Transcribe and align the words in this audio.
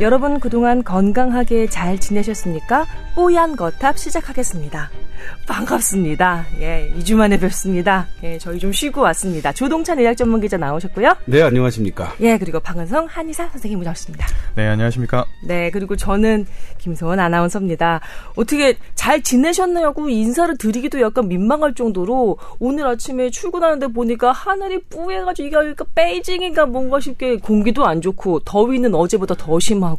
여러분 0.00 0.40
그동안 0.40 0.82
건강하게 0.82 1.66
잘 1.66 1.98
지내셨습니까? 1.98 2.86
뽀얀 3.14 3.54
거탑 3.54 3.98
시작하겠습니다. 3.98 4.88
반갑습니다. 5.46 6.46
예, 6.60 6.90
2주 6.96 7.14
만에 7.16 7.38
뵙습니다. 7.38 8.06
예, 8.22 8.38
저희 8.38 8.58
좀 8.58 8.72
쉬고 8.72 9.02
왔습니다. 9.02 9.52
조동찬 9.52 9.98
의학 9.98 10.16
전문 10.16 10.40
기자 10.40 10.56
나오셨고요. 10.56 11.16
네, 11.26 11.42
안녕하십니까. 11.42 12.14
예, 12.20 12.38
그리고 12.38 12.60
박은성 12.60 13.04
한의사 13.06 13.48
선생님 13.48 13.78
모셨습니다. 13.80 14.26
네, 14.54 14.68
안녕하십니까. 14.68 15.26
네, 15.46 15.70
그리고 15.70 15.96
저는 15.96 16.46
김소원 16.78 17.20
아나운서입니다. 17.20 18.00
어떻게 18.36 18.78
잘 18.94 19.20
지내셨나요?고 19.22 20.08
인사를 20.08 20.56
드리기도 20.56 21.02
약간 21.02 21.28
민망할 21.28 21.74
정도로 21.74 22.38
오늘 22.58 22.86
아침에 22.86 23.28
출근하는데 23.28 23.88
보니까 23.88 24.32
하늘이 24.32 24.80
뿌해가지고 24.84 25.46
이게 25.46 25.56
그러니까 25.56 25.84
베이징인가 25.94 26.64
뭔가 26.64 27.00
싶게 27.00 27.36
공기도 27.36 27.84
안 27.84 28.00
좋고 28.00 28.40
더위는 28.40 28.94
어제보다 28.94 29.34
더 29.34 29.60
심하고. 29.60 29.89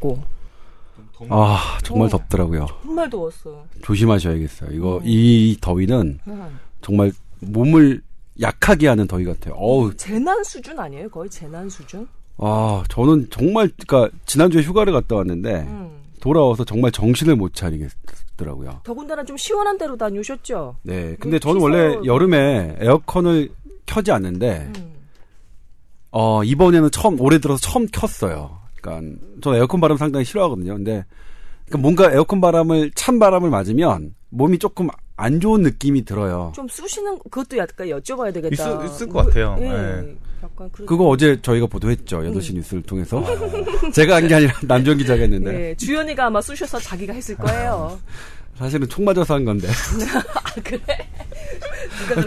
아 1.30 1.78
정말 1.84 2.08
어, 2.08 2.10
덥더라고요. 2.10 2.68
정말 2.84 3.10
더웠어요. 3.10 3.64
조심하셔야겠어요. 3.84 4.72
이거 4.72 4.98
음. 4.98 5.02
이 5.06 5.58
더위는 5.62 6.20
음. 6.28 6.60
정말 6.82 7.12
몸을 7.40 8.02
약하게 8.40 8.88
하는 8.88 9.08
더위 9.08 9.26
같아요. 9.26 9.54
어우 9.56 9.96
재난 9.96 10.44
수준 10.44 10.80
아니에요? 10.80 11.10
거의 11.10 11.30
재난 11.30 11.70
수준? 11.70 12.08
아 12.38 12.84
저는 12.90 13.28
정말 13.30 13.70
그러니까 13.78 14.16
지난주에 14.26 14.64
휴가를 14.64 14.94
갔다 14.94 15.16
왔는데 15.16 15.62
음. 15.62 16.02
돌아와서 16.20 16.64
정말 16.64 16.92
정신을 16.92 17.36
못 17.36 17.54
차리겠더라고요. 17.54 18.80
더군다나 18.84 19.24
좀 19.24 19.38
시원한 19.38 19.78
데로 19.78 19.98
다녀오셨죠? 19.98 20.78
네. 20.84 21.16
근데 21.20 21.40
저는 21.40 21.62
원래 21.62 21.98
여름에 22.06 22.78
에어컨을 22.80 23.50
켜지 23.86 24.12
않는데 24.12 24.72
음. 24.78 24.94
어 26.12 26.44
이번에는 26.44 26.90
처음 26.92 27.20
올해 27.22 27.40
들어서 27.40 27.60
처음 27.62 27.86
켰어요. 27.88 28.61
그러니까 28.82 29.18
저는 29.42 29.58
에어컨 29.60 29.80
바람 29.80 29.98
상당히 29.98 30.26
싫어하거든요. 30.26 30.74
근데 30.76 31.06
그러니까 31.66 31.78
뭔가 31.82 32.12
에어컨 32.12 32.42
바람을 32.42 32.92
찬 32.96 33.20
바람을 33.20 33.50
맞으면 33.50 34.16
몸이 34.30 34.60
조금 34.60 34.88
안 35.16 35.40
좋은 35.40 35.62
느낌이 35.62 36.04
들어요. 36.06 36.52
좀 36.56 36.68
쑤시는 36.68 37.20
그것도 37.30 37.58
약간 37.58 37.88
여쭤봐야 37.88 38.34
되겠다. 38.34 38.54
있을, 38.54 38.86
있을 38.86 39.10
것 39.10 39.26
같아요. 39.26 39.56
예. 39.60 39.64
네. 39.70 40.16
그거 40.88 41.06
어제 41.08 41.40
저희가 41.42 41.68
보도했죠. 41.68 42.18
8시 42.22 42.52
음. 42.52 42.56
뉴스를 42.56 42.82
통해서. 42.84 43.24
아. 43.24 43.32
제가 43.94 44.16
한 44.16 44.28
게 44.28 44.34
아니라 44.36 44.54
남정 44.68 44.98
기자가 44.98 45.22
했는데. 45.22 45.52
네, 45.52 45.76
주연이가 45.76 46.26
아마 46.26 46.42
쑤셔서 46.42 46.80
자기가 46.80 47.14
했을 47.14 47.36
거예요. 47.36 48.00
사실은 48.58 48.88
총 48.90 49.06
맞아서 49.06 49.36
한 49.36 49.46
건데. 49.46 49.68
아, 49.70 50.52
그래? 50.64 50.82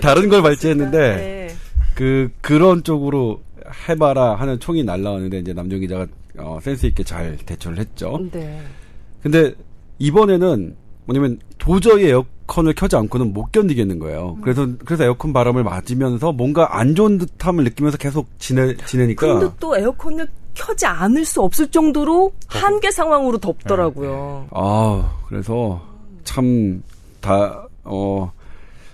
다른 0.01 0.29
걸 0.29 0.43
발제했는데, 0.43 0.99
네. 1.17 1.55
그, 1.95 2.31
그런 2.41 2.83
쪽으로 2.83 3.43
해봐라 3.89 4.37
하는 4.37 4.59
총이 4.59 4.85
날라왔는데, 4.85 5.41
이제 5.41 5.53
남정 5.53 5.81
기자가 5.81 6.07
어, 6.39 6.59
센스 6.63 6.87
있게 6.87 7.03
잘 7.05 7.37
대처를 7.37 7.79
했죠. 7.79 8.19
네. 8.33 8.61
근데 9.23 9.55
이번에는 9.99 10.77
뭐냐면 11.07 11.39
도저히 11.59 12.07
에어컨을 12.07 12.75
켜지 12.75 12.97
않고는 12.97 13.33
못 13.33 13.53
견디겠는 13.53 13.99
거예요. 13.99 14.35
음. 14.39 14.43
그래서 14.43 14.67
그래서 14.85 15.05
에어컨 15.05 15.33
바람을 15.33 15.63
맞으면서 15.63 16.33
뭔가 16.33 16.79
안 16.79 16.95
좋은 16.95 17.19
듯함을 17.19 17.65
느끼면서 17.65 17.99
계속 17.99 18.29
지내 18.39 18.77
지내니까. 18.77 19.39
근데 19.39 19.55
또 19.61 19.77
에어컨을 19.77 20.27
켜지 20.55 20.87
않을 20.87 21.25
수 21.25 21.43
없을 21.43 21.69
정도로 21.69 22.33
한계 22.47 22.91
상황으로 22.91 23.39
덥더라고요. 23.39 24.41
네. 24.45 24.48
아 24.53 25.19
그래서 25.29 25.83
참 26.25 26.83
다 27.25 27.69
어. 27.85 28.31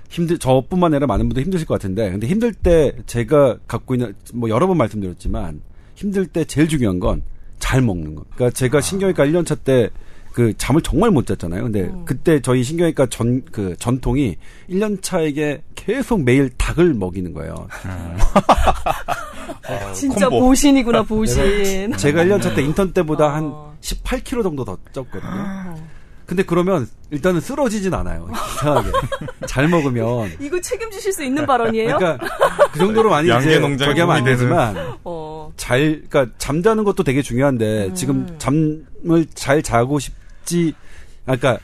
힘들 0.08 0.38
저뿐만 0.38 0.92
아니라 0.94 1.06
많은 1.06 1.28
분들 1.28 1.42
힘드실 1.44 1.66
것 1.66 1.74
같은데 1.74 2.10
근데 2.10 2.26
힘들 2.26 2.52
때 2.52 2.92
제가 3.06 3.58
갖고 3.68 3.94
있는 3.94 4.14
뭐 4.34 4.48
여러 4.48 4.66
번 4.66 4.76
말씀드렸지만 4.76 5.60
힘들 5.94 6.26
때 6.26 6.44
제일 6.44 6.68
중요한 6.68 6.98
건 6.98 7.22
잘 7.60 7.80
먹는 7.82 8.16
거. 8.16 8.24
그러니까 8.34 8.50
제가 8.56 8.78
아. 8.78 8.80
신경외과 8.80 9.24
1년차 9.26 9.62
때 9.62 9.90
그 10.32 10.54
잠을 10.56 10.80
정말 10.80 11.10
못 11.10 11.26
잤잖아요. 11.26 11.64
근데 11.64 11.82
음. 11.82 12.04
그때 12.04 12.40
저희 12.40 12.62
신경외과 12.62 13.06
전 13.06 13.42
그 13.50 13.74
전통이 13.78 14.36
1년 14.70 15.02
차에게 15.02 15.62
계속 15.74 16.22
매일 16.22 16.50
닭을 16.56 16.94
먹이는 16.94 17.32
거예요. 17.32 17.66
음. 17.84 18.16
어, 19.68 19.92
진짜 19.92 20.28
콤보. 20.28 20.46
보신이구나 20.46 21.02
보신. 21.02 21.96
제가 21.96 22.24
1년 22.24 22.40
차 22.40 22.54
때 22.54 22.62
인턴 22.62 22.92
때보다 22.92 23.26
어. 23.26 23.28
한 23.30 23.52
18kg 23.80 24.42
정도 24.44 24.64
더 24.64 24.76
쪘거든요. 24.92 25.20
아. 25.24 25.74
근데 26.30 26.44
그러면 26.44 26.88
일단은 27.10 27.40
쓰러지진 27.40 27.92
않아요. 27.92 28.30
이상하게. 28.54 28.92
잘 29.48 29.66
먹으면. 29.66 30.30
이거 30.38 30.60
책임지실 30.60 31.12
수 31.12 31.24
있는 31.24 31.44
발언이에요? 31.44 31.98
그러니까 31.98 32.24
그 32.70 32.78
정도로 32.78 33.10
많이 33.10 33.26
이제 33.26 33.60
저기 33.76 33.98
하면 33.98 34.14
안 34.14 34.22
되지만 34.22 34.76
어. 35.02 35.52
잘 35.56 36.02
그러니까 36.08 36.32
잠자는 36.38 36.84
것도 36.84 37.02
되게 37.02 37.20
중요한데 37.20 37.86
음. 37.86 37.94
지금 37.96 38.38
잠을 38.38 39.26
잘 39.34 39.60
자고 39.60 39.98
싶지 39.98 40.74
그러니까 41.24 41.58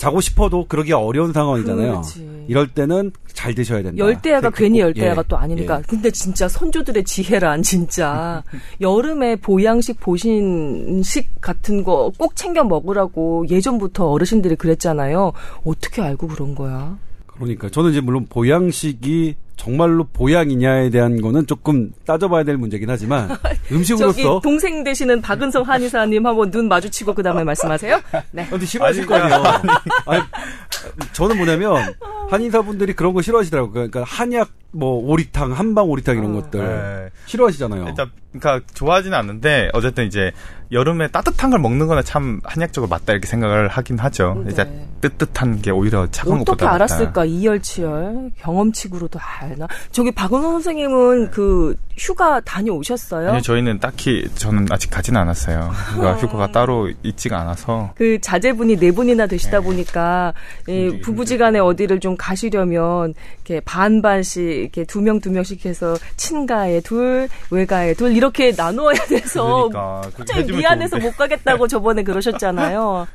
자고 0.00 0.22
싶어도 0.22 0.64
그러기 0.66 0.94
어려운 0.94 1.30
상황이잖아요. 1.34 1.90
그렇지. 1.90 2.44
이럴 2.48 2.68
때는 2.68 3.12
잘 3.34 3.54
드셔야 3.54 3.82
된다. 3.82 3.98
열대야가 3.98 4.48
괜히 4.48 4.80
열대야가 4.80 5.20
예. 5.20 5.24
또 5.28 5.36
아니니까. 5.36 5.78
예. 5.78 5.82
근데 5.86 6.10
진짜 6.10 6.48
선조들의 6.48 7.04
지혜란 7.04 7.62
진짜 7.62 8.42
여름에 8.80 9.36
보양식 9.36 10.00
보신식 10.00 11.40
같은 11.42 11.84
거 11.84 12.10
꼭 12.18 12.34
챙겨 12.34 12.64
먹으라고 12.64 13.46
예전부터 13.50 14.08
어르신들이 14.10 14.56
그랬잖아요. 14.56 15.32
어떻게 15.64 16.00
알고 16.00 16.28
그런 16.28 16.54
거야? 16.54 16.96
그러니까 17.26 17.68
저는 17.68 17.90
이제 17.90 18.00
물론 18.00 18.26
보양식이 18.28 19.36
정말로 19.60 20.04
보양이냐에 20.04 20.88
대한 20.88 21.20
거는 21.20 21.46
조금 21.46 21.92
따져봐야 22.06 22.44
될 22.44 22.56
문제긴 22.56 22.88
하지만 22.88 23.28
음식으로서 23.70 24.40
동생 24.40 24.82
되시는 24.82 25.20
박은성 25.20 25.64
한의사님 25.64 26.26
한번 26.26 26.50
눈 26.50 26.66
마주치고 26.66 27.14
그 27.14 27.22
다음에 27.22 27.44
말씀하세요. 27.44 28.00
네. 28.30 28.46
근데 28.48 28.64
싫어하실 28.64 29.04
거 29.04 29.16
아니에요. 29.16 29.44
아니, 30.06 30.22
저는 31.12 31.36
뭐냐면 31.36 31.94
한의사분들이 32.30 32.94
그런 32.94 33.12
거 33.12 33.20
싫어하시더라고요. 33.20 33.72
그러니까 33.72 34.02
한약 34.04 34.48
뭐 34.72 34.94
오리탕, 35.04 35.52
한방 35.52 35.90
오리탕 35.90 36.16
이런 36.16 36.36
어. 36.36 36.40
것들 36.40 36.60
네. 36.60 37.10
싫어하시잖아요. 37.26 37.88
일단 37.88 38.10
그러니까 38.32 38.64
좋아하지는 38.74 39.16
않는데 39.18 39.70
어쨌든 39.72 40.06
이제 40.06 40.30
여름에 40.70 41.08
따뜻한 41.08 41.50
걸 41.50 41.58
먹는 41.58 41.88
거는 41.88 42.04
참 42.04 42.40
한약적으로 42.44 42.88
맞다 42.88 43.12
이렇게 43.12 43.26
생각을 43.26 43.68
하긴 43.68 43.98
하죠. 43.98 44.42
네. 44.44 44.52
이제 44.52 44.88
뜨뜻한 45.00 45.60
게 45.60 45.72
오히려 45.72 46.08
차가운 46.10 46.40
어떻게 46.40 46.64
것보다 46.64 46.74
알았을까? 46.74 47.24
이열치열 47.24 48.30
경험치구로도 48.38 49.18
알나? 49.52 49.66
저기 49.92 50.10
박은호 50.12 50.50
선생님은 50.52 51.24
네. 51.24 51.30
그 51.30 51.76
휴가 51.98 52.40
다녀오셨어요? 52.40 53.30
아니 53.32 53.42
저희는 53.42 53.78
딱히 53.80 54.26
저는 54.34 54.66
아직 54.70 54.88
가지는 54.90 55.20
않았어요. 55.20 55.70
그러니까 55.94 56.18
휴가가 56.20 56.50
따로 56.50 56.90
있지가 57.02 57.38
않아서 57.40 57.92
그 57.94 58.18
자제분이 58.20 58.76
네 58.76 58.90
분이나 58.92 59.26
되시다 59.26 59.58
네. 59.58 59.64
보니까 59.64 60.32
예, 60.68 60.98
부부지간에 61.00 61.58
어디를 61.58 62.00
좀 62.00 62.16
가시려면 62.16 63.14
이렇게 63.44 63.60
반반씩 63.60 64.42
이렇게 64.42 64.84
두 64.84 65.00
명 65.02 65.20
두 65.20 65.30
명씩 65.30 65.66
해서 65.66 65.96
친가에 66.16 66.80
둘, 66.80 67.28
외가에 67.50 67.92
둘 67.94 68.16
이렇게 68.16 68.52
나누어야 68.56 68.94
돼서 69.06 69.68
그러니까, 69.68 70.10
갑자기 70.16 70.52
미안해서 70.52 70.90
좋은데. 70.98 71.06
못 71.06 71.16
가겠다고 71.16 71.68
저번에 71.68 72.02
그러셨잖아요. 72.04 73.06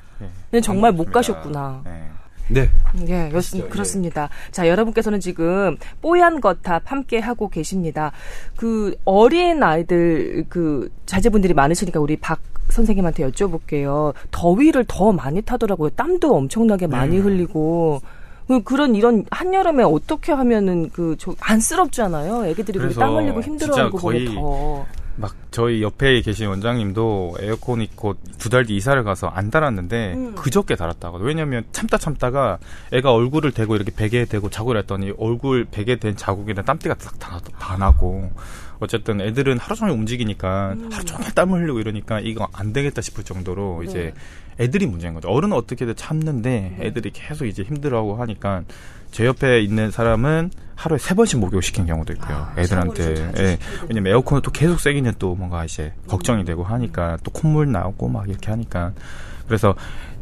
네. 0.51 0.61
정말 0.61 0.91
못 0.91 1.11
가셨구나. 1.11 1.81
네. 1.85 2.09
네. 2.49 2.69
예, 3.07 3.31
였, 3.33 3.69
그렇습니다. 3.69 4.29
자, 4.51 4.67
여러분께서는 4.67 5.19
지금 5.19 5.77
뽀얀 6.01 6.41
거탑 6.41 6.83
함께 6.85 7.19
하고 7.19 7.49
계십니다. 7.49 8.11
그 8.55 8.95
어린 9.05 9.63
아이들 9.63 10.45
그 10.49 10.89
자제분들이 11.05 11.53
많으시니까 11.53 11.99
우리 11.99 12.17
박 12.17 12.39
선생님한테 12.69 13.29
여쭤볼게요. 13.29 14.13
더위를 14.31 14.85
더 14.87 15.11
많이 15.11 15.41
타더라고요. 15.41 15.91
땀도 15.91 16.35
엄청나게 16.35 16.87
많이 16.87 17.17
네. 17.17 17.21
흘리고 17.21 18.01
그 18.47 18.63
그런 18.63 18.95
이런 18.95 19.25
한여름에 19.31 19.83
어떻게 19.83 20.31
하면은 20.31 20.89
그 20.89 21.15
저 21.17 21.35
안쓰럽잖아요. 21.39 22.45
애기들이 22.47 22.93
땀 22.95 23.15
흘리고 23.15 23.41
힘들어하고 23.41 23.97
거의 23.97 24.25
더. 24.33 24.85
막 25.17 25.33
저희 25.51 25.81
옆에 25.81 26.21
계신 26.21 26.47
원장님도 26.47 27.37
에어컨 27.39 27.81
있고 27.81 28.15
두달 28.37 28.65
뒤 28.65 28.75
이사를 28.75 29.01
가서 29.03 29.27
안 29.27 29.49
달았는데 29.49 30.13
음. 30.13 30.35
그저께 30.35 30.75
달았다고. 30.75 31.19
왜냐면 31.19 31.63
참다 31.71 31.97
참다가 31.97 32.57
애가 32.91 33.13
얼굴을 33.13 33.51
대고 33.51 33.75
이렇게 33.75 33.91
베개에 33.95 34.25
대고 34.25 34.49
자고 34.49 34.71
이랬더니 34.71 35.13
얼굴 35.17 35.65
베개 35.65 35.97
된 35.97 36.15
자국이나 36.17 36.61
땀띠가 36.63 36.95
다, 36.95 37.39
다 37.59 37.77
나고 37.77 38.31
어쨌든 38.79 39.21
애들은 39.21 39.57
하루 39.57 39.75
종일 39.75 39.93
움직이니까 39.93 40.73
음. 40.73 40.89
하루 40.91 41.05
종일 41.05 41.31
땀을 41.33 41.61
흘리고 41.61 41.79
이러니까 41.79 42.19
이거 42.19 42.47
안 42.53 42.73
되겠다 42.73 43.01
싶을 43.01 43.23
정도로 43.23 43.83
네. 43.83 43.89
이제 43.89 44.13
애들이 44.59 44.85
문제인 44.85 45.13
거죠. 45.13 45.29
어른은 45.29 45.55
어떻게든 45.55 45.95
참는데 45.95 46.75
네. 46.77 46.85
애들이 46.85 47.11
계속 47.11 47.45
이제 47.45 47.63
힘들어하고 47.63 48.15
하니까 48.15 48.63
제 49.11 49.25
옆에 49.25 49.61
있는 49.61 49.91
사람은 49.91 50.51
하루에 50.75 50.97
세 50.97 51.15
번씩 51.15 51.39
목욕 51.39 51.61
시킨 51.63 51.85
경우도 51.85 52.13
있고요. 52.13 52.35
아, 52.35 52.53
애들한테. 52.57 53.31
예. 53.37 53.57
왜냐면 53.87 54.11
에어컨을 54.11 54.41
또 54.41 54.51
계속 54.51 54.79
세기는 54.79 55.13
또 55.19 55.35
뭔가 55.35 55.63
이제 55.63 55.93
걱정이 56.07 56.43
되고 56.43 56.63
하니까 56.63 57.17
또 57.23 57.31
콧물 57.31 57.71
나오고 57.71 58.09
막 58.09 58.27
이렇게 58.27 58.51
하니까 58.51 58.91
그래서 59.47 59.75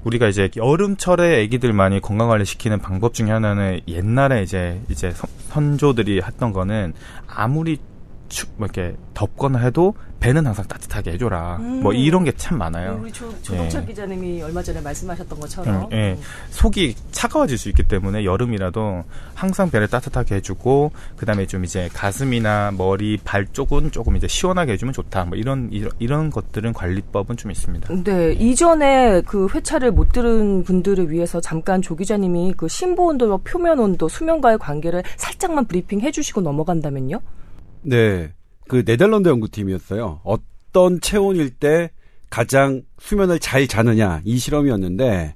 우리가 0.04 0.28
이제 0.28 0.50
여름철에 0.56 1.44
아기들 1.44 1.74
많이 1.74 2.02
건강 2.02 2.28
관리 2.28 2.46
시키는 2.46 2.80
방법 2.80 3.14
중에 3.14 3.32
하나는 3.32 3.80
옛날에 3.88 4.44
이제 4.44 4.82
이제 4.90 5.12
선, 5.12 5.30
선조들이 5.50 6.22
했던 6.22 6.52
거는 6.52 6.94
아무리 7.28 7.80
추, 8.34 8.48
뭐 8.58 8.66
이렇게 8.66 8.96
덥거나 9.14 9.60
해도 9.60 9.94
배는 10.20 10.46
항상 10.46 10.66
따뜻하게 10.66 11.12
해줘라. 11.12 11.58
음. 11.60 11.84
뭐 11.84 11.94
이런 11.94 12.24
게 12.24 12.32
참 12.36 12.58
많아요. 12.58 13.00
우리 13.02 13.12
조, 13.12 13.30
조동철 13.42 13.84
예. 13.84 13.86
기자님이 13.86 14.42
얼마 14.42 14.64
전에 14.64 14.82
말씀하셨던 14.82 15.40
것처럼. 15.40 15.84
음, 15.84 15.90
예. 15.92 16.18
속이 16.50 16.96
차가워질 17.12 17.58
수 17.58 17.70
있기 17.70 17.84
때문에 17.84 18.26
여름이라도 18.26 19.04
항상 19.36 19.70
배를 19.70 19.88
따뜻하게 19.88 20.36
해주고 20.36 20.92
그다음에 21.16 21.46
좀 21.46 21.64
이제 21.64 21.90
가슴이나 21.94 22.72
머리, 22.76 23.18
발 23.18 23.46
쪽은 23.46 23.92
조금 23.92 24.16
이제 24.18 24.28
시원하게 24.28 24.74
해주면 24.74 24.94
좋다. 24.94 25.26
뭐 25.26 25.38
이런 25.38 25.70
이런, 25.72 25.92
이런 26.00 26.30
것들은 26.32 26.74
관리법은 26.74 27.38
좀 27.38 27.52
있습니다. 27.52 28.04
네, 28.04 28.34
이전에 28.34 29.22
그 29.22 29.48
회차를 29.54 29.92
못 29.92 30.12
들은 30.12 30.64
분들을 30.64 31.12
위해서 31.12 31.40
잠깐 31.40 31.82
조 31.82 31.96
기자님이 31.96 32.54
그 32.58 32.68
심보 32.68 33.08
온도와 33.08 33.38
표면 33.44 33.80
온도, 33.80 34.10
수면과의 34.10 34.58
관계를 34.58 35.04
살짝만 35.18 35.66
브리핑 35.66 36.02
해주시고 36.02 36.42
넘어간다면요? 36.42 37.20
네. 37.84 38.32
그 38.68 38.84
네덜란드 38.84 39.30
연구팀이었어요. 39.30 40.22
어떤 40.24 41.00
체온일 41.02 41.52
때 41.52 41.92
가장 42.30 42.82
수면을 43.00 43.40
잘 43.40 43.68
자느냐 43.68 44.22
이 44.26 44.38
실험이었는데 44.38 45.36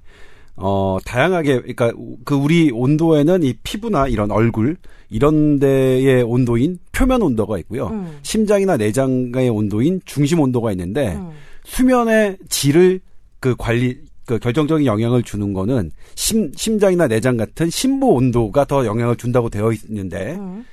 어 0.56 0.98
다양하게 1.06 1.60
그러니까 1.60 1.92
그 2.26 2.34
우리 2.34 2.72
온도에는 2.72 3.44
이 3.44 3.54
피부나 3.62 4.08
이런 4.08 4.32
얼굴 4.32 4.78
이런 5.10 5.60
데의 5.60 6.24
온도인 6.24 6.80
표면 6.92 7.22
온도가 7.22 7.60
있고요. 7.60 7.90
음. 7.90 8.18
심장이나 8.24 8.78
내장의 8.78 9.50
온도인 9.50 10.02
중심 10.06 10.40
온도가 10.40 10.72
있는데 10.72 11.14
음. 11.14 11.30
수면의 11.66 12.38
질을 12.50 13.02
그 13.40 13.56
관리 13.56 14.00
그 14.26 14.40
결정적인 14.40 14.86
영향을 14.86 15.22
주는 15.22 15.54
거는 15.54 15.92
심 16.16 16.52
심장이나 16.56 17.08
내장 17.08 17.38
같은 17.38 17.70
심부 17.70 18.08
온도가 18.14 18.66
더 18.66 18.86
영향을 18.86 19.16
준다고 19.16 19.50
되어 19.50 19.72
있는데 19.72 20.36
음. 20.40 20.66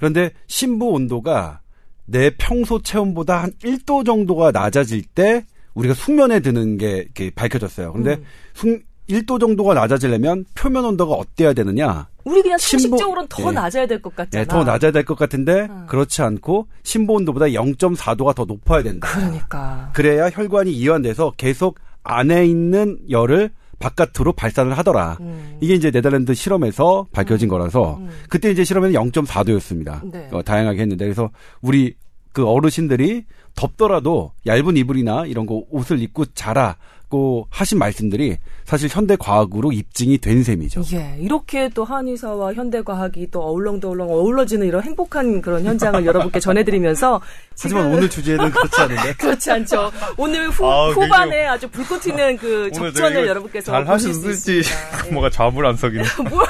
그런데 0.00 0.30
심부 0.48 0.88
온도가 0.88 1.60
내 2.06 2.30
평소 2.36 2.82
체온보다 2.82 3.42
한 3.42 3.52
1도 3.62 4.04
정도가 4.04 4.50
낮아질 4.50 5.04
때 5.04 5.44
우리가 5.74 5.94
숙면에 5.94 6.40
드는 6.40 6.78
게 6.78 6.96
이렇게 6.96 7.30
밝혀졌어요. 7.30 7.92
근데 7.92 8.14
음. 8.14 8.24
숙 8.54 8.82
1도 9.08 9.38
정도가 9.40 9.74
낮아지려면 9.74 10.44
표면 10.54 10.84
온도가 10.84 11.14
어때야 11.14 11.52
되느냐? 11.52 12.08
우리 12.24 12.42
그냥 12.42 12.58
심보- 12.58 12.80
상식적으로는 12.82 13.28
더 13.28 13.48
예. 13.48 13.52
낮아야 13.52 13.86
될 13.86 14.00
것 14.02 14.14
같잖아. 14.14 14.44
네, 14.44 14.48
더 14.48 14.62
낮아야 14.64 14.90
될 14.92 15.04
것 15.04 15.18
같은데 15.18 15.66
음. 15.70 15.86
그렇지 15.88 16.22
않고 16.22 16.66
심부 16.82 17.14
온도보다 17.14 17.46
0.4도가 17.46 18.34
더 18.34 18.44
높아야 18.44 18.82
된다. 18.82 19.08
그러니까. 19.12 19.90
그래야 19.94 20.28
혈관이 20.30 20.72
이완돼서 20.72 21.32
계속 21.36 21.78
안에 22.02 22.46
있는 22.46 22.98
열을 23.10 23.50
바깥으로 23.80 24.34
발산을 24.34 24.78
하더라. 24.78 25.16
음. 25.20 25.58
이게 25.60 25.74
이제 25.74 25.90
네덜란드 25.90 26.34
실험에서 26.34 27.06
밝혀진 27.12 27.48
거라서 27.48 27.96
음. 27.96 28.10
그때 28.28 28.50
이제 28.50 28.62
실험에는 28.62 28.94
0.4도였습니다. 29.10 30.08
네. 30.12 30.28
어, 30.30 30.42
다양하게 30.42 30.82
했는데 30.82 31.04
그래서 31.06 31.30
우리 31.60 31.96
그 32.32 32.46
어르신들이 32.46 33.24
덥더라도 33.56 34.32
얇은 34.46 34.76
이불이나 34.76 35.26
이런 35.26 35.46
거 35.46 35.64
옷을 35.70 36.00
입고 36.00 36.26
자라고 36.26 37.48
하신 37.50 37.78
말씀들이 37.78 38.36
사실 38.70 38.88
현대 38.88 39.16
과학으로 39.16 39.72
입증이 39.72 40.18
된 40.18 40.44
셈이죠. 40.44 40.84
예, 40.92 41.16
이렇게 41.18 41.68
또 41.70 41.84
한의사와 41.84 42.54
현대 42.54 42.80
과학이 42.82 43.28
또 43.32 43.40
어울렁더울렁 43.42 44.08
어우러지는 44.08 44.64
이런 44.64 44.84
행복한 44.84 45.42
그런 45.42 45.64
현장을 45.64 46.06
여러분께 46.06 46.38
전해드리면서 46.38 47.20
하지만 47.60 47.92
오늘 47.92 48.08
주제는 48.08 48.48
그렇지 48.48 48.80
않은데. 48.80 49.14
그렇지 49.18 49.50
않죠. 49.50 49.90
오늘 50.16 50.48
후, 50.50 50.64
아, 50.70 50.90
후반에 50.90 51.46
아주 51.46 51.68
불꽃 51.68 52.00
튀는 52.00 52.36
그 52.36 52.70
접전을 52.72 53.26
여러분께서 53.26 53.72
잘 53.72 53.84
보실 53.84 54.14
수 54.14 54.20
하셨을지 54.20 54.58
있습니다. 54.60 55.08
예. 55.08 55.10
뭐가 55.14 55.30
좌불안석이네. 55.30 56.04
뭘 56.30 56.46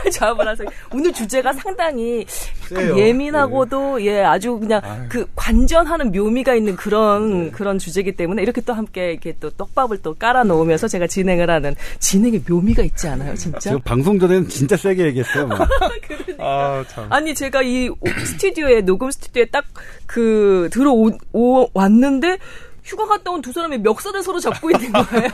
하세요. 0.46 0.68
오늘 0.92 1.12
주제가 1.14 1.54
상당히. 1.54 2.26
예민하고도 2.70 4.04
예 4.04 4.22
아주 4.22 4.58
그냥 4.58 4.80
아유. 4.84 5.02
그 5.08 5.26
관전하는 5.34 6.12
묘미가 6.12 6.54
있는 6.54 6.76
그런 6.76 7.50
그런 7.50 7.78
주제이기 7.78 8.12
때문에 8.12 8.42
이렇게 8.42 8.60
또 8.60 8.72
함께 8.72 9.12
이렇게 9.12 9.34
또 9.40 9.50
떡밥을 9.50 10.02
또 10.02 10.14
깔아 10.14 10.44
놓으면서 10.44 10.86
제가 10.86 11.06
진행을 11.06 11.50
하는 11.50 11.74
진행의 12.10 12.42
묘미가 12.48 12.82
있지 12.82 13.06
않아요, 13.06 13.36
진짜? 13.36 13.58
제가 13.60 13.78
방송 13.84 14.18
전에는 14.18 14.48
진짜 14.48 14.76
세게 14.76 15.04
얘기했어요. 15.06 15.46
막. 15.46 15.60
아 16.38 16.84
참. 16.88 17.06
아니 17.08 17.32
제가 17.34 17.62
이 17.62 17.88
오- 17.88 17.96
스튜디오에 18.24 18.80
녹음 18.80 19.10
스튜디오에 19.12 19.46
딱 19.46 19.64
그 20.06 20.68
들어오 20.72 21.12
오- 21.32 21.68
왔는데 21.72 22.38
휴가 22.82 23.06
갔다 23.06 23.30
온 23.30 23.40
두 23.42 23.52
사람이 23.52 23.78
멱살을 23.78 24.24
서로 24.24 24.40
잡고 24.40 24.72
있는 24.72 24.90
거예요. 24.90 25.28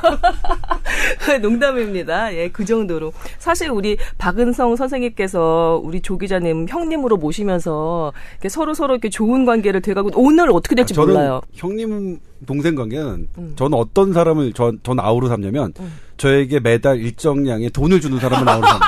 농담입니다. 1.41 2.35
예, 2.35 2.51
그 2.51 2.67
정도로. 2.67 3.15
사실 3.39 3.71
우리 3.71 3.97
박은성 4.19 4.77
선생님께서 4.77 5.81
우리 5.83 6.03
조 6.03 6.19
기자님 6.19 6.67
형님으로 6.69 7.17
모시면서 7.17 8.13
이렇게 8.35 8.51
서로 8.51 8.75
서로 8.75 8.95
이렇게 8.95 9.09
좋은 9.09 9.47
관계를 9.47 9.81
돼가고 9.81 10.11
오늘 10.15 10.51
어떻게 10.51 10.75
될지 10.75 10.93
저는 10.93 11.15
몰라요. 11.15 11.41
형님 11.55 12.21
동생 12.47 12.75
관계는 12.75 13.29
음. 13.39 13.53
저는 13.57 13.79
어떤 13.79 14.13
사람을 14.13 14.53
전, 14.53 14.79
전 14.83 15.01
아우로 15.01 15.29
삼냐면 15.29 15.73
저에게 16.17 16.61
매달 16.61 16.99
일정량의 16.99 17.71
돈을 17.71 18.01
주는 18.01 18.19
사람을 18.19 18.49
아우로 18.49 18.67
삼니다. 18.67 18.87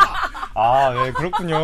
아, 0.60 1.06
예, 1.06 1.12
그렇군요. 1.12 1.56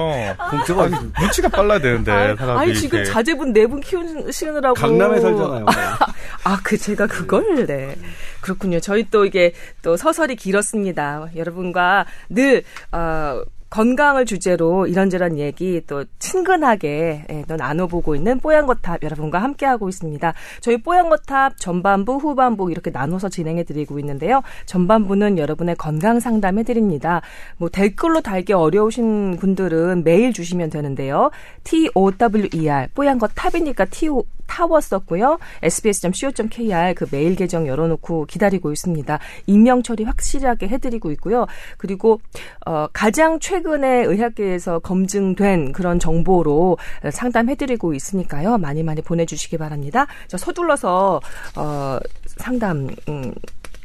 공짜가 0.50 0.86
눈치가 1.20 1.48
빨라야 1.48 1.80
되는데 1.80 2.12
아니, 2.12 2.36
사람이 2.36 2.60
아니, 2.60 2.74
지금 2.76 2.98
이렇게. 3.00 3.10
자제분 3.12 3.52
네 3.52 3.66
분 3.66 3.80
키우시느라고 3.80 4.74
강남에 4.74 5.18
살잖아요. 5.20 5.66
아, 6.44 6.58
그 6.62 6.78
제가 6.78 7.08
그걸 7.08 7.66
네. 7.66 7.96
그렇군요. 8.40 8.78
저희 8.78 9.08
또 9.10 9.24
이게 9.24 9.52
또 9.82 9.96
서설이 9.96 10.36
길었습니다. 10.36 11.28
여러분과 11.34 12.06
늘 12.28 12.62
어, 12.92 13.42
건강을 13.74 14.24
주제로 14.24 14.86
이런저런 14.86 15.36
얘기 15.36 15.82
또 15.88 16.04
친근하게 16.20 17.24
예, 17.28 17.44
또 17.48 17.56
나눠보고 17.56 18.14
있는 18.14 18.38
뽀얀거탑 18.38 19.02
여러분과 19.02 19.38
함께하고 19.42 19.88
있습니다. 19.88 20.32
저희 20.60 20.80
뽀얀거탑 20.80 21.58
전반부, 21.58 22.18
후반부 22.18 22.70
이렇게 22.70 22.90
나눠서 22.90 23.30
진행해드리고 23.30 23.98
있는데요. 23.98 24.42
전반부는 24.66 25.38
여러분의 25.38 25.74
건강 25.74 26.20
상담해드립니다. 26.20 27.22
뭐 27.56 27.68
댓글로 27.68 28.20
달기 28.20 28.52
어려우신 28.52 29.38
분들은 29.40 30.04
메일 30.04 30.32
주시면 30.32 30.70
되는데요. 30.70 31.32
T-O-W-E-R 31.64 32.90
뽀얀거탑이니까 32.94 33.86
T-O 33.86 34.22
타워 34.46 34.80
썼고요. 34.80 35.38
sbs.co.kr 35.62 36.94
그 36.94 37.06
메일 37.10 37.36
계정 37.36 37.66
열어놓고 37.66 38.26
기다리고 38.26 38.72
있습니다. 38.72 39.18
익명 39.46 39.82
처리 39.82 40.04
확실하게 40.04 40.68
해드리고 40.68 41.10
있고요. 41.12 41.46
그리고 41.78 42.20
어, 42.66 42.86
가장 42.92 43.40
최근에 43.40 44.04
의학계에서 44.04 44.78
검증된 44.80 45.72
그런 45.72 45.98
정보로 45.98 46.78
상담해드리고 47.10 47.94
있으니까요. 47.94 48.58
많이 48.58 48.82
많이 48.82 49.02
보내주시기 49.02 49.58
바랍니다. 49.58 50.06
자, 50.28 50.36
서둘러서 50.36 51.20
어, 51.56 51.98
상담 52.26 52.88
음, 53.08 53.32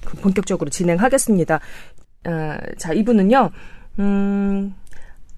그 0.05 0.17
본격적으로 0.17 0.69
진행하겠습니다. 0.69 1.59
어, 2.27 2.57
자, 2.77 2.93
이분은요. 2.93 3.51
음, 3.99 4.75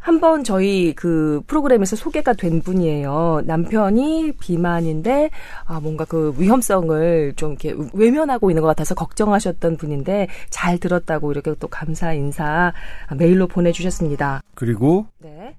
한번 0.01 0.43
저희 0.43 0.93
그 0.96 1.41
프로그램에서 1.46 1.96
소개가 1.96 2.34
된 2.34 2.62
분이에요. 2.62 3.43
남편이 3.46 4.34
비만인데 4.39 5.29
아 5.65 5.79
뭔가 5.79 6.05
그 6.05 6.34
위험성을 6.38 7.34
좀 7.36 7.51
이렇게 7.51 7.75
외면하고 7.93 8.50
있는 8.50 8.62
것 8.63 8.67
같아서 8.67 8.96
걱정하셨던 8.96 9.77
분인데 9.77 10.27
잘 10.50 10.79
들었다고 10.79 11.31
이렇게 11.31 11.53
또 11.60 11.67
감사 11.67 12.13
인사 12.13 12.74
메일로 13.15 13.48
보내주셨습니다. 13.48 14.41
그리고 14.55 15.05
네. 15.20 15.55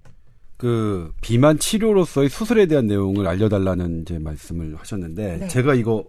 그 0.56 1.12
비만 1.20 1.58
치료로서의 1.58 2.28
수술에 2.28 2.66
대한 2.66 2.88
내용을 2.88 3.28
알려달라는 3.28 4.02
이제 4.02 4.18
말씀을 4.18 4.75
하셨는데 4.76 5.37
네. 5.38 5.49
제가 5.49 5.75
이거 5.75 6.04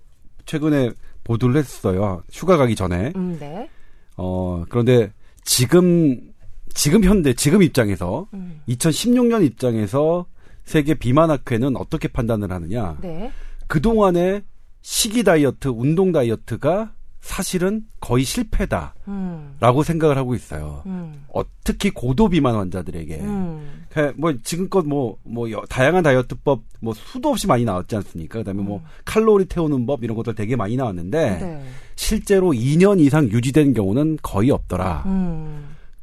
최근에 0.47 0.91
보도를 1.23 1.55
했어요. 1.55 2.23
휴가 2.31 2.57
가기 2.57 2.75
전에. 2.75 3.13
음, 3.15 3.37
네. 3.39 3.69
어 4.17 4.63
그런데 4.69 5.11
지금 5.43 6.32
지금 6.73 7.03
현대 7.03 7.33
지금 7.33 7.61
입장에서 7.63 8.27
음, 8.33 8.61
2016년 8.67 9.45
입장에서 9.45 10.25
세계 10.65 10.93
비만학회는 10.93 11.77
어떻게 11.77 12.07
판단을 12.07 12.51
하느냐? 12.51 12.97
네. 13.01 13.31
그 13.67 13.81
동안의 13.81 14.43
식이 14.81 15.23
다이어트, 15.23 15.69
운동 15.69 16.11
다이어트가 16.11 16.91
사실은 17.21 17.85
거의 18.01 18.25
실패다라고 18.25 18.93
음, 19.07 19.83
생각을 19.85 20.17
하고 20.17 20.35
있어요. 20.35 20.83
음, 20.85 21.23
어, 21.33 21.41
특히 21.63 21.89
고도 21.89 22.27
비만 22.27 22.55
환자들에게 22.55 23.15
음, 23.21 23.85
그, 23.89 24.13
뭐 24.17 24.33
지금껏 24.43 24.85
뭐뭐 24.85 25.49
다양한 25.69 26.03
다이어트법 26.03 26.63
뭐 26.81 26.93
수도 26.93 27.29
없이 27.29 27.47
많이 27.47 27.63
나왔지 27.63 27.95
않습니까? 27.95 28.39
그다음에 28.39 28.61
뭐 28.61 28.83
칼로리 29.05 29.45
태우는 29.45 29.85
법 29.85 30.03
이런 30.03 30.17
것들 30.17 30.35
되게 30.35 30.57
많이 30.57 30.75
나왔는데 30.75 31.39
네. 31.39 31.63
실제로 31.95 32.49
2년 32.51 32.99
이상 32.99 33.29
유지된 33.29 33.73
경우는 33.73 34.17
거의 34.21 34.51
없더라. 34.51 35.03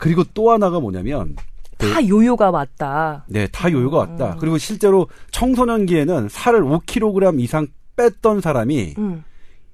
음, 0.00 0.02
그리고 0.02 0.24
또 0.34 0.50
하나가 0.50 0.80
뭐냐면 0.80 1.36
다 1.76 2.06
요요가 2.06 2.50
왔다. 2.50 3.24
네, 3.28 3.46
다 3.48 3.70
요요가 3.70 3.98
왔다. 3.98 4.32
음. 4.34 4.38
그리고 4.38 4.58
실제로 4.58 5.08
청소년기에는 5.30 6.28
살을 6.28 6.62
5kg 6.62 7.40
이상 7.40 7.66
뺐던 7.96 8.40
사람이 8.40 8.94
음. 8.98 9.24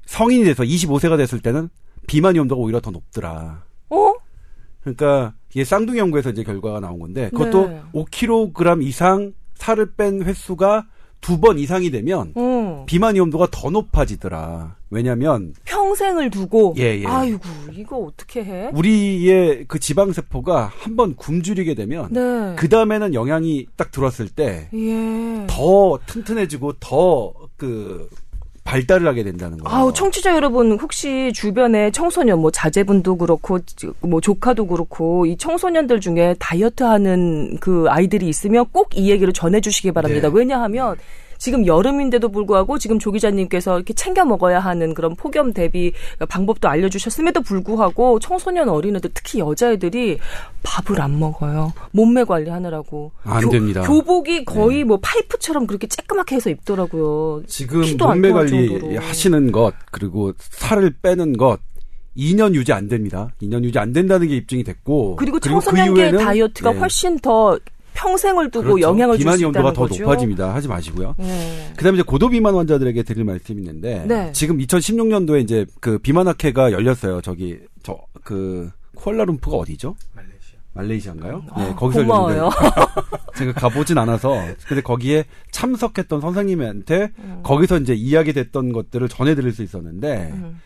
성인이 0.06 0.44
돼서 0.44 0.62
25세가 0.62 1.16
됐을 1.16 1.40
때는 1.40 1.68
비만 2.06 2.34
위험도가 2.34 2.60
오히려 2.60 2.80
더 2.80 2.90
높더라. 2.90 3.64
어? 3.90 4.12
그러니까 4.80 5.34
이게 5.52 5.64
쌍둥이 5.64 5.98
연구에서 5.98 6.30
이제 6.30 6.44
결과가 6.44 6.80
나온 6.80 7.00
건데 7.00 7.28
그것도 7.30 7.68
네. 7.68 7.82
5kg 7.92 8.84
이상 8.84 9.32
살을 9.54 9.94
뺀 9.96 10.22
횟수가 10.22 10.86
두 11.26 11.40
번 11.40 11.58
이상이 11.58 11.90
되면 11.90 12.32
어. 12.36 12.84
비만 12.86 13.16
위험도가 13.16 13.48
더 13.50 13.68
높아지더라. 13.70 14.76
왜냐면 14.90 15.54
평생을 15.64 16.30
두고 16.30 16.74
예, 16.78 17.00
예. 17.00 17.04
아이고 17.04 17.40
이거 17.72 17.96
어떻게 17.98 18.44
해? 18.44 18.70
우리의 18.72 19.64
그 19.66 19.80
지방 19.80 20.12
세포가 20.12 20.70
한 20.78 20.94
번 20.96 21.16
굶주리게 21.16 21.74
되면 21.74 22.08
네. 22.12 22.54
그 22.56 22.68
다음에는 22.68 23.12
영양이 23.12 23.66
딱 23.76 23.90
들어왔을 23.90 24.28
때 24.28 24.68
예. 24.72 25.46
더 25.48 25.98
튼튼해지고 26.06 26.74
더그 26.74 28.08
발달을 28.66 29.06
하게 29.06 29.22
된다는 29.22 29.58
거예요. 29.58 29.74
아우 29.74 29.92
청취자 29.92 30.34
여러분 30.34 30.72
혹시 30.78 31.32
주변에 31.34 31.90
청소년 31.92 32.40
뭐 32.40 32.50
자제분도 32.50 33.16
그렇고 33.16 33.58
뭐 34.00 34.20
조카도 34.20 34.66
그렇고 34.66 35.24
이 35.24 35.36
청소년들 35.36 36.00
중에 36.00 36.34
다이어트 36.38 36.82
하는 36.82 37.56
그 37.60 37.86
아이들이 37.88 38.28
있으면 38.28 38.66
꼭 38.72 38.86
이 38.96 39.10
얘기를 39.10 39.32
전해 39.32 39.60
주시기 39.60 39.92
바랍니다. 39.92 40.28
네. 40.28 40.34
왜냐하면 40.34 40.96
지금 41.38 41.66
여름인데도 41.66 42.28
불구하고 42.30 42.78
지금 42.78 42.98
조 42.98 43.12
기자님께서 43.12 43.76
이렇게 43.76 43.94
챙겨 43.94 44.24
먹어야 44.24 44.60
하는 44.60 44.94
그런 44.94 45.14
폭염 45.16 45.52
대비 45.52 45.92
방법도 46.28 46.68
알려주셨음에도 46.68 47.42
불구하고 47.42 48.18
청소년 48.18 48.68
어린애들 48.68 49.10
특히 49.14 49.38
여자애들이 49.40 50.18
밥을 50.62 51.00
안 51.00 51.18
먹어요. 51.18 51.72
몸매 51.92 52.24
관리하느라고. 52.24 53.12
안 53.24 53.44
교- 53.44 53.50
됩니다. 53.50 53.82
교복이 53.82 54.44
거의 54.44 54.84
뭐 54.84 54.98
파이프처럼 55.00 55.66
그렇게 55.66 55.86
쬐끄맣게 55.86 56.32
해서 56.32 56.50
입더라고요. 56.50 57.42
지금 57.46 57.82
몸매 57.98 58.30
관리 58.32 58.68
정도로. 58.68 59.00
하시는 59.00 59.52
것 59.52 59.72
그리고 59.90 60.32
살을 60.38 60.94
빼는 61.02 61.36
것 61.36 61.58
2년 62.16 62.54
유지 62.54 62.72
안 62.72 62.88
됩니다. 62.88 63.28
2년 63.42 63.62
유지 63.62 63.78
안 63.78 63.92
된다는 63.92 64.26
게 64.28 64.36
입증이 64.36 64.64
됐고 64.64 65.16
그리고 65.16 65.38
그 65.38 65.48
청소년기 65.50 65.92
이후에는, 66.00 66.18
다이어트가 66.24 66.72
네, 66.72 66.78
훨씬 66.78 67.18
더 67.18 67.58
평생을 67.96 68.50
두고 68.50 68.74
그렇죠. 68.74 68.80
영향을 68.80 69.16
줄 69.16 69.24
비만 69.24 69.38
수 69.38 69.44
있다는 69.44 69.72
더 69.72 69.80
거죠. 69.88 70.02
높아집니다. 70.04 70.54
하지 70.54 70.68
마시고요. 70.68 71.14
네. 71.18 71.72
그다음에 71.76 71.96
이제 71.96 72.02
고도 72.04 72.28
비만 72.28 72.54
환자들에게 72.54 73.02
드릴 73.02 73.24
말씀이 73.24 73.58
있는데 73.60 74.04
네. 74.06 74.30
지금 74.32 74.58
2016년도에 74.58 75.42
이제 75.42 75.66
그 75.80 75.98
비만학회가 75.98 76.72
열렸어요. 76.72 77.20
저기 77.22 77.58
저 77.82 77.96
그 78.26 78.70
쿠알라룸푸가 78.96 79.56
어디죠? 79.56 79.94
말레이시아. 80.14 80.58
말레이시아인가요? 80.72 81.44
아, 81.50 81.64
네, 81.68 81.74
거기서 81.76 82.02
고마워요. 82.02 82.36
열렸는데 82.36 82.56
제가 83.38 83.52
가보진 83.52 83.98
않아서 83.98 84.34
근데 84.66 84.82
거기에 84.82 85.24
참석했던 85.52 86.20
선생님한테 86.20 87.12
거기서 87.44 87.78
이제 87.78 87.94
이야기됐던 87.94 88.72
것들을 88.72 89.08
전해드릴 89.08 89.52
수 89.52 89.62
있었는데 89.62 90.32
음. 90.34 90.60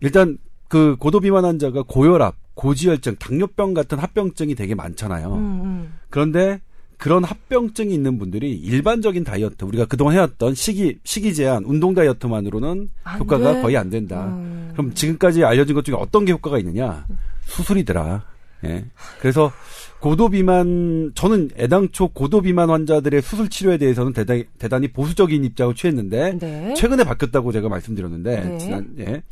일단 0.00 0.36
그 0.70 0.94
고도 1.00 1.18
비만 1.18 1.44
환자가 1.44 1.82
고혈압, 1.82 2.36
고지혈증, 2.54 3.16
당뇨병 3.16 3.74
같은 3.74 3.98
합병증이 3.98 4.54
되게 4.54 4.76
많잖아요. 4.76 5.34
음, 5.34 5.60
음. 5.64 5.92
그런데 6.10 6.60
그런 6.96 7.24
합병증이 7.24 7.92
있는 7.92 8.18
분들이 8.20 8.52
일반적인 8.52 9.24
다이어트 9.24 9.64
우리가 9.64 9.86
그동안 9.86 10.14
해왔던 10.14 10.54
식이 10.54 11.00
식이 11.02 11.34
제한 11.34 11.64
운동 11.64 11.92
다이어트만으로는 11.94 12.88
안 13.02 13.18
효과가 13.18 13.54
돼? 13.54 13.62
거의 13.62 13.76
안 13.76 13.90
된다. 13.90 14.26
음. 14.26 14.70
그럼 14.72 14.94
지금까지 14.94 15.42
알려진 15.42 15.74
것 15.74 15.84
중에 15.84 15.96
어떤 15.98 16.24
게 16.24 16.30
효과가 16.30 16.58
있느냐? 16.58 17.04
수술이더라. 17.46 18.22
예. 18.66 18.84
그래서 19.18 19.50
고도 19.98 20.28
비만 20.28 21.10
저는 21.16 21.50
애당초 21.58 22.08
고도 22.08 22.42
비만 22.42 22.70
환자들의 22.70 23.22
수술 23.22 23.48
치료에 23.48 23.76
대해서는 23.76 24.12
대단히, 24.12 24.44
대단히 24.58 24.86
보수적인 24.86 25.42
입장을 25.42 25.74
취했는데 25.74 26.38
네. 26.38 26.74
최근에 26.74 27.02
바뀌었다고 27.02 27.50
제가 27.50 27.68
말씀드렸는데 27.68 28.40
네. 28.40 28.58
지난 28.58 28.94
예. 29.00 29.22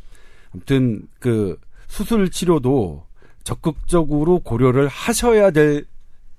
아무튼 0.53 1.03
그 1.19 1.57
수술 1.87 2.29
치료도 2.29 3.03
적극적으로 3.43 4.39
고려를 4.39 4.87
하셔야 4.87 5.51
될 5.51 5.85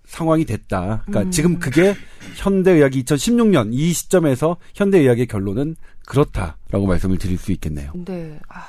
상황이 0.04 0.44
됐다. 0.44 1.02
그러니까 1.06 1.22
음. 1.28 1.30
지금 1.30 1.58
그게 1.58 1.94
현대의학이 2.36 3.04
2016년 3.04 3.70
이 3.72 3.92
시점에서 3.92 4.56
현대의학의 4.74 5.26
결론은 5.26 5.76
그렇다라고 6.06 6.86
말씀을 6.86 7.18
드릴 7.18 7.38
수 7.38 7.52
있겠네요. 7.52 7.92
네. 8.04 8.38
아, 8.48 8.64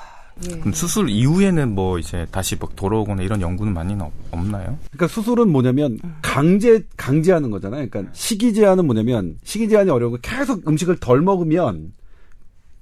예. 0.45 0.57
그럼 0.59 0.73
수술 0.73 1.09
이후에는 1.09 1.73
뭐 1.73 1.97
이제 1.97 2.27
다시 2.31 2.55
막 2.57 2.75
돌아오거나 2.75 3.23
이런 3.23 3.41
연구는 3.41 3.73
많이 3.73 3.93
없- 3.95 4.11
없나요? 4.31 4.77
그러니까 4.91 5.07
수술은 5.07 5.49
뭐냐면 5.49 5.97
강제 6.21 6.83
강제하는 6.95 7.49
거잖아요. 7.49 7.87
그러니까 7.89 8.13
식이 8.13 8.53
제한은 8.53 8.85
뭐냐면 8.85 9.39
식이 9.43 9.67
제한이 9.69 9.89
어려운 9.89 10.11
거 10.11 10.17
계속 10.21 10.67
음식을 10.67 10.97
덜 10.99 11.21
먹으면 11.21 11.93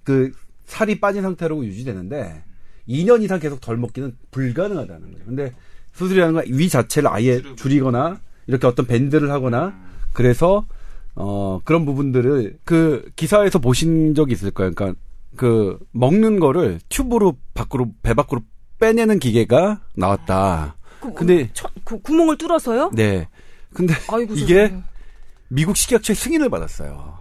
그 0.03 0.31
살이 0.65 0.99
빠진 0.99 1.21
상태로 1.21 1.65
유지되는데 1.65 2.43
2년 2.89 3.21
이상 3.23 3.39
계속 3.39 3.61
덜 3.61 3.77
먹기는 3.77 4.17
불가능하다는 4.31 5.11
거예요. 5.11 5.25
근데 5.25 5.53
수술이라는 5.93 6.33
건 6.33 6.43
위 6.47 6.67
자체를 6.69 7.09
아예 7.11 7.41
줄이거나 7.55 8.19
이렇게 8.47 8.67
어떤 8.67 8.85
밴드를 8.87 9.31
하거나 9.31 9.73
그래서 10.13 10.65
어 11.15 11.59
그런 11.63 11.85
부분들을 11.85 12.57
그 12.63 13.09
기사에서 13.15 13.59
보신 13.59 14.15
적이 14.15 14.33
있을 14.33 14.51
거예요. 14.51 14.71
그러니까 14.73 14.99
그 15.35 15.77
먹는 15.91 16.39
거를 16.39 16.79
튜브로 16.89 17.37
밖으로 17.53 17.91
배 18.01 18.13
밖으로 18.13 18.41
빼내는 18.79 19.19
기계가 19.19 19.81
나왔다. 19.95 20.75
그, 21.01 21.13
근데 21.13 21.49
천- 21.53 21.69
그 21.83 21.99
구멍을 22.01 22.37
뚫어서요? 22.37 22.91
네. 22.93 23.27
근데 23.73 23.93
아이고 24.09 24.33
이게. 24.35 24.73
미국 25.51 25.75
식약처의 25.77 26.15
승인을 26.15 26.49
받았어요. 26.49 27.17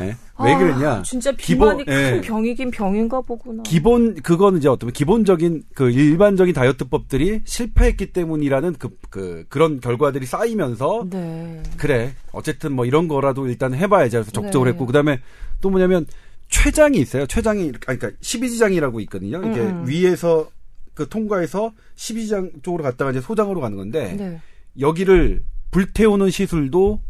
예? 0.00 0.16
왜 0.44 0.52
아, 0.54 0.58
그랬냐? 0.58 1.02
진짜 1.02 1.32
기본- 1.32 1.68
비만이 1.78 1.84
큰 1.84 2.16
예. 2.16 2.20
병이긴 2.20 2.70
병인가 2.70 3.20
보구나. 3.20 3.62
기본 3.64 4.14
그거는 4.14 4.58
이제 4.58 4.68
어떤 4.68 4.92
기본적인 4.92 5.64
그 5.74 5.90
일반적인 5.90 6.54
다이어트법들이 6.54 7.42
실패했기 7.44 8.12
때문이라는 8.12 8.74
그, 8.78 8.90
그 9.10 9.44
그런 9.48 9.80
결과들이 9.80 10.26
쌓이면서 10.26 11.06
네. 11.10 11.62
그래 11.76 12.14
어쨌든 12.32 12.72
뭐 12.72 12.84
이런 12.86 13.08
거라도 13.08 13.46
일단 13.46 13.74
해봐야지 13.74 14.16
해서 14.16 14.30
적극적으로 14.30 14.68
네. 14.68 14.72
했고 14.74 14.86
그다음에 14.86 15.20
또 15.60 15.70
뭐냐면 15.70 16.06
췌장이 16.48 16.98
있어요. 16.98 17.26
췌장이 17.26 17.62
아니, 17.86 17.98
그러니까 17.98 18.10
12지장이라고 18.20 19.00
있거든요. 19.02 19.38
이게 19.38 19.60
음, 19.60 19.82
음. 19.82 19.84
위에서 19.88 20.48
그 20.94 21.08
통과해서 21.08 21.72
12지장 21.96 22.62
쪽으로 22.62 22.82
갔다가 22.82 23.10
이제 23.10 23.20
소장으로 23.20 23.60
가는 23.60 23.76
건데 23.76 24.14
네. 24.18 24.40
여기를 24.78 25.42
불태우는 25.70 26.30
시술도 26.30 27.00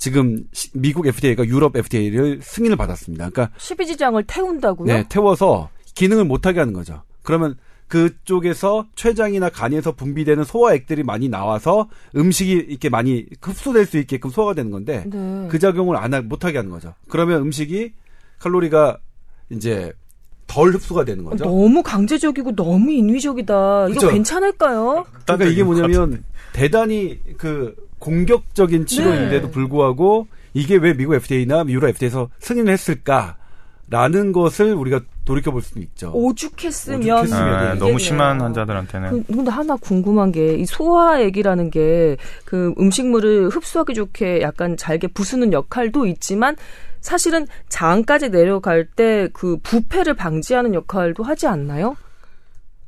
지금 0.00 0.44
시- 0.52 0.70
미국 0.72 1.06
FDA가 1.06 1.44
유럽 1.44 1.76
FDA를 1.76 2.40
승인을 2.42 2.76
받았습니다. 2.76 3.28
그러니까 3.30 3.54
12지장을 3.58 4.24
태운다고요? 4.26 4.86
네, 4.86 5.04
태워서 5.08 5.68
기능을 5.94 6.24
못하게 6.24 6.58
하는 6.58 6.72
거죠. 6.72 7.02
그러면 7.22 7.56
그쪽에서 7.86 8.86
췌장이나 8.94 9.50
간에서 9.50 9.92
분비되는 9.92 10.44
소화액들이 10.44 11.02
많이 11.02 11.28
나와서 11.28 11.88
음식이 12.16 12.52
이렇게 12.52 12.88
많이 12.88 13.26
흡수될 13.42 13.84
수 13.84 13.98
있게끔 13.98 14.30
소화가 14.30 14.54
되는 14.54 14.70
건데 14.70 15.04
네. 15.06 15.48
그 15.50 15.58
작용을 15.58 15.96
안 15.96 16.14
하, 16.14 16.20
못하게 16.22 16.56
하는 16.58 16.70
거죠. 16.70 16.94
그러면 17.08 17.42
음식이 17.42 17.92
칼로리가 18.38 18.98
이제 19.50 19.92
덜 20.46 20.70
흡수가 20.72 21.04
되는 21.04 21.24
거죠. 21.24 21.44
너무 21.44 21.82
강제적이고 21.82 22.54
너무 22.56 22.90
인위적이다. 22.90 23.88
이거 23.88 23.94
그쵸? 23.94 24.10
괜찮을까요? 24.10 25.04
그러니까 25.26 25.46
이게 25.50 25.62
뭐냐면 25.62 26.24
대단히 26.52 27.20
그 27.36 27.74
공격적인 28.00 28.86
치료인데도 28.86 29.46
네. 29.46 29.52
불구하고 29.52 30.26
이게 30.54 30.76
왜 30.76 30.94
미국 30.94 31.14
FDA나 31.14 31.64
유럽 31.68 31.88
FDA에서 31.90 32.28
승인을 32.40 32.72
했을까 32.72 33.36
라는 33.88 34.30
것을 34.32 34.74
우리가 34.74 35.00
돌이켜 35.24 35.50
볼 35.50 35.62
수도 35.62 35.80
있죠. 35.80 36.12
오죽했으면 36.14 37.00
오죽했으면 37.02 37.42
아, 37.54 37.60
되겠네요. 37.60 37.78
너무 37.86 37.98
심한 37.98 38.40
환자들한테는 38.40 39.10
그, 39.10 39.22
근데 39.34 39.50
하나 39.50 39.76
궁금한 39.76 40.30
게 40.32 40.54
이 40.58 40.64
소화액이라는 40.66 41.70
게 41.70 42.16
그 42.44 42.72
음식물을 42.78 43.48
흡수하기 43.50 43.94
좋게 43.94 44.40
약간 44.42 44.76
잘게 44.76 45.08
부수는 45.08 45.52
역할도 45.52 46.06
있지만 46.06 46.56
사실은 47.00 47.46
장까지 47.68 48.30
내려갈 48.30 48.86
때 48.86 49.28
그 49.32 49.58
부패를 49.62 50.14
방지하는 50.14 50.74
역할도 50.74 51.22
하지 51.24 51.46
않나요? 51.48 51.96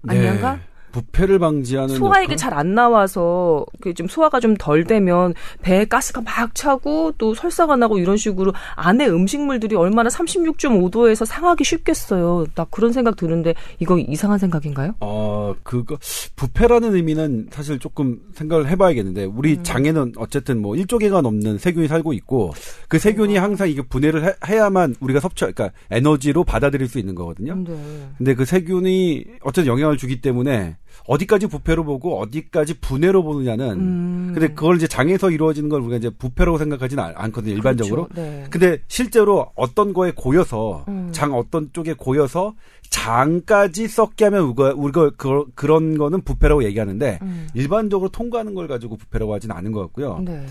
아니한가? 0.09 0.55
네. 0.55 0.61
부패를 0.93 1.39
방지하는 1.39 1.97
소화액이 1.97 2.35
역할? 2.35 2.37
잘안 2.37 2.75
나와서 2.75 3.67
그좀 3.81 4.07
소화가 4.07 4.41
좀 4.41 4.53
덜 4.63 4.85
되면 4.85 5.35
배에 5.63 5.85
가스가 5.87 6.21
막 6.21 6.55
차고 6.55 7.13
또 7.19 7.35
설사가 7.35 7.75
나고 7.77 7.99
이런 7.99 8.17
식으로 8.17 8.53
안에 8.77 9.09
음식물들이 9.09 9.75
얼마나 9.75 10.09
36.5도에서 10.09 11.27
상하기 11.27 11.65
쉽겠어요. 11.65 12.47
나 12.55 12.65
그런 12.71 12.93
생각 12.93 13.17
드는데 13.17 13.55
이거 13.81 13.99
이상한 13.99 14.39
생각인가요? 14.39 14.95
어, 15.01 15.55
그거, 15.63 15.99
부패라는 16.37 16.95
의미는 16.95 17.49
사실 17.51 17.79
조금 17.79 18.21
생각을 18.35 18.69
해봐야겠는데, 18.69 19.25
우리 19.25 19.55
음. 19.55 19.63
장에는 19.63 20.13
어쨌든 20.17 20.61
뭐 20.61 20.75
1조 20.75 20.99
개가 21.01 21.23
넘는 21.23 21.59
세균이 21.59 21.89
살고 21.89 22.13
있고, 22.13 22.53
그 22.89 22.99
세균이 22.99 23.37
음. 23.39 23.43
항상 23.43 23.69
이게 23.69 23.83
분해를 23.83 24.25
해, 24.25 24.35
해야만 24.47 24.97
우리가 25.01 25.21
섭취, 25.21 25.41
그러니까 25.41 25.71
에너지로 25.91 26.45
받아들일 26.45 26.89
수 26.89 26.99
있는 26.99 27.15
거거든요. 27.15 27.57
네. 27.57 28.09
근데 28.19 28.35
그 28.35 28.45
세균이 28.45 29.25
어쨌든 29.43 29.73
영향을 29.73 29.97
주기 29.97 30.21
때문에 30.21 30.77
어디까지 31.07 31.47
부패로 31.49 31.85
보고 31.85 32.21
어디까지 32.21 32.81
분해로 32.81 33.23
보느냐는 33.25 33.71
음. 33.73 34.31
근데 34.35 34.49
그걸 34.55 34.77
이제 34.77 34.87
장에서 34.87 35.31
이루어지는 35.31 35.69
걸 35.69 35.81
우리가 35.81 35.97
이제 35.97 36.11
부패라고 36.11 36.59
생각하지는 36.59 37.03
않- 37.03 37.13
않거든요 37.17 37.55
일반적으로 37.55 38.09
그렇죠. 38.09 38.23
네. 38.23 38.47
근데 38.51 38.79
실제로 38.89 39.51
어떤 39.55 39.93
거에 39.93 40.13
고여서 40.15 40.85
음. 40.89 41.09
장 41.13 41.35
어떤 41.35 41.71
쪽에 41.73 41.95
고여서 41.95 42.55
장까지 42.91 43.89
썩게 43.89 44.27
하면 44.27 44.43
우리가 44.45 44.75
우리가 44.77 45.11
그, 45.17 45.45
그런 45.55 45.99
거는 45.99 46.23
부패라고 46.23 46.65
얘기하는데 46.65 47.19
음. 47.23 47.49
일반적으로 47.55 48.11
통과하는 48.11 48.55
걸 48.55 48.69
가지고 48.69 48.97
부패라고 48.97 49.35
하지는 49.35 49.57
않은 49.57 49.73
것 49.73 49.81
같고요 49.81 50.21
네. 50.25 50.47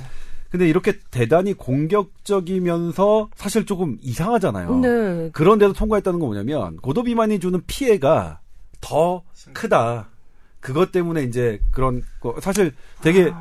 근데 0.49 0.67
이렇게 0.67 0.99
대단히 1.11 1.53
공격적이면서 1.53 3.29
사실 3.35 3.65
조금 3.65 3.97
이상하잖아요. 4.01 4.75
네. 4.79 5.29
그런데도 5.31 5.71
통과했다는 5.71 6.19
건 6.19 6.27
뭐냐면 6.27 6.75
고도 6.77 7.03
비만이 7.03 7.39
주는 7.39 7.61
피해가 7.67 8.41
더 8.81 9.21
크다. 9.53 10.09
그것 10.61 10.91
때문에 10.91 11.23
이제 11.23 11.59
그런 11.71 12.01
거 12.19 12.35
사실 12.39 12.73
되게 13.01 13.33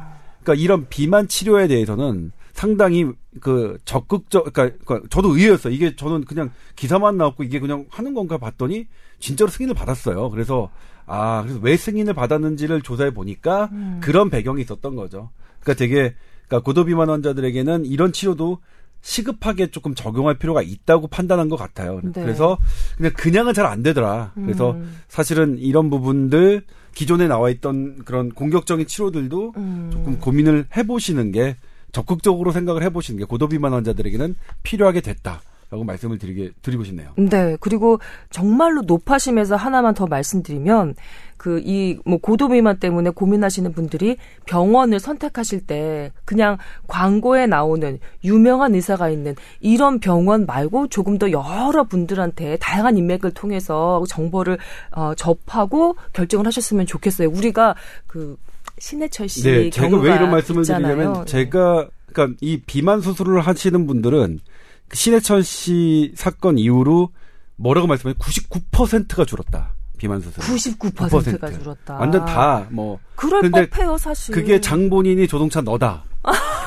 그러니까 0.43 0.55
이런 0.57 0.89
비만 0.89 1.29
치료에 1.29 1.69
대해서는 1.69 2.33
상당히 2.53 3.07
그 3.41 3.79
적극적 3.85 4.53
그러니까, 4.53 4.77
그러니까 4.85 5.09
저도 5.11 5.37
의외였어요. 5.37 5.73
이게 5.73 5.95
저는 5.95 6.25
그냥 6.25 6.51
기사만 6.77 7.17
나왔고 7.17 7.45
이게 7.45 7.61
그냥 7.61 7.87
하는 7.91 8.15
건가 8.15 8.39
봤더니 8.39 8.87
진짜로 9.21 9.51
승인을 9.51 9.75
받았어요. 9.75 10.31
그래서 10.31 10.71
아 11.07 11.43
그래서 11.43 11.61
왜 11.63 11.77
승인을 11.77 12.15
받았는지를 12.15 12.83
조사해 12.83 13.13
보니까 13.13 13.69
음. 13.73 14.01
그런 14.03 14.31
배경이 14.31 14.63
있었던 14.63 14.97
거죠. 14.97 15.31
그러니까 15.61 15.79
되게 15.79 16.15
그러니까 16.49 16.65
고도 16.65 16.85
비만 16.85 17.09
환자들에게는 17.11 17.85
이런 17.85 18.13
치료도 18.13 18.59
시급하게 19.03 19.69
조금 19.69 19.95
적용할 19.95 20.39
필요가 20.39 20.61
있다고 20.63 21.07
판단한 21.07 21.49
것 21.49 21.57
같아요. 21.57 22.01
네. 22.03 22.11
그래서 22.13 22.59
그냥 22.97 23.13
그냥은 23.17 23.55
잘 23.55 23.67
안 23.67 23.83
되더라. 23.83 24.33
그래서 24.35 24.73
음. 24.73 25.01
사실은 25.09 25.59
이런 25.59 25.89
부분들 25.91 26.65
기존에 26.95 27.29
나와 27.29 27.51
있던 27.51 28.05
그런 28.05 28.31
공격적인 28.31 28.87
치료들도 28.87 29.55
음. 29.57 29.91
조금 29.93 30.19
고민을 30.19 30.67
해보시는 30.77 31.33
게 31.33 31.57
적극적으로 31.93 32.53
생각을 32.53 32.83
해보시는 32.83 33.19
게 33.19 33.25
고도비만 33.25 33.73
환자들에게는 33.73 34.37
필요하게 34.63 35.01
됐다 35.01 35.43
라고 35.71 35.85
말씀을 35.85 36.19
드리게 36.19 36.51
드리고 36.63 36.83
싶네요. 36.85 37.13
네. 37.17 37.57
그리고 37.61 38.01
정말로 38.31 38.83
높아심에서 38.83 39.57
하나만 39.57 39.95
더 39.95 40.07
말씀드리면 40.07 40.95
그 41.37 41.61
이 41.65 41.97
뭐 42.05 42.19
고도비만 42.19 42.79
때문에 42.81 43.11
고민하시는 43.11 43.73
분들이 43.73 44.17
병원을 44.47 44.99
선택하실 45.01 45.67
때 45.67 46.13
그냥 46.25 46.59
광고에 46.87 47.47
나오는 47.47 47.99
유명한 48.25 48.75
의사가 48.75 49.09
있는 49.09 49.35
이런 49.61 50.01
병원 50.01 50.45
말고 50.45 50.89
조금 50.89 51.17
더 51.19 51.31
여러 51.31 51.85
분들한테 51.85 52.59
다양한 52.59 52.99
인맥을 52.99 53.31
통해서 53.33 54.03
정보를 54.09 54.59
어, 54.93 55.15
접하고 55.17 55.97
결정을 56.13 56.47
하셨으면 56.47 56.87
좋겠어요. 56.87 57.31
우리가 57.31 57.75
그 58.07 58.37
신해철 58.79 59.29
씨 59.29 59.43
네, 59.45 59.71
제가 59.71 59.97
왜 59.99 60.15
이런 60.15 60.31
말씀을 60.31 60.63
있잖아요. 60.63 60.97
드리냐면 60.97 61.27
제가 61.27 61.89
그러니까 62.13 62.37
이 62.41 62.61
비만 62.67 63.01
수술을 63.01 63.41
하시는 63.41 63.87
분들은 63.87 64.41
그 64.41 64.50
신해철 64.93 65.43
씨 65.45 66.13
사건 66.17 66.59
이후로 66.59 67.11
뭐라고 67.57 67.87
말씀해 67.87 68.15
99%가 68.15 69.25
줄었다. 69.25 69.75
비만 69.99 70.21
수술. 70.21 70.43
99%가 70.43 71.09
9%. 71.51 71.59
줄었다. 71.59 71.95
완전 71.97 72.25
다 72.25 72.67
뭐 72.71 72.99
그럴 73.17 73.43
근데 73.43 73.69
법해요, 73.69 73.99
사실. 73.99 74.35
그게 74.35 74.61
장본인이 74.61 75.29
조동찬 75.29 75.65
너다. 75.65 76.05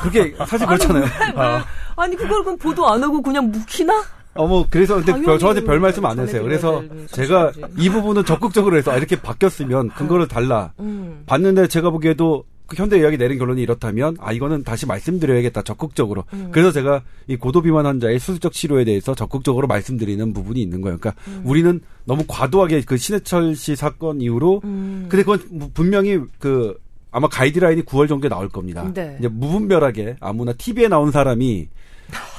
그게 0.04 0.36
사실 0.48 0.68
그렇잖아요. 0.68 1.06
아. 1.36 1.66
아니 1.96 2.16
그걸 2.16 2.44
그럼 2.44 2.58
보도 2.58 2.88
안 2.88 3.02
하고 3.04 3.22
그냥 3.22 3.52
묵히나? 3.52 4.04
어머 4.36 4.66
그래서 4.70 4.96
근데 4.96 5.22
별- 5.22 5.38
저한테 5.40 5.64
별 5.64 5.80
말씀 5.80 6.06
안. 6.06 6.16
전해드려야 6.16 6.44
그래서 6.44 6.82
될 6.82 7.08
제가. 7.08 7.52
이 7.78 7.90
부분은 7.90 8.26
적극적으로 8.26 8.78
해서 8.78 8.92
아, 8.92 8.98
이렇게 8.98 9.20
바뀌었으면 9.20 9.90
근거를 9.90 10.28
달라. 10.28 10.74
음. 10.80 11.24
봤는데 11.26 11.68
제가 11.68 11.90
보기에도 11.92 12.44
그 12.44 12.53
현대 12.76 12.98
의학이 12.98 13.18
내린 13.18 13.38
결론이 13.38 13.62
이렇다면 13.62 14.18
아 14.20 14.32
이거는 14.32 14.64
다시 14.64 14.86
말씀드려야겠다 14.86 15.62
적극적으로. 15.64 16.24
음. 16.34 16.50
그래서 16.52 16.72
제가 16.72 17.02
이 17.28 17.36
고도 17.36 17.62
비만 17.62 17.86
환자의 17.86 18.20
수술적 18.20 18.54
치료에 18.54 18.84
대해서 18.86 19.16
적극적으로 19.16 19.68
말씀드리는 19.68 20.34
부분이 20.34 20.62
있는 20.62 20.82
거예요. 20.82 20.98
그러니까 21.00 21.22
음. 21.28 21.42
우리는 21.46 21.82
너무 22.06 22.24
과도하게 22.28 22.82
그 22.82 22.98
신해철 22.98 23.56
씨 23.56 23.76
사건 23.76 24.22
이후로 24.22 24.62
음. 24.64 25.06
근데 25.10 25.24
그건 25.24 25.42
뭐 25.52 25.70
분명히 25.74 26.20
그 26.40 26.78
아마 27.12 27.28
가이드라인이 27.28 27.84
9월 27.84 28.08
정도에 28.10 28.30
나올 28.30 28.50
겁니다. 28.50 28.90
네. 28.94 29.16
이제 29.20 29.28
무분별하게 29.28 30.16
아무나 30.20 30.52
TV에 30.54 30.88
나온 30.88 31.12
사람이 31.12 31.68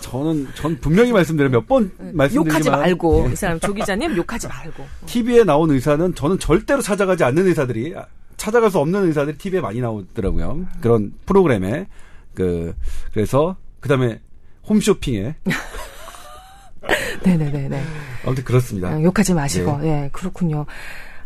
저는 0.03 0.49
전 0.55 0.79
분명히 0.81 1.12
말씀드려 1.12 1.49
몇 1.49 1.66
번 1.66 1.90
말씀드리지만 2.12 2.47
욕하지 2.47 2.70
말고 2.70 3.25
예. 3.29 3.33
이 3.33 3.37
사람 3.37 3.59
조 3.61 3.73
기자님 3.73 4.16
욕하지 4.16 4.47
말고. 4.49 4.85
TV에 5.07 5.44
나온 5.44 5.70
의사는 5.70 6.14
저는 6.14 6.38
절대로 6.38 6.81
찾아가지 6.83 7.25
않는 7.25 7.47
의사들이 7.47 7.94
아, 7.97 8.05
찾아갈 8.37 8.70
수 8.70 8.79
없는 8.79 9.07
의사들이 9.07 9.38
TV에 9.38 9.61
많이 9.61 9.81
나오더라고요. 9.81 10.66
그런 10.81 11.12
프로그램에 11.27 11.87
그 12.35 12.75
그래서 13.12 13.57
그다음에 13.81 14.20
홈쇼핑에 14.68 15.35
네네네네. 17.25 17.83
아무튼 18.27 18.44
그렇습니다. 18.44 18.88
아, 18.88 19.03
욕하지 19.03 19.35
마시고 19.35 19.81
예 19.85 20.11
그렇군요. 20.12 20.66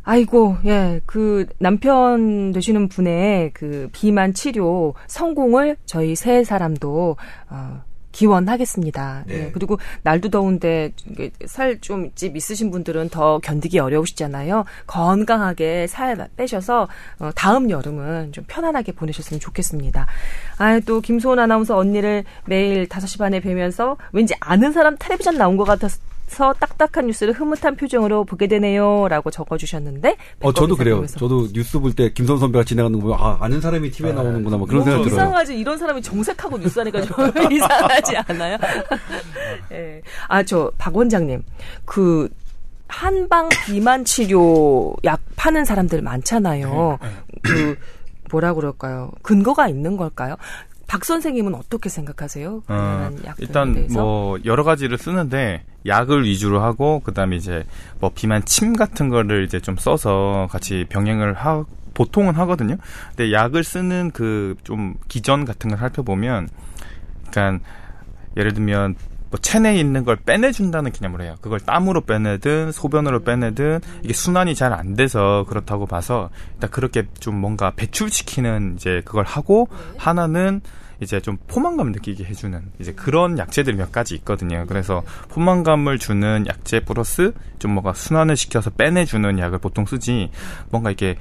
아이고 0.05 0.57
예 0.65 1.01
그 1.07 1.47
남편 1.59 2.53
되시는 2.53 2.89
분의 2.89 3.53
그 3.55 3.89
비만 3.93 4.33
치료 4.35 4.95
성공을 5.07 5.77
저희 5.87 6.15
세 6.17 6.45
사람도 6.45 7.17
어, 7.51 7.83
기원하겠습니다. 8.13 9.25
네. 9.27 9.47
예, 9.47 9.51
그리고 9.53 9.79
날도 10.03 10.31
더운데 10.31 10.93
살 11.47 11.79
좀 11.81 12.11
집 12.15 12.37
있으신 12.37 12.71
분들은 12.71 13.09
더 13.11 13.39
견디기 13.39 13.79
어려우시잖아요. 13.79 14.65
건강하게 14.87 15.87
살 15.87 16.29
빼셔서 16.37 16.89
어, 17.19 17.31
다음 17.35 17.71
여름은 17.71 18.33
좀 18.33 18.45
편안하게 18.49 18.93
보내셨으면 18.93 19.41
좋겠습니다. 19.41 20.07
아, 20.59 20.81
또 20.81 21.01
김소은 21.01 21.39
아나운서 21.39 21.77
언니를 21.77 22.25
매일 22.47 22.87
5시 22.89 23.19
반에 23.19 23.41
뵈면서 23.41 23.97
왠지 24.13 24.35
아는 24.41 24.73
사람 24.73 24.97
텔레비전 24.99 25.37
나온 25.37 25.57
것 25.57 25.65
같아서 25.65 25.99
딱딱한 26.29 27.07
뉴스를 27.07 27.33
흐뭇한 27.33 27.77
표정으로 27.77 28.25
보게 28.25 28.47
되네요라고 28.47 29.31
적어주셨는데 29.31 30.17
어 30.41 30.53
저도 30.53 30.77
그래요. 30.77 30.97
보면서. 30.97 31.19
저도 31.19 31.49
뉴스 31.53 31.79
볼 31.81 31.95
때 31.95 32.13
김선 32.13 32.39
선배가 32.39 32.65
진행하는 32.65 33.01
거 33.01 33.07
보면 33.09 33.19
아 33.21 33.39
아는 33.41 33.61
사람이 33.61 33.91
TV에 33.91 34.13
나오는구나 34.13 34.57
뭐 34.57 34.67
그런 34.67 34.85
뭐 34.85 34.85
생각 34.85 35.03
들어요. 35.05 35.15
이상하지 35.15 35.59
이런 35.59 35.79
사람이 35.79 36.03
정색하고 36.03 36.59
뉴스 36.59 36.79
하니까 36.79 37.01
좀 37.03 37.17
이상하지 37.53 38.17
않아요? 38.19 38.59
예. 39.73 40.03
아저 40.29 40.71
박 40.79 40.97
원장님 40.97 41.43
그 41.85 42.29
한방 42.89 43.49
비만 43.67 44.05
치료 44.05 44.95
약 45.05 45.21
파는 45.37 45.65
사람들 45.65 46.01
많잖아요. 46.03 46.99
네, 47.03 47.09
그 47.43 47.77
뭐라 48.31 48.53
그럴까요? 48.55 49.11
근거가 49.23 49.69
있는 49.69 49.97
걸까요? 49.97 50.37
박 50.89 51.05
선생님은 51.05 51.55
어떻게 51.55 51.89
생각하세요? 51.89 52.63
어, 52.67 53.11
일단? 53.39 53.87
뭐 53.93 54.39
여러 54.45 54.65
가지를 54.65 54.99
쓰는데 54.99 55.63
약을 55.87 56.25
위주로 56.25 56.61
하고 56.61 57.01
그다음에 57.01 57.37
이제 57.37 57.65
뭐 58.01 58.11
비만 58.13 58.45
침 58.45 58.73
같은 58.73 59.09
거를 59.09 59.45
이제 59.45 59.61
좀 59.61 59.77
써서 59.77 60.49
같이 60.51 60.87
병행을 60.89 61.35
하 61.35 61.65
보통은 61.95 62.35
하거든요. 62.35 62.77
근데 63.11 63.33
약을 63.33 63.63
쓰는 63.65 64.11
그 64.13 64.57
좀 64.65 64.95
기전 65.09 65.45
같은 65.45 65.71
걸 65.71 65.79
살펴보면 65.79 66.49
그러니까 67.31 67.65
예를 68.37 68.55
들면 68.55 68.95
뭐 69.31 69.39
체내에 69.41 69.79
있는 69.79 70.05
걸 70.05 70.17
빼내준다는 70.17 70.93
개념을 70.93 71.21
해요. 71.23 71.37
그걸 71.41 71.61
땀으로 71.61 72.03
빼내든 72.03 72.73
소변으로 72.73 73.25
빼내든 73.25 73.81
이게 74.03 74.13
순환이 74.13 74.55
잘 74.55 74.69
안 74.69 74.95
돼서 74.95 75.45
그렇다고 75.49 75.87
봐서 75.87 76.31
일단 76.55 76.71
그렇게 76.71 77.09
좀 77.19 77.37
뭔가 77.41 77.73
배출시키는 77.75 78.75
이제 78.77 79.03
그걸 79.05 79.25
하고 79.25 79.69
하나는 79.97 80.61
이제 81.01 81.21
좀 81.21 81.37
포만감 81.47 81.93
느끼게 81.93 82.25
해주는 82.25 82.61
이제 82.81 82.93
그런 82.93 83.39
약재들이 83.39 83.77
몇 83.77 83.93
가지 83.93 84.15
있거든요. 84.17 84.65
그래서 84.69 85.03
포만감을 85.31 85.99
주는 85.99 86.45
약재 86.47 86.81
플러스 86.81 87.33
좀 87.59 87.73
뭔가 87.73 87.93
순환을 87.93 88.37
시켜서 88.37 88.71
빼내주는 88.71 89.39
약을 89.39 89.59
보통 89.59 89.87
쓰지 89.87 90.31
뭔가 90.71 90.91
이게 90.91 91.17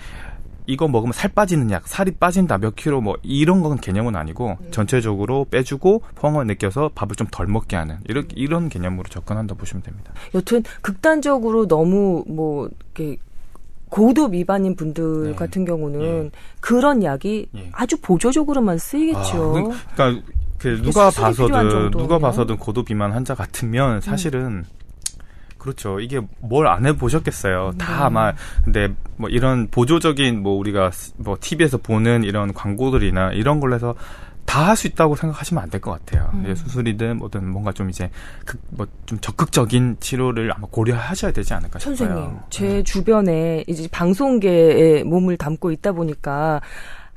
이거 0.67 0.87
먹으면 0.87 1.13
살 1.13 1.31
빠지는 1.31 1.71
약, 1.71 1.87
살이 1.87 2.11
빠진다, 2.11 2.57
몇 2.57 2.75
킬로 2.75 3.01
뭐 3.01 3.15
이런 3.23 3.61
건 3.61 3.77
개념은 3.77 4.15
아니고 4.15 4.57
전체적으로 4.71 5.45
빼주고 5.49 6.03
포항을 6.15 6.45
느껴서 6.47 6.91
밥을 6.93 7.15
좀 7.15 7.27
덜 7.31 7.47
먹게 7.47 7.75
하는 7.75 7.97
이런 8.07 8.27
이런 8.35 8.69
개념으로 8.69 9.09
접근한다 9.09 9.55
보시면 9.55 9.83
됩니다. 9.83 10.13
여튼 10.33 10.63
극단적으로 10.81 11.67
너무 11.67 12.23
뭐 12.27 12.69
이렇게 12.95 13.17
고도 13.89 14.27
미반인 14.27 14.75
분들 14.75 15.23
네. 15.31 15.35
같은 15.35 15.65
경우는 15.65 16.25
예. 16.25 16.31
그런 16.59 17.03
약이 17.03 17.47
예. 17.55 17.69
아주 17.73 17.97
보조적으로만 18.01 18.77
쓰이겠죠. 18.77 19.71
아, 19.71 19.95
그러니까 19.95 20.27
그 20.57 20.81
누가 20.81 21.09
봐서든. 21.09 21.91
누가 21.91 22.19
봐서든 22.19 22.57
고도 22.57 22.83
비만 22.83 23.11
환자 23.11 23.35
같으면 23.35 24.01
사실은 24.01 24.65
그렇죠. 25.57 25.99
이게 25.99 26.21
뭘 26.39 26.67
안 26.67 26.85
해보셨겠어요. 26.85 27.71
네. 27.71 27.77
다 27.77 28.05
아마 28.05 28.33
근데 28.63 28.89
뭐 29.17 29.29
이런 29.29 29.67
보조적인 29.69 30.41
뭐 30.43 30.53
우리가 30.57 30.91
뭐 31.17 31.37
TV에서 31.39 31.77
보는 31.77 32.23
이런 32.23 32.53
광고들이나 32.53 33.31
이런 33.33 33.59
걸로 33.59 33.75
해서 33.75 33.95
다 34.45 34.69
할 34.69 34.75
수 34.77 34.87
있다고 34.87 35.15
생각하시면 35.17 35.61
안 35.61 35.69
될 35.69 35.81
것 35.81 35.91
같아요. 35.91 36.29
음. 36.33 36.45
예, 36.47 36.55
수술이든 36.55 37.17
뭐든 37.17 37.47
뭔가 37.49 37.71
좀 37.73 37.89
이제 37.89 38.09
뭐 38.69 38.87
좀 39.05 39.19
적극적인 39.19 39.97
치료를 39.99 40.51
아마 40.53 40.67
고려하셔야 40.71 41.31
되지 41.33 41.53
않을까 41.53 41.79
싶어요. 41.79 41.95
선생님, 41.97 42.29
네. 42.33 42.39
제 42.49 42.83
주변에 42.83 43.63
이제 43.67 43.87
방송계에 43.91 45.03
몸을 45.03 45.35
담고 45.37 45.71
있다 45.71 45.91
보니까 45.91 46.61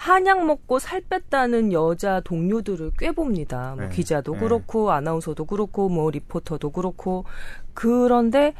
한약 0.00 0.46
먹고 0.46 0.78
살 0.78 1.02
뺐다는 1.02 1.74
여자 1.74 2.20
동료들을 2.24 2.92
꽤 2.98 3.12
봅니다. 3.12 3.74
뭐 3.76 3.84
네. 3.86 3.94
기자도 3.94 4.32
네. 4.32 4.40
그렇고 4.40 4.92
아나운서도 4.92 5.44
그렇고 5.44 5.90
뭐 5.90 6.10
리포터도 6.10 6.70
그렇고 6.70 7.26
그런데 7.74 8.54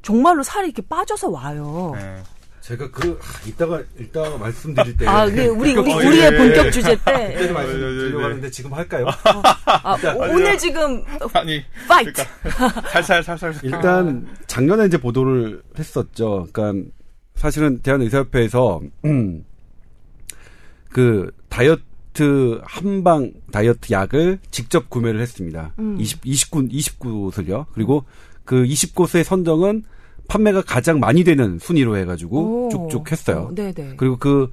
정말로 0.00 0.42
살이 0.42 0.68
이렇게 0.68 0.80
빠져서 0.80 1.28
와요. 1.28 1.92
네. 1.96 2.22
제가 2.62 2.90
그 2.90 3.18
아, 3.22 3.46
이따가 3.46 3.82
이따가 3.98 4.38
말씀드릴 4.38 4.96
때 4.96 5.06
아, 5.06 5.26
그 5.26 5.48
우리 5.48 5.76
우리 5.76 5.92
어, 5.92 5.96
우리의 5.96 6.18
예, 6.18 6.30
예, 6.32 6.36
본격 6.38 6.70
주제 6.70 6.96
때. 7.04 7.12
그때도 7.36 7.52
말씀드리려고 7.52 8.00
예, 8.00 8.14
예, 8.14 8.18
예. 8.18 8.22
하는데 8.22 8.50
지금 8.50 8.72
할까요? 8.72 9.06
아, 9.66 9.96
오- 10.16 10.32
오늘 10.32 10.56
지금 10.56 11.04
아니 11.34 11.62
fight. 11.86 12.22
살살 12.90 13.22
살살 13.22 13.54
일단 13.64 14.26
작년에 14.46 14.86
이제 14.86 14.96
보도를 14.96 15.62
했었죠. 15.78 16.46
그러니까 16.54 16.88
사실은 17.34 17.80
대한의사협회에서 17.82 18.80
음, 19.04 19.44
그 20.88 21.30
다이어트 21.48 22.60
한방 22.64 23.32
다이어트 23.52 23.92
약을 23.92 24.38
직접 24.50 24.90
구매를 24.90 25.20
했습니다. 25.20 25.72
음. 25.78 25.96
20 25.98 26.20
29 26.24 26.68
29곳을요. 26.68 27.66
그리고 27.72 28.04
그 28.44 28.64
20곳의 28.64 29.24
선정은 29.24 29.84
판매가 30.28 30.62
가장 30.62 31.00
많이 31.00 31.24
되는 31.24 31.58
순위로 31.58 31.96
해가지고 31.96 32.66
오. 32.66 32.68
쭉쭉 32.70 33.10
했어요. 33.12 33.48
어, 33.50 33.54
네네. 33.54 33.94
그리고 33.96 34.16
그 34.18 34.50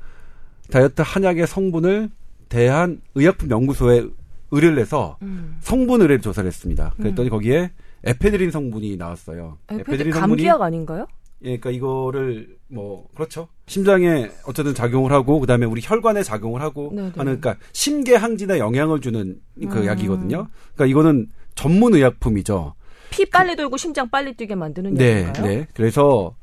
다이어트 0.72 1.02
한약의 1.06 1.48
성분을 1.48 2.10
대한 2.50 3.02
의약품 3.16 3.50
연구소에 3.50 4.06
의뢰를 4.52 4.80
해서 4.80 5.18
음. 5.22 5.58
성분 5.62 6.02
의뢰 6.02 6.20
조사를 6.20 6.48
했습니다. 6.48 6.94
그랬더니 6.98 7.30
거기에 7.30 7.72
에페드린 8.04 8.52
성분이 8.52 8.98
나왔어요. 8.98 9.58
에페드 9.70 10.10
감기약 10.12 10.62
아닌가요? 10.62 11.08
예, 11.42 11.58
그러니까 11.58 11.72
이거를 11.72 12.58
뭐 12.68 13.08
그렇죠. 13.14 13.48
심장에 13.68 14.30
어쨌든 14.46 14.74
작용을 14.74 15.12
하고 15.12 15.40
그다음에 15.40 15.66
우리 15.66 15.82
혈관에 15.84 16.24
작용을 16.24 16.62
하고 16.62 16.92
네네. 16.94 17.12
하는 17.16 17.40
그러니까 17.40 17.58
심계 17.74 18.16
항진에 18.16 18.58
영향을 18.58 19.02
주는 19.02 19.40
그 19.70 19.80
음. 19.80 19.86
약이거든요. 19.86 20.48
그러니까 20.74 20.86
이거는 20.86 21.28
전문 21.56 21.94
의약품이죠. 21.94 22.76
피 23.10 23.26
빨리 23.30 23.56
돌고 23.56 23.78
심장 23.78 24.10
빨리 24.10 24.36
뛰게 24.36 24.56
만드는 24.56 24.94
네, 24.96 25.24
약인가요? 25.24 25.46
네. 25.46 25.68
그래서 25.74 26.36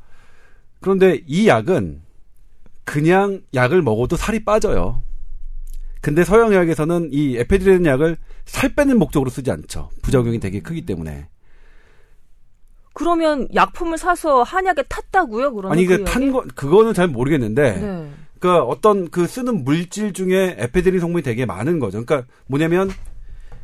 그런데 0.81 1.22
이 1.26 1.48
약은 1.48 2.02
그냥 2.85 3.42
약을 3.55 3.83
먹어도 3.83 4.16
살이 4.16 4.44
빠져요. 4.44 5.02
근데 6.00 6.24
서양의학에서는 6.24 7.11
이 7.12 7.37
에페드린 7.37 7.87
약을 7.87 8.16
살 8.44 8.74
빼는 8.74 8.98
목적으로 8.98 9.31
쓰지 9.31 9.50
않죠. 9.50 9.90
부작용이 10.02 10.40
되게 10.40 10.61
크기 10.61 10.85
때문에. 10.85 11.28
그러면 12.94 13.48
약품을 13.55 13.98
사서 13.98 14.42
한약에 14.42 14.83
탔다고요? 14.85 15.55
그러면 15.55 15.72
아니 15.72 15.87
그그 15.87 16.05
탄? 16.05 16.33
거 16.33 16.44
그거는 16.55 16.94
잘 16.94 17.09
모르겠는데 17.09 17.72
네. 17.81 18.11
그러니까 18.38 18.64
어떤 18.64 19.11
그 19.11 19.26
쓰는 19.26 19.64
물질 19.64 20.12
중에 20.12 20.57
에페드린 20.59 21.00
성분이 21.00 21.22
되게 21.22 21.46
많은 21.46 21.78
거죠. 21.78 22.05
그러니까 22.05 22.28
뭐냐면 22.46 22.90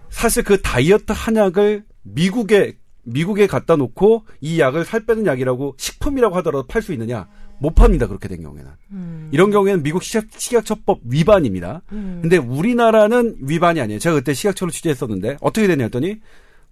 사실 0.09 0.45
그 0.45 0.61
다이어트 0.63 1.13
한약을 1.15 1.85
미국에 2.03 2.77
미국에 3.03 3.47
갖다 3.47 3.77
놓고 3.77 4.25
이 4.41 4.61
약을 4.61 4.85
살 4.85 5.05
빼는 5.07 5.27
약이라고 5.27 5.75
식품이라고 5.79 6.37
하더라도 6.37 6.67
팔 6.67 6.83
수 6.83 6.93
있느냐? 6.93 7.27
못 7.61 7.75
팝니다. 7.75 8.07
그렇게 8.07 8.29
된 8.29 8.43
경우에는. 8.43 8.71
음. 8.93 9.29
이런 9.33 9.51
경우에는 9.51 9.83
미국 9.83 10.03
식약, 10.03 10.27
식약처법 10.37 11.01
위반입니다. 11.05 11.83
음. 11.93 12.19
근데 12.23 12.37
우리나라는 12.37 13.37
위반이 13.41 13.81
아니에요. 13.81 13.99
제가 13.99 14.17
그때 14.17 14.33
식약처로 14.35 14.71
취재했었는데 14.71 15.39
어떻게 15.41 15.67
되냐 15.67 15.85
했더니 15.85 16.21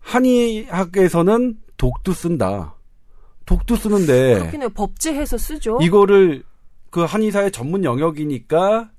한의학에서는 0.01 1.57
독도 1.77 2.13
쓴다. 2.13 2.75
독도 3.45 3.77
쓰는데 3.77 4.35
그렇긴 4.41 4.63
해요. 4.63 4.69
법제해서 4.71 5.39
쓰죠. 5.39 5.79
이거를 5.81 6.43
그 6.91 7.03
한의사의 7.03 7.53
전문 7.53 7.85
영역이니까 7.85 8.91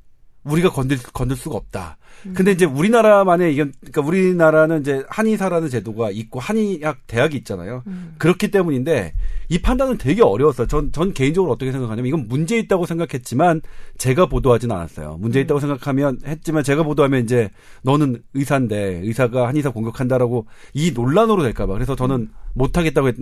우리가 0.43 0.69
건들 0.69 0.97
건들 1.13 1.35
수가 1.35 1.57
없다. 1.57 1.97
음. 2.25 2.33
근데 2.33 2.51
이제 2.51 2.65
우리나라만의 2.65 3.53
이건 3.53 3.73
그러니까 3.81 4.01
우리나라는 4.01 4.81
이제 4.81 5.03
한의사라는 5.09 5.69
제도가 5.69 6.09
있고 6.11 6.39
한의학 6.39 7.05
대학이 7.07 7.35
있잖아요. 7.37 7.83
음. 7.87 8.15
그렇기 8.17 8.49
때문인데 8.49 9.13
이 9.49 9.61
판단은 9.61 9.97
되게 9.97 10.23
어려웠어요. 10.23 10.67
전, 10.67 10.91
전 10.91 11.13
개인적으로 11.13 11.53
어떻게 11.53 11.71
생각하냐면 11.71 12.07
이건 12.07 12.27
문제 12.27 12.57
있다고 12.57 12.85
생각했지만 12.85 13.61
제가 13.97 14.27
보도하진 14.27 14.71
않았어요. 14.71 15.17
문제 15.19 15.41
있다고 15.41 15.59
생각하면 15.59 16.19
했지만 16.25 16.63
제가 16.63 16.83
보도하면 16.83 17.23
이제 17.23 17.49
너는 17.83 18.23
의사인데 18.33 19.01
의사가 19.03 19.47
한의사 19.47 19.71
공격한다라고 19.71 20.47
이 20.73 20.91
논란으로 20.91 21.43
될까 21.43 21.65
봐 21.65 21.73
그래서 21.73 21.95
저는 21.95 22.29
못 22.57 22.77
하겠다고 22.77 23.07
했, 23.07 23.15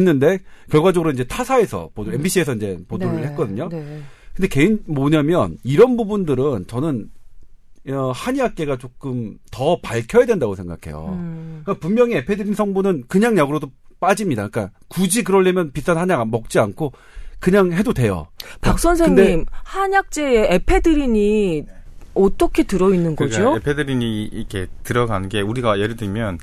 는데 0.00 0.38
결과적으로 0.70 1.10
이제 1.10 1.24
타사에서 1.24 1.90
보도, 1.94 2.12
MBC에서 2.12 2.54
이제 2.54 2.78
보도를 2.88 3.20
네. 3.20 3.26
했거든요. 3.28 3.68
네. 3.68 4.02
근데 4.34 4.48
개인 4.48 4.82
뭐냐면 4.86 5.58
이런 5.62 5.96
부분들은 5.96 6.66
저는 6.66 7.10
어, 7.90 8.10
한의학계가 8.12 8.78
조금 8.78 9.38
더 9.50 9.78
밝혀야 9.80 10.26
된다고 10.26 10.54
생각해요. 10.54 11.10
음. 11.12 11.60
그러니까 11.62 11.86
분명히 11.86 12.14
에페드린 12.16 12.54
성분은 12.54 13.04
그냥 13.08 13.36
약으로도 13.36 13.70
빠집니다. 14.00 14.48
그러니까 14.48 14.76
굳이 14.88 15.22
그러려면 15.22 15.70
비싼 15.70 15.98
한약 15.98 16.20
안 16.20 16.30
먹지 16.30 16.58
않고 16.58 16.92
그냥 17.38 17.72
해도 17.72 17.92
돼요. 17.92 18.26
박 18.62 18.78
선생님, 18.78 19.44
한약재에 19.50 20.54
에페드린이 20.54 21.66
어떻게 22.14 22.62
들어있는 22.62 23.16
거죠? 23.16 23.38
그러니까 23.38 23.70
에페드린이 23.70 24.24
이렇게 24.24 24.66
들어가는 24.82 25.28
게 25.28 25.40
우리가 25.42 25.78
예를 25.78 25.96
들면 25.96 26.38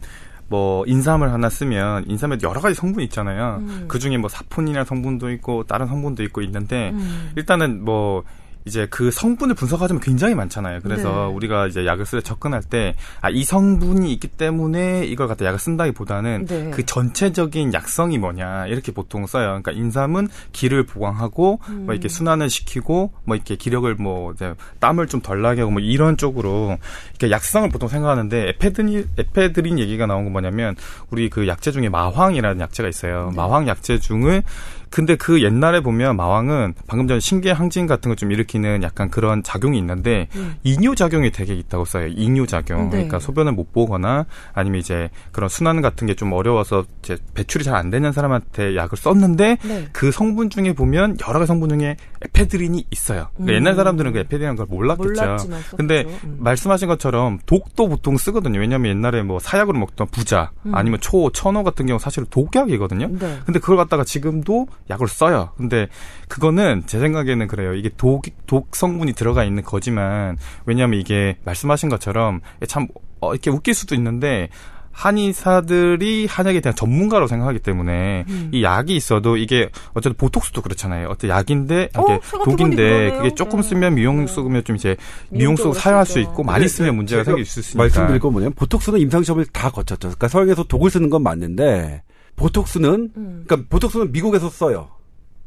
뭐 0.51 0.83
인삼을 0.85 1.31
하나 1.31 1.49
쓰면 1.49 2.09
인삼에 2.09 2.39
여러 2.43 2.59
가지 2.59 2.75
성분이 2.75 3.05
있잖아요. 3.05 3.59
음. 3.61 3.85
그 3.87 3.99
중에 3.99 4.17
뭐 4.17 4.29
사포닌이라는 4.29 4.83
성분도 4.85 5.31
있고 5.31 5.63
다른 5.63 5.87
성분도 5.87 6.23
있고 6.23 6.41
있는데 6.41 6.89
음. 6.89 7.31
일단은 7.37 7.85
뭐 7.85 8.23
이제 8.65 8.87
그 8.89 9.11
성분을 9.11 9.55
분석하자면 9.55 10.01
굉장히 10.01 10.35
많잖아요. 10.35 10.81
그래서 10.83 11.27
네. 11.27 11.33
우리가 11.33 11.67
이제 11.67 11.85
약을 11.85 12.05
쓰려 12.05 12.21
접근할 12.21 12.61
때, 12.61 12.95
아, 13.21 13.29
이 13.29 13.43
성분이 13.43 14.11
있기 14.13 14.27
때문에 14.27 15.05
이걸 15.05 15.27
갖다 15.27 15.45
약을 15.45 15.57
쓴다기 15.57 15.93
보다는 15.93 16.45
네. 16.45 16.71
그 16.71 16.85
전체적인 16.85 17.73
약성이 17.73 18.17
뭐냐, 18.17 18.67
이렇게 18.67 18.91
보통 18.91 19.25
써요. 19.27 19.47
그러니까 19.47 19.71
인삼은 19.71 20.27
기를 20.51 20.85
보강하고, 20.85 21.59
음. 21.69 21.85
뭐 21.85 21.93
이렇게 21.93 22.09
순환을 22.09 22.49
시키고, 22.49 23.13
뭐 23.23 23.35
이렇게 23.35 23.55
기력을 23.55 23.93
뭐, 23.95 24.33
이제 24.33 24.53
땀을 24.79 25.07
좀 25.07 25.21
덜 25.21 25.41
나게 25.41 25.61
하고 25.61 25.71
뭐 25.71 25.81
이런 25.81 26.17
쪽으로 26.17 26.77
이렇게 27.11 27.31
약성을 27.31 27.69
보통 27.69 27.87
생각하는데 27.89 28.49
에페드린, 28.49 29.07
에페드린 29.17 29.79
얘기가 29.79 30.05
나온 30.05 30.25
건 30.25 30.33
뭐냐면 30.33 30.75
우리 31.09 31.29
그 31.29 31.47
약재 31.47 31.71
중에 31.71 31.89
마황이라는 31.89 32.59
약재가 32.59 32.89
있어요. 32.89 33.29
네. 33.29 33.35
마황 33.35 33.67
약재 33.67 33.99
중을 33.99 34.43
근데 34.91 35.15
그 35.15 35.41
옛날에 35.41 35.81
보면 35.81 36.15
마왕은 36.15 36.75
방금 36.85 37.07
전에 37.07 37.19
신계 37.19 37.49
항진 37.51 37.87
같은 37.87 38.09
거좀 38.09 38.31
일으키는 38.31 38.83
약간 38.83 39.09
그런 39.09 39.41
작용이 39.41 39.77
있는데 39.79 40.27
음. 40.35 40.55
이뇨 40.63 40.93
작용이 40.95 41.31
되게 41.31 41.55
있다고 41.55 41.85
써요. 41.85 42.07
이뇨 42.07 42.45
작용. 42.45 42.83
네. 42.85 42.89
그러니까 42.91 43.19
소변을 43.19 43.53
못 43.53 43.73
보거나 43.73 44.25
아니면 44.53 44.79
이제 44.79 45.09
그런 45.31 45.49
순환 45.49 45.81
같은 45.81 46.07
게 46.07 46.11
좀 46.21 46.33
어려워서 46.33 46.85
이제 47.01 47.17
배출이 47.33 47.63
잘 47.63 47.71
안 47.75 47.89
되는 47.89 48.11
사람한테 48.11 48.75
약을 48.75 48.97
썼는데 48.97 49.57
네. 49.63 49.87
그 49.93 50.11
성분 50.11 50.49
중에 50.49 50.73
보면 50.73 51.17
여러 51.25 51.39
가지 51.39 51.47
성분 51.47 51.69
중에 51.69 51.95
에페드린이 52.23 52.85
있어요. 52.91 53.29
그러니까 53.33 53.53
음. 53.53 53.55
옛날 53.55 53.75
사람들은 53.75 54.13
그 54.13 54.19
에페드린인 54.19 54.55
걸 54.55 54.65
몰랐겠죠. 54.67 55.37
근데 55.75 56.05
음. 56.23 56.37
말씀하신 56.39 56.87
것처럼 56.87 57.39
독도 57.45 57.87
보통 57.87 58.17
쓰거든요. 58.17 58.59
왜냐하면 58.59 58.91
옛날에 58.91 59.23
뭐 59.23 59.39
사약으로 59.39 59.77
먹던 59.79 60.07
부자 60.07 60.51
음. 60.65 60.75
아니면 60.75 60.99
초, 61.01 61.31
천호 61.31 61.63
같은 61.63 61.85
경우 61.85 61.99
사실은 61.99 62.27
독약이거든요. 62.29 63.07
네. 63.19 63.39
근데 63.45 63.59
그걸 63.59 63.77
갖다가 63.77 64.03
지금도 64.03 64.67
약을 64.89 65.07
써요. 65.07 65.51
근데 65.57 65.87
그거는 66.27 66.83
제 66.85 66.99
생각에는 66.99 67.47
그래요. 67.47 67.73
이게 67.73 67.89
독, 67.97 68.23
독 68.45 68.75
성분이 68.75 69.13
들어가 69.13 69.43
있는 69.43 69.63
거지만 69.63 70.37
왜냐하면 70.65 70.99
이게 70.99 71.37
말씀하신 71.43 71.89
것처럼 71.89 72.41
참 72.67 72.87
어, 73.19 73.33
이렇게 73.33 73.49
웃길 73.49 73.73
수도 73.73 73.95
있는데 73.95 74.49
한의사들이 74.91 76.27
한약에 76.27 76.61
대한 76.61 76.75
전문가로 76.75 77.27
생각하기 77.27 77.59
때문에 77.59 78.25
음. 78.27 78.49
이 78.53 78.63
약이 78.63 78.95
있어도 78.95 79.37
이게 79.37 79.69
어쨌든 79.93 80.15
보톡스도 80.17 80.61
그렇잖아요. 80.61 81.07
어떤 81.09 81.29
약인데 81.29 81.89
어, 81.95 82.03
이게 82.03 82.19
독인데. 82.43 83.11
그게 83.17 83.35
조금 83.35 83.61
네. 83.61 83.67
쓰면 83.67 83.95
미용 83.95 84.25
네. 84.25 84.27
쓰면 84.27 84.63
좀 84.63 84.75
이제 84.75 84.95
미용 85.29 85.55
속 85.55 85.73
사용할 85.73 86.05
수. 86.05 86.19
있고 86.21 86.43
많이 86.43 86.67
쓰면 86.67 86.95
문제가 86.95 87.23
제가 87.23 87.31
생길 87.35 87.45
수 87.45 87.59
있으니까. 87.61 87.83
말씀드릴 87.83 88.19
건 88.19 88.31
뭐냐면 88.33 88.53
보톡스는 88.53 88.99
임상 88.99 89.23
시험을 89.23 89.45
다 89.47 89.69
거쳤죠. 89.69 90.09
그러니까 90.09 90.27
서양에서 90.27 90.63
독을 90.65 90.89
쓰는 90.89 91.09
건 91.09 91.23
맞는데 91.23 92.03
보톡스는 92.35 93.11
음. 93.15 93.43
그러니까 93.47 93.67
보톡스는 93.69 94.11
미국에서 94.11 94.49
써요. 94.49 94.89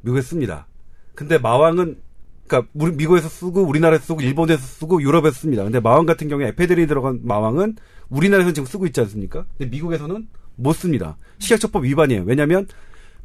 미국에서 0.00 0.28
씁니다. 0.28 0.66
근데 1.14 1.38
마왕은 1.38 1.96
그러니까 2.46 2.70
우리 2.74 2.92
미국에서 2.92 3.28
쓰고 3.28 3.62
우리나라에서 3.62 4.04
쓰고 4.04 4.20
일본에서 4.20 4.62
쓰고 4.62 5.02
유럽에서 5.02 5.34
씁니다. 5.38 5.64
근데 5.64 5.80
마왕 5.80 6.06
같은 6.06 6.28
경우에 6.28 6.48
에페드린이 6.48 6.86
들어간 6.86 7.20
마왕은 7.22 7.76
우리나라에서 8.08 8.52
지금 8.52 8.66
쓰고 8.66 8.86
있지 8.86 9.00
않습니까? 9.00 9.44
근데 9.58 9.70
미국에서는 9.70 10.28
못 10.56 10.72
씁니다. 10.74 11.16
식약처법 11.38 11.84
위반이에요. 11.84 12.22
왜냐하면 12.26 12.66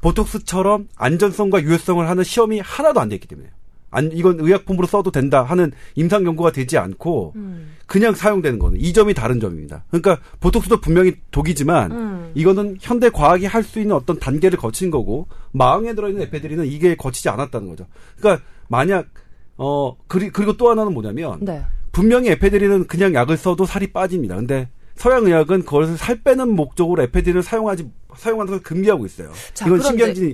보톡스처럼 0.01 0.87
안전성과 0.95 1.61
유효성을 1.63 2.07
하는 2.07 2.23
시험이 2.23 2.59
하나도 2.59 2.99
안 2.99 3.09
돼 3.09 3.15
있기 3.15 3.27
때문에요. 3.27 3.51
안, 3.91 4.11
이건 4.13 4.39
의약품으로 4.39 4.85
써도 4.85 5.09
된다 5.09 5.41
하는 5.43 5.71
임상 5.95 6.23
연구가 6.23 6.51
되지 6.51 6.77
않고 6.77 7.33
음. 7.35 7.71
그냥 7.87 8.13
사용되는 8.13 8.59
거는 8.59 8.79
이 8.79 8.93
점이 8.93 9.15
다른 9.15 9.39
점입니다. 9.39 9.83
그러니까 9.89 10.19
보톡스도 10.39 10.79
분명히 10.79 11.15
독이지만 11.31 11.91
음. 11.91 12.31
이거는 12.35 12.77
현대 12.79 13.09
과학이 13.09 13.47
할 13.47 13.63
수 13.63 13.79
있는 13.79 13.95
어떤 13.95 14.19
단계를 14.19 14.59
거친 14.59 14.91
거고 14.91 15.27
마왕에 15.53 15.95
들어있는 15.95 16.21
에페드린은 16.23 16.67
이게 16.67 16.95
거치지 16.95 17.29
않았다는 17.29 17.67
거죠. 17.67 17.87
그러니까 18.19 18.45
만약 18.67 19.07
어 19.57 19.97
그리, 20.07 20.29
그리고 20.29 20.55
또 20.55 20.69
하나는 20.69 20.93
뭐냐면 20.93 21.39
네. 21.41 21.63
분명히 21.91 22.29
에페드린은 22.29 22.87
그냥 22.87 23.13
약을 23.13 23.37
써도 23.37 23.65
살이 23.65 23.87
빠집니다. 23.87 24.35
근데 24.35 24.69
서양 24.95 25.25
의학은 25.25 25.63
그것을 25.63 25.97
살 25.97 26.21
빼는 26.21 26.55
목적으로 26.55 27.01
에페드린을 27.03 27.41
사용하지 27.41 27.89
사용하는 28.17 28.51
걸 28.51 28.61
금기하고 28.61 29.05
있어요. 29.05 29.31
자, 29.53 29.65
이건 29.65 29.79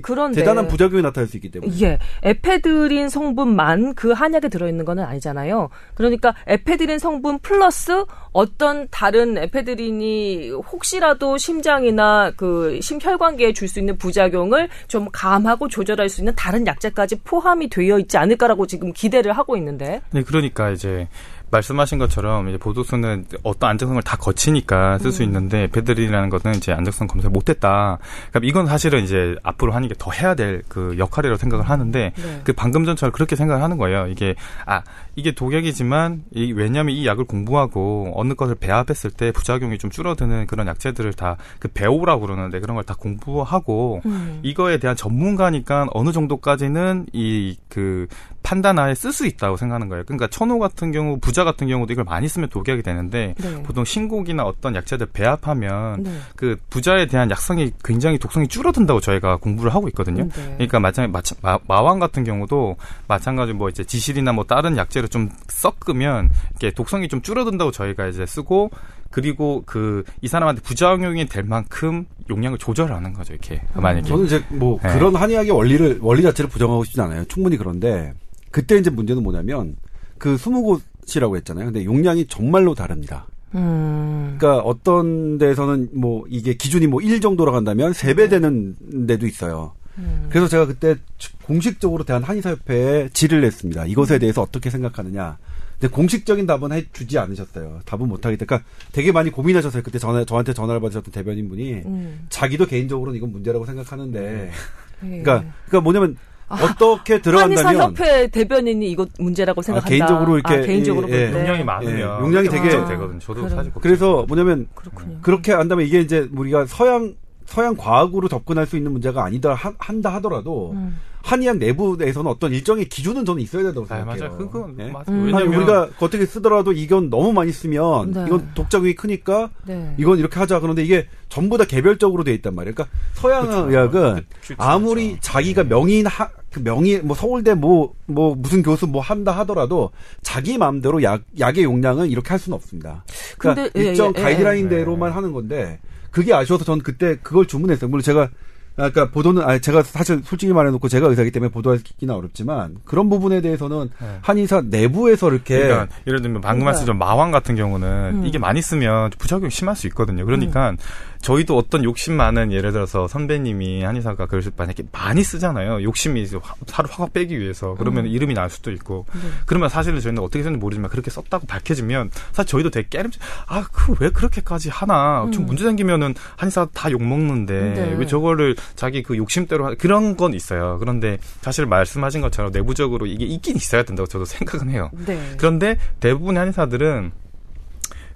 그런데- 0.02 0.40
대단한 0.40 0.66
부작용이 0.66 1.02
나타날 1.02 1.28
수 1.28 1.36
있기 1.36 1.50
때문에. 1.52 1.72
예, 1.82 1.98
에페드린 2.24 3.08
성분만 3.08 3.94
그 3.94 4.10
한약에 4.10 4.48
들어 4.48 4.66
있는 4.68 4.84
거는 4.84 5.04
아니잖아요. 5.04 5.68
그러니까 5.94 6.34
에페드린 6.48 6.98
성분 6.98 7.38
플러스 7.40 8.04
어떤 8.32 8.88
다른 8.90 9.38
에페드린이 9.38 10.50
혹시라도 10.50 11.36
심장이나 11.38 12.32
그 12.36 12.80
심혈관계에 12.82 13.52
줄 13.52 13.68
수 13.68 13.78
있는 13.78 13.96
부작용을 13.98 14.68
좀 14.88 15.08
감하고 15.12 15.68
조절할 15.68 16.08
수 16.08 16.22
있는 16.22 16.32
다른 16.34 16.66
약재까지 16.66 17.20
포함이 17.24 17.68
되어 17.68 17.98
있지 18.00 18.16
않을까라고 18.16 18.66
지금 18.66 18.92
기대를 18.92 19.32
하고 19.32 19.56
있는데. 19.58 20.00
네, 20.12 20.22
그러니까 20.22 20.70
이제 20.70 21.06
말씀하신 21.50 21.98
것처럼 21.98 22.48
이제 22.48 22.58
보도수는 22.58 23.26
어떤 23.42 23.70
안정성을 23.70 24.02
다 24.02 24.16
거치니까 24.16 24.98
쓸 24.98 25.12
수 25.12 25.22
있는데 25.22 25.68
배들이라는 25.68 26.28
것은 26.28 26.54
이제 26.56 26.72
안정성 26.72 27.06
검사를 27.06 27.30
못했다. 27.30 27.98
그러니까 28.30 28.48
이건 28.48 28.66
사실은 28.66 29.04
이제 29.04 29.36
앞으로 29.42 29.72
하는 29.72 29.88
게 29.88 29.94
더 29.98 30.10
해야 30.12 30.34
될 30.34 30.62
그 30.68 30.96
역할이라고 30.98 31.38
생각을 31.38 31.68
하는데 31.68 32.12
네. 32.14 32.40
그 32.44 32.52
방금 32.52 32.84
전처럼 32.84 33.12
그렇게 33.12 33.36
생각을 33.36 33.62
하는 33.62 33.76
거예요. 33.78 34.06
이게 34.08 34.34
아 34.66 34.82
이게 35.16 35.32
독약이지만 35.32 36.24
이, 36.34 36.52
왜냐하면 36.52 36.94
이 36.94 37.06
약을 37.06 37.24
공부하고 37.24 38.12
어느 38.14 38.34
것을 38.34 38.54
배합했을 38.54 39.10
때 39.10 39.32
부작용이 39.32 39.78
좀 39.78 39.90
줄어드는 39.90 40.46
그런 40.46 40.66
약재들을 40.68 41.14
다 41.14 41.36
그 41.58 41.68
배우라고 41.68 42.20
그러는데 42.20 42.60
그런 42.60 42.74
걸 42.76 42.84
다 42.84 42.94
공부하고 42.94 44.00
음. 44.06 44.40
이거에 44.42 44.78
대한 44.78 44.94
전문가니까 44.96 45.88
어느 45.92 46.12
정도까지는 46.12 47.06
이 47.12 47.56
그 47.68 48.06
판단하에 48.42 48.94
쓸 48.94 49.12
수 49.12 49.26
있다고 49.26 49.56
생각하는 49.58 49.88
거예요. 49.90 50.04
그러니까 50.04 50.28
천호 50.28 50.58
같은 50.58 50.92
경우 50.92 51.18
부자 51.20 51.44
같은 51.44 51.66
경우도 51.66 51.92
이걸 51.92 52.04
많이 52.04 52.26
쓰면 52.28 52.48
독약이 52.48 52.82
되는데 52.82 53.34
네. 53.38 53.62
보통 53.64 53.84
신곡이나 53.84 54.44
어떤 54.44 54.74
약재들 54.76 55.08
배합하면 55.12 56.04
네. 56.04 56.10
그 56.36 56.56
부자에 56.70 57.06
대한 57.06 57.30
약성이 57.30 57.72
굉장히 57.84 58.18
독성이 58.18 58.46
줄어든다고 58.48 59.00
저희가 59.00 59.36
공부를 59.38 59.74
하고 59.74 59.88
있거든요. 59.88 60.28
네. 60.28 60.54
그러니까 60.54 60.80
마찬 60.80 61.10
마찬- 61.12 61.36
마, 61.42 61.58
마왕 61.68 61.98
같은 61.98 62.24
경우도 62.24 62.76
마찬가지로 63.08 63.58
뭐 63.58 63.68
이제 63.68 63.84
지실이나 63.84 64.32
뭐 64.32 64.44
다른 64.44 64.76
약재를 64.78 65.05
좀 65.08 65.28
섞으면 65.48 66.30
이렇게 66.50 66.74
독성이 66.74 67.08
좀 67.08 67.22
줄어든다고 67.22 67.70
저희가 67.70 68.06
이제 68.08 68.26
쓰고 68.26 68.70
그리고 69.10 69.62
그 69.66 70.02
이 70.22 70.28
사람한테 70.28 70.62
부작용이 70.62 71.26
될 71.26 71.44
만큼 71.44 72.06
용량을 72.28 72.58
조절하는 72.58 73.12
거죠. 73.12 73.32
이렇게 73.32 73.62
만약에 73.74 74.06
저는 74.06 74.24
이제 74.24 74.42
뭐 74.48 74.78
네. 74.82 74.92
그런 74.92 75.14
한의학의 75.14 75.52
원리를 75.52 75.98
원리 76.00 76.22
자체를 76.22 76.48
부정하고 76.50 76.84
싶진 76.84 77.02
않아요. 77.02 77.24
충분히 77.26 77.56
그런데 77.56 78.12
그때 78.50 78.76
이제 78.76 78.90
문제는 78.90 79.22
뭐냐면 79.22 79.76
그 80.18 80.36
20곳이라고 80.36 81.36
했잖아요. 81.36 81.66
근데 81.66 81.84
용량이 81.84 82.26
정말로 82.26 82.74
다릅니다. 82.74 83.26
음. 83.54 84.36
그러니까 84.38 84.62
어떤 84.64 85.38
데서는 85.38 85.90
뭐 85.94 86.24
이게 86.28 86.54
기준이 86.54 86.86
뭐1 86.88 87.22
정도로 87.22 87.52
간다면 87.52 87.92
3배 87.92 88.28
되는 88.28 88.74
데도 89.06 89.26
있어요. 89.26 89.72
음. 89.98 90.26
그래서 90.28 90.48
제가 90.48 90.66
그때 90.66 90.96
공식적으로 91.44 92.04
대한 92.04 92.22
한의사협회에 92.22 93.08
질의를 93.12 93.44
했습니다. 93.44 93.82
음. 93.84 93.88
이것에 93.88 94.18
대해서 94.18 94.42
어떻게 94.42 94.70
생각하느냐. 94.70 95.38
근데 95.78 95.92
공식적인 95.94 96.46
답은 96.46 96.72
해주지 96.72 97.18
않으셨어요. 97.18 97.80
답은 97.84 98.08
못하겠다. 98.08 98.46
그러니까 98.46 98.68
되게 98.92 99.12
많이 99.12 99.30
고민하셨어요. 99.30 99.82
그때 99.82 99.98
전화, 99.98 100.24
저한테 100.24 100.54
전화를 100.54 100.80
받으셨던 100.80 101.12
대변인분이 101.12 101.72
음. 101.84 102.26
자기도 102.30 102.66
개인적으로는 102.66 103.16
이건 103.18 103.32
문제라고 103.32 103.66
생각하는데. 103.66 104.50
예. 105.04 105.08
그러니까, 105.20 105.44
그러니까 105.66 105.80
뭐냐면 105.82 106.16
아, 106.48 106.62
어떻게 106.62 107.20
들어간다면 107.20 107.66
한의사 107.66 107.84
협회 107.84 108.28
대변인이 108.28 108.88
이거 108.90 109.04
문제라고 109.18 109.60
생각한다. 109.62 109.88
개인적으로 109.90 110.38
이렇게, 110.38 110.54
아, 110.54 110.60
개인적으로 110.62 111.10
예, 111.10 111.28
예. 111.28 111.32
용량이 111.32 111.64
많으면 111.64 111.98
예, 111.98 112.02
용량이 112.02 112.48
되게- 112.48 112.68
되거든요. 112.70 113.18
저도 113.18 113.42
그래. 113.42 113.54
사실 113.54 113.72
그래서 113.80 114.24
뭐냐면 114.28 114.68
그렇군요. 114.74 115.18
그렇게 115.22 115.52
한다면 115.52 115.84
이게 115.86 116.00
이제 116.00 116.28
우리가 116.32 116.66
서양 116.66 117.14
서양 117.46 117.76
과학으로 117.76 118.28
접근할 118.28 118.66
수 118.66 118.76
있는 118.76 118.92
문제가 118.92 119.24
아니다 119.24 119.54
하- 119.54 119.72
한다 119.78 120.12
하더라도 120.14 120.72
음. 120.72 120.96
한의학 121.22 121.56
내부에서는 121.56 122.30
어떤 122.30 122.52
일정의 122.52 122.88
기준은 122.88 123.24
저는 123.24 123.42
있어야 123.42 123.64
된다고 123.64 123.84
아, 123.90 123.96
생각해요. 123.96 124.24
맞아요. 124.28 124.38
그건 124.38 124.76
예? 124.78 124.90
맞아요. 124.92 125.04
음. 125.08 125.24
왜냐면 125.26 125.54
우리가 125.54 125.88
어떻게 125.98 126.24
쓰더라도 126.24 126.70
이건 126.72 127.10
너무 127.10 127.32
많이 127.32 127.50
쓰면 127.50 128.12
네. 128.12 128.24
이건 128.28 128.50
독작용이 128.54 128.94
크니까 128.94 129.50
네. 129.66 129.92
이건 129.98 130.18
이렇게 130.20 130.38
하자 130.38 130.60
그런데 130.60 130.84
이게 130.84 131.08
전부 131.28 131.58
다 131.58 131.64
개별적으로 131.64 132.22
돼 132.22 132.32
있단 132.34 132.54
말이에요. 132.54 132.74
그러니까 132.74 132.96
서양 133.14 133.46
그렇죠. 133.46 133.68
의학은 133.70 134.24
그렇죠. 134.40 134.54
아무리 134.58 135.16
자기가 135.20 135.64
명인 135.64 136.06
하, 136.06 136.28
그 136.52 136.62
명의 136.62 137.00
뭐 137.00 137.16
서울대 137.16 137.54
뭐뭐 137.54 138.36
무슨 138.36 138.62
교수 138.62 138.86
뭐 138.86 139.00
한다 139.02 139.32
하더라도 139.38 139.90
자기 140.22 140.58
마음대로 140.58 141.02
약 141.02 141.22
약의 141.40 141.64
용량은 141.64 142.08
이렇게 142.08 142.28
할 142.28 142.38
수는 142.38 142.54
없습니다. 142.54 143.02
그러니까 143.38 143.64
근데, 143.64 143.80
예, 143.84 143.90
일정 143.90 144.12
예, 144.16 144.20
예. 144.20 144.22
가이드라인대로만 144.22 145.10
하는 145.10 145.32
건데 145.32 145.80
그게 146.16 146.32
아쉬워서 146.32 146.64
저는 146.64 146.82
그때 146.82 147.18
그걸 147.22 147.44
주문했어요. 147.44 147.90
물론 147.90 148.02
제가 148.02 148.30
아까 148.78 149.10
보도는 149.10 149.42
아 149.42 149.58
제가 149.58 149.82
사실 149.82 150.22
솔직히 150.24 150.50
말해놓고 150.50 150.88
제가 150.88 151.08
의사기 151.08 151.30
때문에 151.30 151.50
보도하기는 151.50 152.14
어렵지만 152.14 152.76
그런 152.86 153.10
부분에 153.10 153.42
대해서는 153.42 153.90
네. 154.00 154.18
한의사 154.22 154.62
내부에서 154.62 155.30
이렇게 155.30 155.58
그러니까 155.58 155.94
예를 156.06 156.22
들면 156.22 156.40
방금 156.40 156.60
그러니까. 156.60 156.64
말씀드린 156.64 156.98
마왕 156.98 157.32
같은 157.32 157.54
경우는 157.54 158.22
음. 158.22 158.26
이게 158.26 158.38
많이 158.38 158.62
쓰면 158.62 159.10
부작용이 159.18 159.50
심할 159.50 159.76
수 159.76 159.86
있거든요. 159.88 160.24
그러니까 160.24 160.74
저희도 161.20 161.56
어떤 161.56 161.84
욕심 161.84 162.14
많은 162.14 162.52
예를 162.52 162.72
들어서 162.72 163.08
선배님이 163.08 163.82
한의사가 163.82 164.26
그걸 164.26 164.42
만약에 164.56 164.84
많이 164.92 165.22
쓰잖아요. 165.22 165.82
욕심이 165.82 166.22
이제 166.22 166.36
화- 166.42 166.54
살을 166.66 166.90
확 166.90 167.12
빼기 167.12 167.38
위해서 167.38 167.74
그러면 167.78 168.04
음. 168.04 168.10
이름이 168.10 168.34
날 168.34 168.48
수도 168.50 168.70
있고 168.72 169.06
네. 169.14 169.20
그러면 169.46 169.68
사실은 169.68 170.00
저희는 170.00 170.22
어떻게 170.22 170.42
썼는지 170.42 170.60
모르지만 170.60 170.90
그렇게 170.90 171.10
썼다고 171.10 171.46
밝혀지면 171.46 172.10
사실 172.32 172.48
저희도 172.50 172.70
되게 172.70 172.88
깨름지 172.88 173.18
아그 173.46 173.96
왜 174.00 174.10
그렇게까지 174.10 174.70
하나 174.70 175.28
좀 175.32 175.44
음. 175.44 175.46
문제 175.46 175.64
생기면은 175.64 176.14
한의사 176.36 176.66
다 176.74 176.90
욕 176.90 177.02
먹는데 177.02 177.60
네. 177.74 177.94
왜 177.98 178.06
저거를 178.06 178.54
자기 178.76 179.02
그 179.02 179.16
욕심대로 179.16 179.66
하- 179.66 179.74
그런 179.74 180.16
건 180.16 180.34
있어요. 180.34 180.76
그런데 180.78 181.18
사실 181.42 181.66
말씀하신 181.66 182.20
것처럼 182.20 182.52
내부적으로 182.52 183.06
이게 183.06 183.24
있긴 183.24 183.56
있어야 183.56 183.82
된다고 183.82 184.06
저도 184.06 184.24
생각은 184.24 184.70
해요. 184.70 184.90
네. 185.06 185.34
그런데 185.36 185.76
대부분의 186.00 186.38
한의사들은 186.38 187.12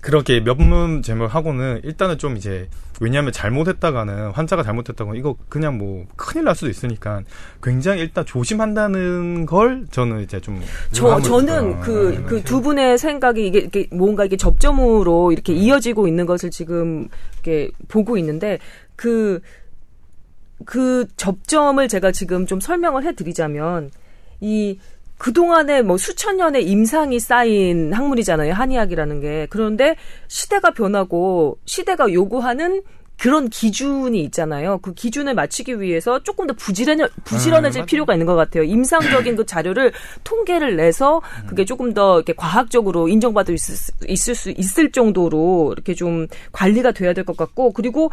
그렇게 0.00 0.40
면문 0.40 1.02
제목하고는 1.02 1.82
일단은 1.84 2.16
좀 2.16 2.36
이제 2.36 2.68
왜냐하면 3.00 3.32
잘못했다가는 3.32 4.30
환자가 4.30 4.62
잘못했다고 4.62 5.14
이거 5.14 5.36
그냥 5.48 5.78
뭐 5.78 6.06
큰일 6.16 6.44
날 6.44 6.54
수도 6.54 6.68
있으니까 6.68 7.22
굉장히 7.62 8.00
일단 8.02 8.24
조심한다는 8.26 9.46
걸 9.46 9.86
저는 9.90 10.22
이제 10.22 10.40
좀 10.40 10.60
저 10.92 11.20
저는 11.20 11.46
줘요. 11.46 11.80
그 11.82 12.14
네. 12.16 12.22
그두 12.24 12.60
분의 12.60 12.98
생각이 12.98 13.46
이게, 13.46 13.60
이게 13.60 13.88
뭔가 13.90 14.24
이게 14.24 14.36
접점으로 14.36 15.32
이렇게 15.32 15.52
이어지고 15.52 16.08
있는 16.08 16.26
것을 16.26 16.50
지금 16.50 17.08
이렇게 17.34 17.70
보고 17.88 18.16
있는데 18.18 18.58
그그 18.96 19.40
접점을 21.16 21.86
제가 21.88 22.12
지금 22.12 22.46
좀 22.46 22.60
설명을 22.60 23.04
해드리자면 23.04 23.90
이 24.40 24.78
그동안에 25.20 25.82
뭐 25.82 25.98
수천 25.98 26.38
년의 26.38 26.64
임상이 26.64 27.20
쌓인 27.20 27.92
학문이잖아요. 27.92 28.54
한의학이라는 28.54 29.20
게. 29.20 29.46
그런데 29.50 29.96
시대가 30.28 30.70
변하고 30.70 31.58
시대가 31.66 32.10
요구하는 32.10 32.80
그런 33.18 33.50
기준이 33.50 34.18
있잖아요. 34.24 34.78
그 34.78 34.94
기준을 34.94 35.34
맞추기 35.34 35.78
위해서 35.78 36.22
조금 36.22 36.46
더 36.46 36.54
부지런해, 36.54 37.06
부지런해질 37.24 37.82
음. 37.82 37.86
필요가 37.86 38.14
있는 38.14 38.24
것 38.24 38.34
같아요. 38.34 38.62
임상적인 38.62 39.36
그 39.36 39.44
자료를 39.44 39.92
통계를 40.24 40.76
내서 40.76 41.20
그게 41.46 41.66
조금 41.66 41.92
더 41.92 42.16
이렇게 42.16 42.32
과학적으로 42.32 43.08
인정받을 43.08 43.58
수 43.58 43.92
있을 44.08 44.34
수 44.34 44.50
있을 44.52 44.90
정도로 44.90 45.72
이렇게 45.74 45.92
좀 45.92 46.28
관리가 46.52 46.92
돼야 46.92 47.12
될 47.12 47.24
것 47.26 47.36
같고 47.36 47.72
그리고 47.74 48.10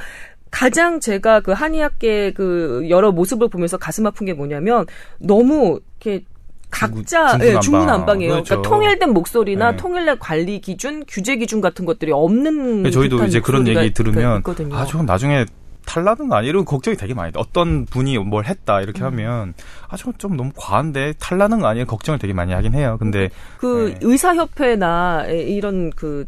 가장 0.51 0.99
제가 0.99 1.39
그 1.39 1.53
한의학계 1.53 2.33
그 2.33 2.85
여러 2.89 3.13
모습을 3.13 3.47
보면서 3.47 3.77
가슴 3.77 4.05
아픈 4.07 4.25
게 4.25 4.33
뭐냐면 4.33 4.85
너무 5.19 5.79
이렇게 6.01 6.25
각자 6.69 7.37
예, 7.41 7.59
중구난방. 7.59 7.61
중구난방이에요. 7.61 8.31
그렇죠. 8.33 8.47
그러니까 8.49 8.69
통일된 8.69 9.13
목소리나 9.13 9.71
네. 9.71 9.77
통일된 9.77 10.19
관리 10.19 10.59
기준, 10.59 11.03
규제 11.07 11.37
기준 11.37 11.61
같은 11.61 11.85
것들이 11.85 12.11
없는 12.11 12.83
근데 12.83 12.91
저희도 12.91 13.23
이제 13.25 13.39
그런 13.39 13.67
얘기 13.67 13.93
들으면 13.93 14.37
있거든요. 14.39 14.75
아 14.75 14.85
저건 14.85 15.05
나중에 15.05 15.45
탈라는 15.85 16.27
거 16.27 16.35
아니야? 16.35 16.49
이런 16.49 16.65
걱정이 16.65 16.97
되게 16.97 17.13
많이 17.13 17.31
돼. 17.31 17.39
어떤 17.39 17.85
분이 17.85 18.17
뭘 18.17 18.45
했다 18.45 18.81
이렇게 18.81 19.01
음. 19.01 19.05
하면 19.05 19.53
아 19.87 19.95
저건 19.95 20.15
좀 20.17 20.35
너무 20.35 20.51
과한데 20.55 21.13
탈라는 21.19 21.59
거 21.59 21.67
아니야? 21.67 21.85
걱정을 21.85 22.19
되게 22.19 22.33
많이 22.33 22.51
하긴 22.51 22.73
해요. 22.73 22.97
근데 22.99 23.29
그 23.57 23.93
네. 23.93 23.99
의사협회나 24.01 25.25
이런 25.27 25.91
그 25.91 26.25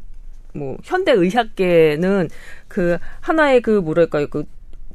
뭐 0.54 0.78
현대 0.84 1.12
의학계는 1.12 2.30
그 2.68 2.98
하나의 3.22 3.62
그 3.62 3.72
뭐랄까요 3.72 4.28
그 4.28 4.46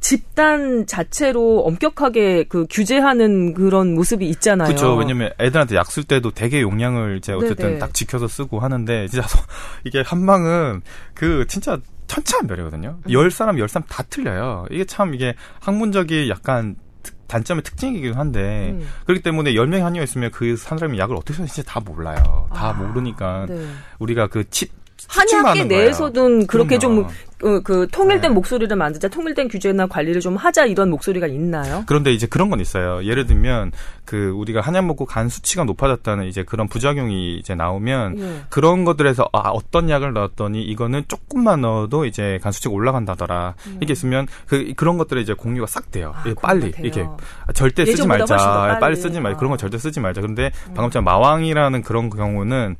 집단 0.01 0.85
자체로 0.85 1.61
엄격하게 1.65 2.45
그 2.49 2.65
규제하는 2.69 3.53
그런 3.53 3.95
모습이 3.95 4.27
있잖아요. 4.29 4.67
그렇죠. 4.67 4.95
왜냐면 4.95 5.31
애들한테 5.39 5.75
약 5.75 5.89
쓸 5.89 6.03
때도 6.03 6.31
되게 6.31 6.61
용량을 6.61 7.17
이제 7.17 7.33
어쨌든 7.33 7.65
네네. 7.67 7.79
딱 7.79 7.93
지켜서 7.93 8.27
쓰고 8.27 8.59
하는데 8.59 9.07
진짜 9.07 9.27
서- 9.27 9.39
이게 9.83 10.01
한방은 10.01 10.81
그 11.13 11.45
진짜 11.47 11.79
천차만별이거든요. 12.07 12.99
음. 13.05 13.11
열 13.11 13.31
사람 13.31 13.57
열 13.57 13.67
사람 13.67 13.87
다 13.87 14.03
틀려요. 14.03 14.65
이게 14.69 14.85
참 14.85 15.13
이게 15.15 15.33
학문적인 15.61 16.29
약간 16.29 16.75
특- 17.01 17.27
단점의 17.27 17.63
특징이기도 17.63 18.15
한데 18.15 18.71
음. 18.71 18.87
그렇기 19.05 19.23
때문에 19.23 19.55
열명 19.55 19.85
한의가 19.85 20.03
있으면 20.03 20.29
그 20.31 20.55
사람이 20.55 20.99
약을 20.99 21.15
어떻게 21.15 21.33
쓰는지 21.33 21.63
다 21.65 21.79
몰라요. 21.79 22.47
다 22.53 22.69
아, 22.69 22.73
모르니까 22.73 23.47
네. 23.49 23.65
우리가 23.99 24.27
그 24.27 24.43
칩 24.49 24.71
한의학계 25.07 25.65
내에서는 25.65 26.47
그렇게 26.47 26.77
그럼요. 26.77 27.07
좀 27.07 27.07
그, 27.37 27.61
그 27.61 27.87
통일된 27.91 28.21
네. 28.21 28.29
목소리를 28.29 28.75
만들자, 28.75 29.07
통일된 29.07 29.49
규제나 29.49 29.87
관리를 29.87 30.21
좀 30.21 30.35
하자 30.35 30.65
이런 30.65 30.89
목소리가 30.89 31.27
있나요? 31.27 31.83
그런데 31.85 32.13
이제 32.13 32.27
그런 32.27 32.49
건 32.49 32.59
있어요. 32.59 33.03
예를 33.03 33.25
들면 33.25 33.71
그 34.05 34.29
우리가 34.29 34.61
한약 34.61 34.85
먹고 34.85 35.05
간 35.05 35.27
수치가 35.29 35.63
높아졌다는 35.65 36.25
이제 36.25 36.43
그런 36.43 36.67
부작용이 36.67 37.37
이제 37.37 37.53
나오면 37.53 38.19
예. 38.19 38.41
그런 38.49 38.85
것들에서 38.85 39.29
아 39.33 39.49
어떤 39.49 39.89
약을 39.89 40.13
넣었더니 40.13 40.63
이거는 40.63 41.03
조금만 41.07 41.61
넣어도 41.61 42.05
이제 42.05 42.39
간 42.41 42.51
수치가 42.51 42.73
올라간다더라. 42.73 43.55
이게 43.81 43.93
있으면 43.93 44.27
그 44.47 44.73
그런 44.75 44.97
것들을 44.97 45.21
이제 45.21 45.33
공유가 45.33 45.67
싹 45.67 45.91
돼요. 45.91 46.13
음. 46.15 46.19
아, 46.19 46.23
그런 46.23 46.35
빨리. 46.35 46.73
이게 46.83 47.01
아, 47.01 47.51
절대 47.53 47.85
쓰지 47.85 48.07
말자. 48.07 48.37
더 48.37 48.43
빨리. 48.43 48.79
빨리 48.79 48.95
쓰지 48.95 49.19
말자. 49.19 49.37
그런 49.37 49.49
아. 49.49 49.51
건 49.51 49.57
절대 49.57 49.77
쓰지 49.77 49.99
말자. 49.99 50.21
그런데 50.21 50.51
방금 50.67 50.89
전에 50.89 51.03
마왕이라는 51.03 51.81
그런 51.83 52.09
경우는 52.09 52.77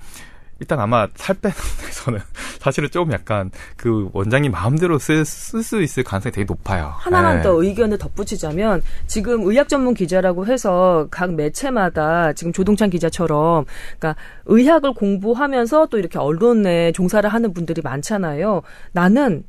일단 0.60 0.80
아마 0.80 1.08
살 1.16 1.36
빼는 1.36 1.56
데서는 1.86 2.20
사실은 2.60 2.90
좀 2.90 3.12
약간 3.12 3.52
그 3.76 4.10
원장님 4.14 4.52
마음대로 4.52 4.98
쓸 4.98 5.26
수 5.26 5.82
있을 5.82 6.04
가능성이 6.04 6.32
되게 6.32 6.46
높아요. 6.46 6.94
하나만 6.98 7.38
네. 7.38 7.44
더 7.44 7.62
의견을 7.62 7.98
덧붙이자면 7.98 8.82
지금 9.06 9.42
의학 9.44 9.68
전문 9.68 9.94
기자라고 9.94 10.46
해서 10.48 11.08
각 11.12 11.34
매체마다 11.34 12.34
지금 12.34 12.54
조동찬 12.54 12.90
기자처럼 12.90 13.66
그러니까 14.00 14.16
의학을 14.46 14.94
공부하면서 14.94 15.88
또 15.88 15.98
이렇게 16.00 16.18
언론에 16.20 16.92
종사를 16.94 17.28
하는 17.30 17.54
분들이 17.54 17.82
많잖아요. 17.82 18.62
나는 18.94 19.44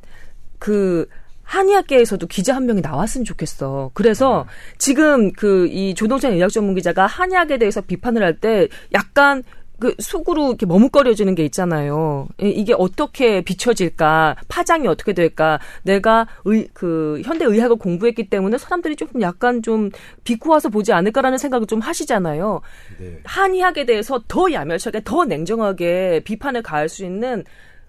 그 0.58 1.06
한의학계에서도 1.44 2.26
기자 2.26 2.56
한 2.56 2.66
명이 2.66 2.80
나왔으면 2.80 3.24
좋겠어. 3.24 3.92
그래서 3.94 4.46
지금 4.78 5.32
그 5.32 5.68
이 5.70 5.94
조동찬 5.94 6.32
의학 6.32 6.50
전문 6.50 6.74
기자가 6.74 7.06
한의학에 7.06 7.58
대해서 7.58 7.80
비판을 7.80 8.22
할 8.22 8.40
때 8.40 8.66
약간 8.92 9.44
그 9.78 9.94
속으로 9.98 10.48
이렇게 10.48 10.64
머뭇거려지는 10.66 11.34
게 11.34 11.44
있잖아요. 11.44 12.28
이- 12.40 12.48
이게 12.48 12.74
어떻게 12.76 13.42
비춰질까, 13.42 14.36
파장이 14.48 14.86
어떻게 14.88 15.12
될까. 15.12 15.58
내가 15.82 16.26
의, 16.44 16.68
그 16.72 17.20
현대 17.24 17.44
의학을 17.44 17.76
공부했기 17.76 18.30
때문에 18.30 18.56
사람들이 18.58 18.96
조금 18.96 19.20
약간 19.20 19.62
좀 19.62 19.90
비꼬아서 20.24 20.70
보지 20.70 20.92
않을까라는 20.92 21.36
생각을 21.38 21.66
좀 21.66 21.80
하시잖아요. 21.80 22.60
네. 22.98 23.20
한의학에 23.24 23.84
대해서 23.84 24.20
더 24.28 24.50
야멸차게, 24.50 25.02
더 25.04 25.24
냉정하게 25.24 26.22
비판을 26.24 26.62
가할 26.62 26.88
수 26.88 27.04
있는 27.04 27.44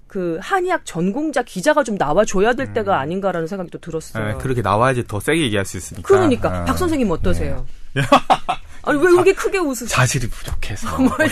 그 0.08 0.38
한의학 0.41 0.86
전공자 0.86 1.41
기자가 1.43 1.84
좀 1.84 1.95
나와줘야 1.95 2.54
될 2.54 2.71
때가 2.73 3.00
아닌가라는 3.00 3.47
생각이 3.47 3.69
또 3.71 3.78
들었어요. 3.80 4.26
네, 4.26 4.34
그렇게 4.36 4.62
나와야지 4.62 5.06
더 5.08 5.19
세게 5.19 5.41
얘기할 5.41 5.65
수 5.65 5.78
있으니까. 5.78 6.08
그러니까 6.08 6.62
어. 6.62 6.65
박 6.65 6.78
선생님 6.78 7.10
어떠세요? 7.12 7.65
아니 8.88 9.00
왜 9.00 9.12
이렇게 9.12 9.34
크게 9.34 9.58
웃으세요? 9.58 9.89
자질이 9.89 10.28
부족해서. 10.30 10.88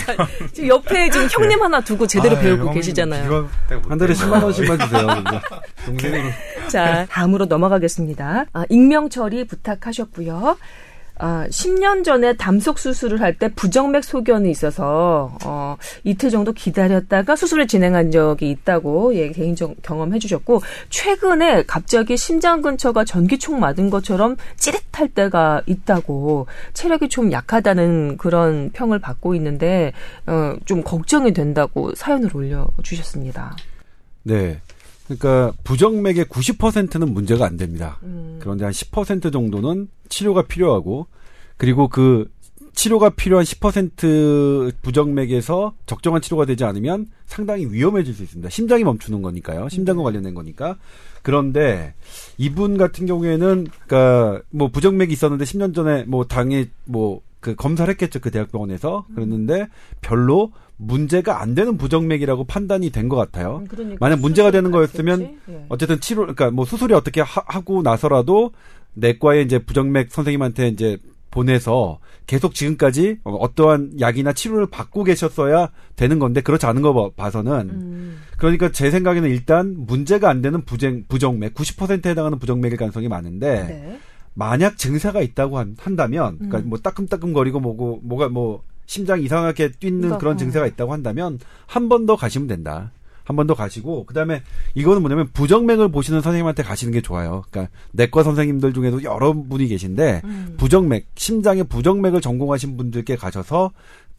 지금 0.52 0.68
옆에 0.68 1.08
지금 1.10 1.26
형님 1.30 1.62
하나 1.62 1.80
두고 1.80 2.06
제대로 2.06 2.36
아유, 2.36 2.42
배우고 2.42 2.72
계시잖아요. 2.72 3.48
한 3.88 3.98
달에 3.98 4.12
10만 4.12 4.42
원씩만 4.42 4.78
주세요. 4.78 5.06
동생으로. 5.86 6.30
자, 6.68 7.06
다음으로 7.10 7.46
넘어가겠습니다. 7.46 8.44
아, 8.52 8.64
익명 8.68 9.08
처리 9.08 9.46
부탁하셨고요. 9.46 10.58
아, 11.18 11.46
10년 11.48 12.04
전에 12.04 12.36
담속 12.36 12.78
수술을 12.78 13.20
할 13.20 13.36
때 13.38 13.48
부정맥 13.48 14.02
소견이 14.02 14.50
있어서 14.50 15.36
어, 15.44 15.76
이틀 16.04 16.30
정도 16.30 16.52
기다렸다가 16.52 17.36
수술을 17.36 17.66
진행한 17.66 18.10
적이 18.10 18.50
있다고 18.50 19.14
예, 19.14 19.30
개인적 19.30 19.76
경험해 19.82 20.18
주셨고 20.18 20.62
최근에 20.88 21.64
갑자기 21.64 22.16
심장 22.16 22.62
근처가 22.62 23.04
전기총 23.04 23.60
맞은 23.60 23.90
것처럼 23.90 24.36
찌릿할 24.56 25.08
때가 25.14 25.62
있다고 25.66 26.46
체력이 26.72 27.10
좀 27.10 27.30
약하다는 27.30 28.16
그런 28.16 28.70
평을 28.72 28.98
받고 29.00 29.34
있는데 29.34 29.92
어, 30.26 30.54
좀 30.64 30.82
걱정이 30.82 31.34
된다고 31.34 31.94
사연을 31.94 32.34
올려 32.34 32.68
주셨습니다. 32.82 33.54
네. 34.22 34.60
그러니까 35.04 35.52
부정맥의 35.62 36.24
90%는 36.24 37.12
문제가 37.12 37.46
안 37.46 37.56
됩니다. 37.56 37.98
음. 38.02 38.38
그런데 38.40 38.64
한 38.64 38.72
10% 38.72 39.32
정도는 39.32 39.88
치료가 40.08 40.42
필요하고 40.42 41.06
그리고 41.56 41.88
그 41.88 42.30
치료가 42.74 43.08
필요한 43.10 43.44
10% 43.44 44.72
부정맥에서 44.82 45.74
적정한 45.86 46.20
치료가 46.20 46.44
되지 46.44 46.64
않으면 46.64 47.06
상당히 47.24 47.64
위험해질 47.66 48.12
수 48.12 48.22
있습니다. 48.22 48.50
심장이 48.50 48.84
멈추는 48.84 49.22
거니까요. 49.22 49.68
심장과 49.70 50.02
관련된 50.02 50.34
거니까. 50.34 50.76
그런데 51.22 51.94
이분 52.36 52.76
같은 52.76 53.06
경우에는 53.06 53.66
그러니까 53.86 54.42
뭐 54.50 54.68
부정맥이 54.68 55.12
있었는데 55.12 55.44
10년 55.44 55.74
전에 55.74 56.04
뭐 56.04 56.24
당에 56.24 56.66
뭐 56.84 57.22
그 57.46 57.54
검사를 57.54 57.88
했겠죠. 57.92 58.18
그 58.18 58.32
대학병원에서. 58.32 59.06
그랬는데 59.14 59.68
별로 60.00 60.50
문제가 60.78 61.40
안 61.40 61.54
되는 61.54 61.76
부정맥이라고 61.78 62.42
판단이 62.44 62.90
된 62.90 63.08
것 63.08 63.14
같아요. 63.14 63.62
그러니까 63.68 63.98
만약 64.00 64.18
문제가 64.18 64.50
되는 64.50 64.72
거였으면? 64.72 65.38
예. 65.48 65.66
어쨌든 65.68 66.00
치료, 66.00 66.22
그러니까 66.22 66.50
뭐 66.50 66.64
수술이 66.64 66.92
어떻게 66.92 67.20
하, 67.20 67.60
고 67.60 67.82
나서라도 67.82 68.50
내과에 68.96 69.42
이제 69.42 69.58
부정맥 69.58 70.10
선생님한테 70.10 70.68
이제 70.68 70.98
보내서 71.30 71.98
계속 72.26 72.54
지금까지 72.54 73.18
어, 73.24 73.32
어떠한 73.34 74.00
약이나 74.00 74.32
치료를 74.32 74.66
받고 74.66 75.04
계셨어야 75.04 75.70
되는 75.94 76.18
건데 76.18 76.40
그렇지 76.40 76.66
않은 76.66 76.82
거 76.82 76.92
봐- 76.92 77.10
봐서는 77.14 77.52
음. 77.70 78.18
그러니까 78.38 78.72
제 78.72 78.90
생각에는 78.90 79.28
일단 79.30 79.74
문제가 79.76 80.28
안 80.30 80.42
되는 80.42 80.64
부정, 80.64 81.04
부정맥 81.08 81.54
90%에 81.54 82.10
해당하는 82.10 82.38
부정맥일 82.38 82.76
가능성이 82.78 83.08
많은데 83.08 83.64
네. 83.68 83.98
만약 84.34 84.76
증세가 84.78 85.20
있다고 85.20 85.58
한, 85.58 85.76
한다면 85.78 86.36
그러니까 86.38 86.58
음. 86.58 86.68
뭐 86.70 86.78
따끔따끔거리고 86.78 87.60
뭐고 87.60 88.00
뭐가 88.02 88.28
뭐 88.28 88.62
심장 88.86 89.20
이상하게 89.22 89.72
뛰는 89.72 90.18
그런 90.18 90.34
어. 90.34 90.36
증세가 90.36 90.66
있다고 90.66 90.92
한다면 90.92 91.38
한 91.66 91.88
번 91.88 92.06
더 92.06 92.16
가시면 92.16 92.46
된다. 92.48 92.92
한 93.26 93.36
번 93.36 93.46
더 93.46 93.54
가시고 93.54 94.06
그다음에 94.06 94.42
이거는 94.74 95.02
뭐냐면 95.02 95.28
부정맥을 95.32 95.90
보시는 95.90 96.20
선생님한테 96.22 96.62
가시는 96.62 96.92
게 96.92 97.00
좋아요. 97.00 97.42
그러니까 97.50 97.72
내과 97.92 98.22
선생님들 98.22 98.72
중에도 98.72 99.02
여러 99.02 99.32
분이 99.32 99.66
계신데 99.68 100.22
음. 100.24 100.54
부정맥 100.56 101.08
심장의 101.16 101.64
부정맥을 101.64 102.20
전공하신 102.20 102.76
분들께 102.76 103.16
가셔서 103.16 103.72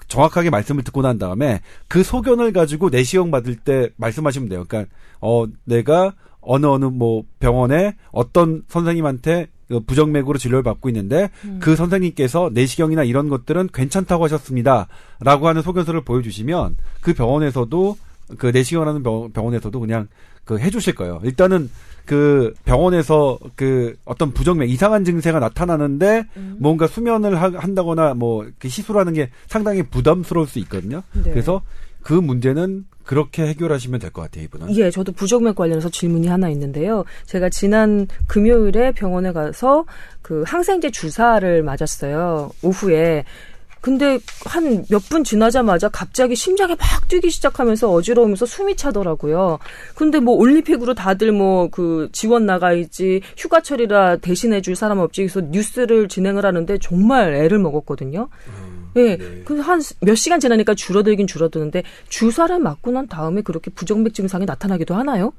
정확하게 0.07 0.49
말씀을 0.49 0.83
듣고 0.83 1.01
난 1.01 1.17
다음에 1.17 1.61
그 1.87 2.03
소견을 2.03 2.53
가지고 2.53 2.89
내시경 2.89 3.31
받을 3.31 3.55
때 3.55 3.89
말씀하시면 3.95 4.49
돼요. 4.49 4.65
그러니까 4.67 4.93
어 5.21 5.45
내가 5.63 6.13
어느 6.41 6.65
어느 6.65 6.85
뭐 6.85 7.23
병원에 7.39 7.95
어떤 8.11 8.63
선생님한테 8.67 9.47
그 9.67 9.81
부정맥으로 9.81 10.37
진료를 10.37 10.63
받고 10.63 10.87
있는데 10.89 11.29
그 11.59 11.75
선생님께서 11.75 12.51
내시경이나 12.53 13.03
이런 13.03 13.27
것들은 13.27 13.69
괜찮다고 13.73 14.23
하셨습니다라고 14.25 15.47
하는 15.47 15.61
소견서를 15.61 16.01
보여주시면 16.01 16.77
그 17.01 17.13
병원에서도 17.13 17.97
그 18.37 18.47
내시경하는 18.47 19.03
병- 19.03 19.31
병원에서도 19.31 19.79
그냥 19.79 20.07
그 20.45 20.59
해주실 20.59 20.95
거예요. 20.95 21.19
일단은 21.23 21.69
그 22.05 22.53
병원에서 22.63 23.37
그 23.55 23.95
어떤 24.05 24.31
부정맥 24.31 24.69
이상한 24.69 25.03
증세가 25.03 25.39
나타나는데 25.39 26.25
뭔가 26.57 26.87
수면을 26.87 27.41
하- 27.41 27.51
한다거나 27.57 28.13
뭐 28.13 28.43
이렇게 28.45 28.69
시술하는 28.69 29.13
게 29.13 29.29
상당히 29.47 29.83
부담스러울 29.83 30.47
수 30.47 30.59
있거든요. 30.59 31.03
네. 31.13 31.31
그래서 31.31 31.61
그 32.01 32.13
문제는 32.13 32.85
그렇게 33.03 33.45
해결하시면 33.47 33.99
될 33.99 34.11
것 34.11 34.21
같아요, 34.21 34.43
이분은. 34.45 34.75
예, 34.77 34.89
저도 34.91 35.11
부정맥 35.13 35.55
관련해서 35.55 35.89
질문이 35.89 36.27
하나 36.27 36.49
있는데요. 36.49 37.03
제가 37.25 37.49
지난 37.49 38.07
금요일에 38.27 38.91
병원에 38.91 39.31
가서 39.33 39.85
그 40.21 40.43
항생제 40.45 40.91
주사를 40.91 41.63
맞았어요. 41.63 42.51
오후에. 42.63 43.23
근데 43.81 44.19
한 44.45 44.83
몇 44.89 45.09
분 45.09 45.23
지나자마자 45.23 45.89
갑자기 45.89 46.35
심장이 46.35 46.75
막 46.75 47.07
뛰기 47.07 47.29
시작하면서 47.29 47.91
어지러우면서 47.91 48.45
숨이 48.45 48.75
차더라고요. 48.75 49.59
근데 49.95 50.19
뭐 50.19 50.35
올림픽으로 50.35 50.93
다들 50.93 51.31
뭐 51.31 51.69
그 51.71 52.09
지원 52.11 52.45
나가 52.45 52.73
있지 52.73 53.21
휴가철이라 53.37 54.17
대신해 54.17 54.61
줄 54.61 54.75
사람 54.75 54.99
없지 54.99 55.21
그래서 55.23 55.41
뉴스를 55.41 56.07
진행을 56.07 56.45
하는데 56.45 56.77
정말 56.79 57.33
애를 57.33 57.59
먹었거든요. 57.59 58.29
예. 58.97 59.17
그한 59.45 59.81
몇 60.01 60.15
시간 60.15 60.39
지나니까 60.39 60.73
줄어들긴 60.73 61.27
줄어드는데 61.27 61.83
주사를 62.09 62.57
맞고 62.59 62.91
난 62.91 63.07
다음에 63.07 63.41
그렇게 63.41 63.69
부정맥 63.71 64.13
증상이 64.13 64.45
나타나기도 64.45 64.95
하나요? 64.95 65.33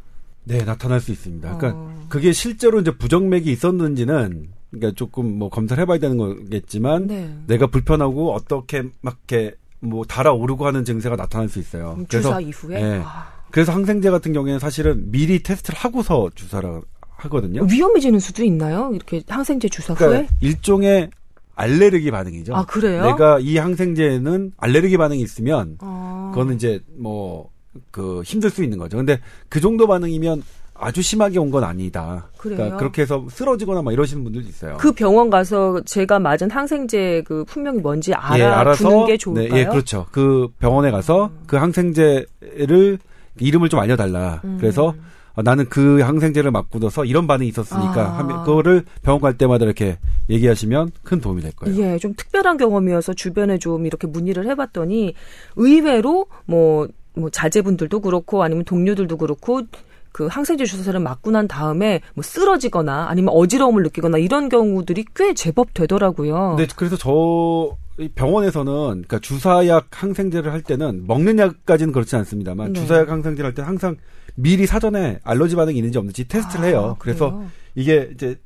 네, 0.45 0.65
나타날 0.65 1.01
수 1.01 1.11
있습니다. 1.13 1.57
그러니까 1.59 1.79
어. 1.81 2.07
그게 2.09 2.33
실제로 2.33 2.81
이제 2.81 2.91
부정맥이 2.97 3.51
있었는지는 3.51 4.49
그러니까 4.71 4.95
조금 4.97 5.39
뭐 5.39 5.49
검사를 5.49 5.81
해봐야 5.81 5.99
되는 5.99 6.17
거겠지만 6.17 7.07
네. 7.07 7.35
내가 7.47 7.67
불편하고 7.67 8.33
어떻게 8.33 8.83
막 9.01 9.19
이렇게 9.29 9.55
뭐 9.81 10.05
달아오르고 10.05 10.67
하는 10.67 10.85
증세가 10.85 11.17
나타날 11.17 11.49
수 11.49 11.59
있어요. 11.59 11.97
음, 11.99 12.07
주사 12.07 12.41
이후에 12.41 12.81
예. 12.81 13.03
아, 13.05 13.29
그래서 13.51 13.73
항생제 13.73 14.11
같은 14.11 14.33
경우에는 14.33 14.59
사실은 14.59 15.11
미리 15.11 15.43
테스트를 15.43 15.79
하고서 15.79 16.31
주사를 16.35 16.81
하거든요. 17.01 17.65
위험해지는 17.65 18.21
수도 18.21 18.45
있나요? 18.45 18.91
이렇게 18.93 19.23
항생제 19.29 19.69
주사 19.69 19.95
그러니까 19.95 20.21
후에? 20.21 20.29
일종의 20.41 21.11
알레르기 21.55 22.11
반응이죠. 22.11 22.55
아 22.55 22.65
그래요? 22.67 23.05
내가 23.05 23.39
이 23.41 23.57
항생제에는 23.57 24.53
알레르기 24.57 24.97
반응이 24.97 25.21
있으면 25.23 25.77
아, 25.81 26.31
그거는 26.33 26.57
이제 26.57 26.81
뭐 26.97 27.51
그 27.91 28.23
힘들 28.23 28.51
수 28.51 28.63
있는 28.63 28.79
거죠. 28.79 28.97
근데 28.97 29.21
그 29.49 29.61
정도 29.61 29.87
반응이면 29.87 30.43
아주 30.81 31.03
심하게 31.03 31.39
온 31.39 31.51
건 31.51 31.65
아니다. 31.65 32.29
그래요? 32.37 32.57
그러니까 32.57 32.77
그렇게 32.79 33.03
해서 33.03 33.27
쓰러지거나 33.31 33.83
막 33.83 33.93
이러시는 33.93 34.23
분들도 34.23 34.49
있어요. 34.49 34.77
그 34.79 34.93
병원 34.93 35.31
가서 35.31 35.81
제가 35.85 36.19
맞은 36.19 36.51
항생제 36.51 37.25
그 37.27 37.45
품명이 37.45 37.81
뭔지 37.81 38.11
예, 38.11 38.43
알아 38.43 38.75
두는 38.75 39.07
게 39.07 39.17
좋을까요? 39.17 39.47
음. 39.47 39.51
네, 39.55 39.61
예, 39.61 39.65
그렇죠. 39.67 40.07
그 40.13 40.49
병원에 40.59 40.91
가서 40.91 41.31
그 41.47 41.57
항생제를 41.57 42.99
이름을 43.41 43.69
좀 43.69 43.81
알려달라. 43.81 44.41
음. 44.45 44.57
그래서 44.61 44.95
어, 45.35 45.43
나는 45.43 45.69
그 45.69 46.01
항생제를 46.01 46.51
맞고 46.51 46.81
나서 46.81 47.05
이런 47.05 47.27
반응이 47.27 47.49
있었으니까 47.49 48.19
아. 48.19 48.43
그거를 48.45 48.85
병원 49.03 49.21
갈 49.21 49.39
때마다 49.39 49.65
이렇게 49.65 49.99
얘기하시면 50.29 50.91
큰 51.03 51.21
도움이 51.21 51.43
될 51.43 51.53
거예요. 51.53 51.81
예, 51.81 51.99
좀 51.99 52.13
특별한 52.17 52.57
경험이어서 52.57 53.15
주변에 53.15 53.59
좀 53.59 53.87
이렇게 53.87 54.07
문의를 54.07 54.47
해봤더니 54.49 55.15
의외로 55.57 56.27
뭐, 56.45 56.89
뭐 57.15 57.31
자제분들도 57.31 58.01
그렇고 58.01 58.43
아니면 58.43 58.65
동료들도 58.65 59.17
그렇고 59.17 59.63
그 60.19 60.27
항생제 60.27 60.65
주사를 60.65 60.99
맞고 60.99 61.31
난 61.31 61.47
다음에 61.47 62.01
뭐 62.15 62.25
쓰러지거나 62.25 63.07
아니면 63.09 63.33
어지러움을 63.37 63.85
느끼거나 63.85 64.19
이런 64.19 64.49
경우들이 64.49 65.05
꽤 65.15 65.33
제법 65.33 65.73
되더라고요. 65.75 66.57
네, 66.59 66.67
그래서 66.75 66.97
저 66.97 67.77
병원에서는 68.17 68.73
그러니까 68.73 69.21
주사약 69.21 69.87
항생제를 69.93 70.53
할 70.53 70.63
때는 70.63 71.05
먹는 71.07 71.39
약까지는 71.39 71.93
그렇지 71.93 72.17
않습니다만 72.17 72.73
네. 72.73 72.81
주사약 72.81 73.09
항생제를 73.09 73.47
할때 73.47 73.63
항상 73.63 73.95
미리 74.35 74.67
사전에 74.67 75.21
알러지 75.23 75.55
반응이 75.55 75.79
있는지 75.79 75.99
없는지 75.99 76.27
테스트를 76.27 76.65
해요. 76.65 76.97
아, 76.97 76.99
그래서 76.99 77.31
그래요? 77.31 77.51
이게 77.77 78.11
이제 78.13 78.37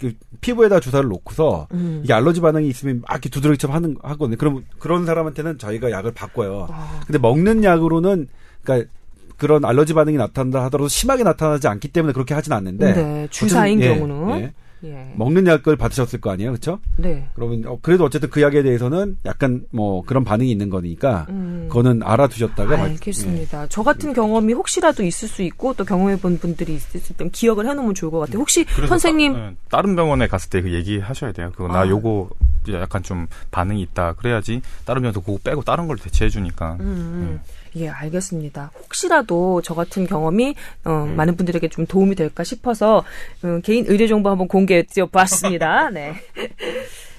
그 0.00 0.14
피부에다 0.40 0.80
주사를 0.80 1.06
놓고서 1.10 1.68
음. 1.74 2.00
이게 2.04 2.14
알러지 2.14 2.40
반응이 2.40 2.66
있으면 2.68 3.02
막 3.02 3.12
이렇게 3.12 3.28
두드러기처럼 3.28 3.76
하는 3.76 3.96
하거든요. 4.02 4.38
그럼 4.38 4.64
그런 4.78 5.04
사람한테는 5.04 5.58
저희가 5.58 5.90
약을 5.90 6.12
바꿔요. 6.12 6.68
아. 6.70 7.00
근데 7.06 7.18
먹는 7.18 7.64
약으로는 7.64 8.28
그러니까 8.62 8.90
그런 9.38 9.64
알러지 9.64 9.94
반응이 9.94 10.16
나타난다 10.18 10.64
하더라도 10.64 10.88
심하게 10.88 11.22
나타나지 11.22 11.68
않기 11.68 11.88
때문에 11.88 12.12
그렇게 12.12 12.34
하진 12.34 12.52
않는데 12.52 12.92
네, 12.92 13.28
주사인 13.30 13.78
어쨌든, 13.78 13.94
예, 13.96 13.98
경우는 14.00 14.40
예. 14.40 14.52
예. 14.84 15.12
먹는 15.16 15.44
약을 15.48 15.74
받으셨을 15.74 16.20
거 16.20 16.30
아니에요, 16.30 16.52
그렇죠? 16.52 16.78
네. 16.96 17.26
그러면 17.34 17.64
어, 17.66 17.78
그래도 17.82 18.04
어쨌든 18.04 18.30
그 18.30 18.42
약에 18.42 18.62
대해서는 18.62 19.16
약간 19.24 19.62
뭐 19.72 20.02
그런 20.04 20.22
반응이 20.22 20.48
있는 20.50 20.70
거니까 20.70 21.26
음. 21.30 21.66
그거는 21.68 22.02
알아두셨다가 22.04 22.76
말- 22.76 22.90
알겠습니다. 22.90 23.66
저 23.70 23.82
같은 23.82 24.12
경험이 24.12 24.52
혹시라도 24.52 25.02
있을 25.02 25.26
수 25.28 25.42
있고 25.42 25.74
또 25.74 25.84
경험해본 25.84 26.38
분들이 26.38 26.74
있을 26.74 27.00
수 27.00 27.12
있다면 27.12 27.32
기억을 27.32 27.68
해놓으면 27.68 27.94
좋을 27.94 28.12
것 28.12 28.20
같아요. 28.20 28.38
혹시 28.38 28.66
선생님 28.88 29.32
따, 29.32 29.38
예, 29.48 29.54
다른 29.68 29.96
병원에 29.96 30.28
갔을 30.28 30.48
때 30.50 30.60
그 30.62 30.72
얘기하셔야 30.72 31.32
돼요. 31.32 31.50
그거 31.56 31.66
나 31.68 31.80
아. 31.80 31.88
요거 31.88 32.30
약간 32.74 33.02
좀 33.02 33.26
반응이 33.50 33.80
있다. 33.82 34.12
그래야지 34.12 34.60
다른 34.84 35.02
병원에서 35.02 35.20
그거 35.20 35.38
빼고 35.42 35.62
다른 35.62 35.88
걸 35.88 35.96
대체해 35.96 36.28
주니까. 36.28 36.76
음, 36.80 37.40
예, 37.44 37.50
알겠습니다. 37.88 38.70
혹시라도 38.80 39.62
저 39.62 39.74
같은 39.74 40.06
경험이 40.06 40.54
어, 40.84 40.90
많은 41.16 41.36
분들에게 41.36 41.68
좀 41.68 41.86
도움이 41.86 42.14
될까 42.14 42.44
싶어서 42.44 43.04
음, 43.44 43.60
개인 43.62 43.84
의료 43.88 44.06
정보 44.06 44.30
한번 44.30 44.48
공개해 44.48 44.84
봤습니다. 45.10 45.90
네. 45.94 46.14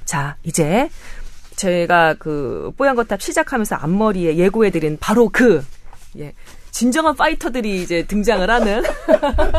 자, 0.06 0.38
이제 0.43 0.89
제가 1.56 2.16
그 2.18 2.72
뽀얀 2.78 2.95
거탑 2.95 3.22
시작하면서 3.22 3.76
앞머리에 3.76 4.38
예고해 4.38 4.70
드린 4.72 4.97
바로 5.00 5.30
그 5.30 5.64
예, 6.18 6.34
진정한 6.72 7.16
파이터들이 7.16 7.82
이제 7.84 8.04
등장을 8.06 8.50
하는 8.50 8.84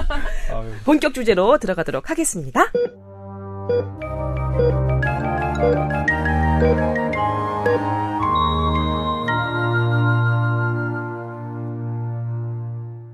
본격 0.84 1.14
주제로 1.14 1.58
들어가도록 1.58 2.10
하겠습니다. 2.10 2.72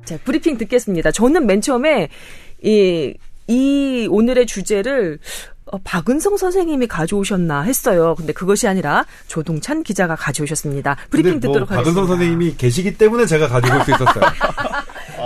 자, 0.07 0.17
브리핑 0.25 0.57
듣겠습니다. 0.57 1.11
저는 1.11 1.47
맨 1.47 1.61
처음에 1.61 2.09
이, 2.63 3.13
이 3.49 4.09
오늘의 4.09 4.47
주제를 4.47 5.19
어, 5.73 5.79
박은성 5.83 6.37
선생님이 6.37 6.87
가져오셨나 6.87 7.63
했어요. 7.63 8.15
근데 8.17 8.33
그것이 8.33 8.69
아니라 8.69 9.05
조동찬 9.27 9.83
기자가 9.83 10.15
가져오셨습니다. 10.15 10.97
브리핑 11.11 11.33
뭐 11.33 11.41
듣도록 11.41 11.71
하겠습니다. 11.73 11.77
박은성 11.83 12.07
선생님이 12.07 12.57
계시기 12.57 12.97
때문에 12.97 13.27
제가 13.27 13.49
가지고 13.49 13.77
올 13.79 13.85
수 13.85 13.91
있었어요. 13.91 14.25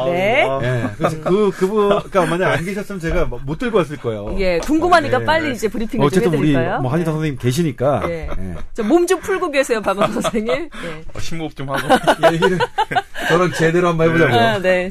네. 0.06 0.46
예. 0.62 0.84
그래서 0.96 1.20
그 1.20 1.50
그분가 1.50 2.24
만약 2.24 2.52
안 2.52 2.64
계셨으면 2.64 3.00
제가 3.00 3.24
뭐못 3.26 3.58
들고 3.58 3.78
왔을 3.78 3.98
거예요. 3.98 4.34
예, 4.38 4.58
궁금하니까 4.60 5.20
예. 5.20 5.24
빨리 5.26 5.52
이제 5.52 5.68
브리핑을 5.68 6.08
좀 6.10 6.20
어쨌든 6.20 6.38
우리? 6.38 6.52
뭐 6.54 6.90
한의사 6.90 7.10
네. 7.10 7.14
선생님 7.16 7.36
계시니까 7.38 8.02
예. 8.08 8.28
예. 8.78 8.82
몸좀 8.82 9.20
풀고 9.20 9.50
계세요, 9.50 9.82
박은성 9.82 10.22
선생님. 10.22 10.54
예. 10.54 11.04
어, 11.12 11.20
심호흡 11.20 11.54
좀 11.54 11.68
하고. 11.68 11.86
얘기를 12.32 12.58
저랑 13.28 13.52
제대로 13.52 13.88
한번 13.88 14.08
해보자고요. 14.08 14.38
아, 14.40 14.58
네. 14.58 14.88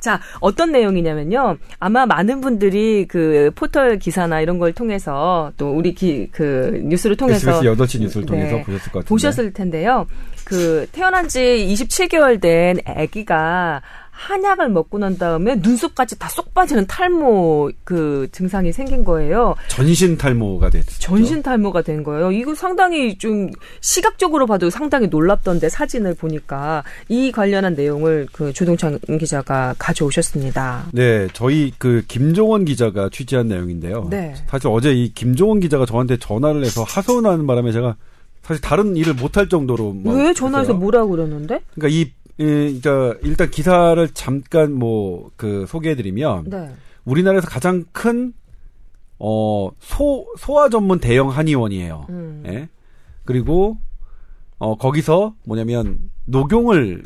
자, 0.00 0.20
어떤 0.40 0.72
내용이냐면요. 0.72 1.56
아마 1.78 2.06
많은 2.06 2.40
분들이 2.40 3.06
그 3.08 3.50
포털 3.54 3.98
기사나 3.98 4.40
이런 4.40 4.58
걸 4.58 4.72
통해서 4.72 5.52
또 5.56 5.72
우리 5.72 5.94
기, 5.94 6.28
그 6.32 6.80
뉴스를 6.84 7.16
통해서 7.16 7.50
SBS 7.50 7.74
8시 7.74 8.00
뉴스를 8.00 8.26
통해서 8.26 8.56
네, 8.56 8.62
보셨을 8.64 8.92
것 8.92 8.98
같은데. 9.00 9.08
보셨을 9.08 9.52
텐데요. 9.52 10.06
그 10.44 10.86
태어난 10.90 11.28
지 11.28 11.38
27개월 11.40 12.40
된 12.40 12.78
아기가 12.84 13.82
한약을 14.20 14.68
먹고 14.68 14.98
난 14.98 15.16
다음에 15.16 15.56
눈썹까지 15.56 16.18
다 16.18 16.28
쏙 16.30 16.54
빠지는 16.54 16.86
탈모 16.86 17.72
그 17.84 18.28
증상이 18.30 18.72
생긴 18.72 19.02
거예요. 19.02 19.56
전신 19.68 20.16
탈모가 20.16 20.70
됐죠. 20.70 20.98
전신 21.00 21.42
탈모가 21.42 21.82
된 21.82 22.04
거예요. 22.04 22.30
이거 22.30 22.54
상당히 22.54 23.18
좀 23.18 23.50
시각적으로 23.80 24.46
봐도 24.46 24.70
상당히 24.70 25.08
놀랍던데 25.08 25.68
사진을 25.68 26.14
보니까 26.14 26.84
이 27.08 27.32
관련한 27.32 27.74
내용을 27.74 28.28
그 28.32 28.52
조동찬 28.52 29.00
기자가 29.18 29.74
가져오셨습니다. 29.78 30.86
네, 30.92 31.26
저희 31.32 31.72
그 31.78 32.04
김종원 32.06 32.64
기자가 32.64 33.08
취재한 33.10 33.48
내용인데요. 33.48 34.06
네. 34.10 34.34
사실 34.46 34.68
어제 34.68 34.92
이 34.92 35.12
김종원 35.12 35.58
기자가 35.60 35.86
저한테 35.86 36.16
전화를 36.18 36.64
해서 36.64 36.84
하소연하는 36.84 37.46
바람에 37.46 37.72
제가 37.72 37.96
사실 38.42 38.60
다른 38.62 38.96
일을 38.96 39.14
못할 39.14 39.48
정도로 39.48 39.94
막왜 40.04 40.32
전화해서. 40.34 40.74
뭐라고 40.74 41.10
그러는데? 41.10 41.60
그러니까 41.74 41.88
이 41.96 42.12
이, 42.38 42.80
그러니까 42.82 43.18
일단 43.22 43.50
기사를 43.50 44.08
잠깐 44.14 44.72
뭐 44.72 45.30
그 45.36 45.66
소개해드리면 45.66 46.50
네. 46.50 46.70
우리나라에서 47.04 47.48
가장 47.48 47.84
큰 47.92 48.32
어, 49.18 49.70
소, 49.80 50.26
소아 50.38 50.70
전문 50.70 50.98
대형 50.98 51.28
한의원이에요. 51.28 52.06
음. 52.08 52.42
예. 52.46 52.68
그리고, 53.26 53.76
어, 54.58 54.76
거기서 54.76 55.34
뭐냐면, 55.44 55.98
녹용을 56.24 57.02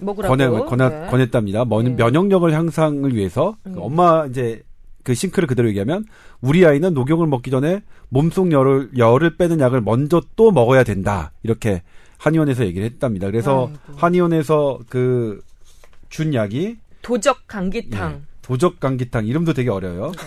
먹으라고. 0.00 0.36
권해, 0.36 0.48
권하, 0.48 0.88
네. 0.88 1.06
권했답니다. 1.06 1.64
면, 1.64 1.84
네. 1.84 1.90
면역력을 1.90 2.52
향상을 2.52 3.14
위해서. 3.14 3.56
그 3.62 3.70
음. 3.70 3.76
엄마, 3.78 4.26
이제, 4.26 4.64
그 5.04 5.14
싱크를 5.14 5.46
그대로 5.46 5.68
얘기하면, 5.68 6.04
우리 6.40 6.66
아이는 6.66 6.92
녹용을 6.92 7.28
먹기 7.28 7.52
전에 7.52 7.82
몸속 8.08 8.50
열을, 8.50 8.90
열을 8.98 9.36
빼는 9.36 9.60
약을 9.60 9.80
먼저 9.80 10.22
또 10.34 10.50
먹어야 10.50 10.82
된다. 10.82 11.30
이렇게 11.44 11.82
한의원에서 12.24 12.64
얘기를 12.64 12.86
했답니다. 12.86 13.26
그래서 13.26 13.68
아이고. 13.86 13.98
한의원에서 13.98 14.78
그, 14.88 15.42
준 16.08 16.32
약이 16.32 16.78
도적 17.02 17.46
감기탕. 17.46 18.12
예, 18.12 18.20
도적 18.40 18.80
감기탕 18.80 19.26
이름도 19.26 19.52
되게 19.52 19.68
어려요. 19.68 20.12
네. 20.12 20.22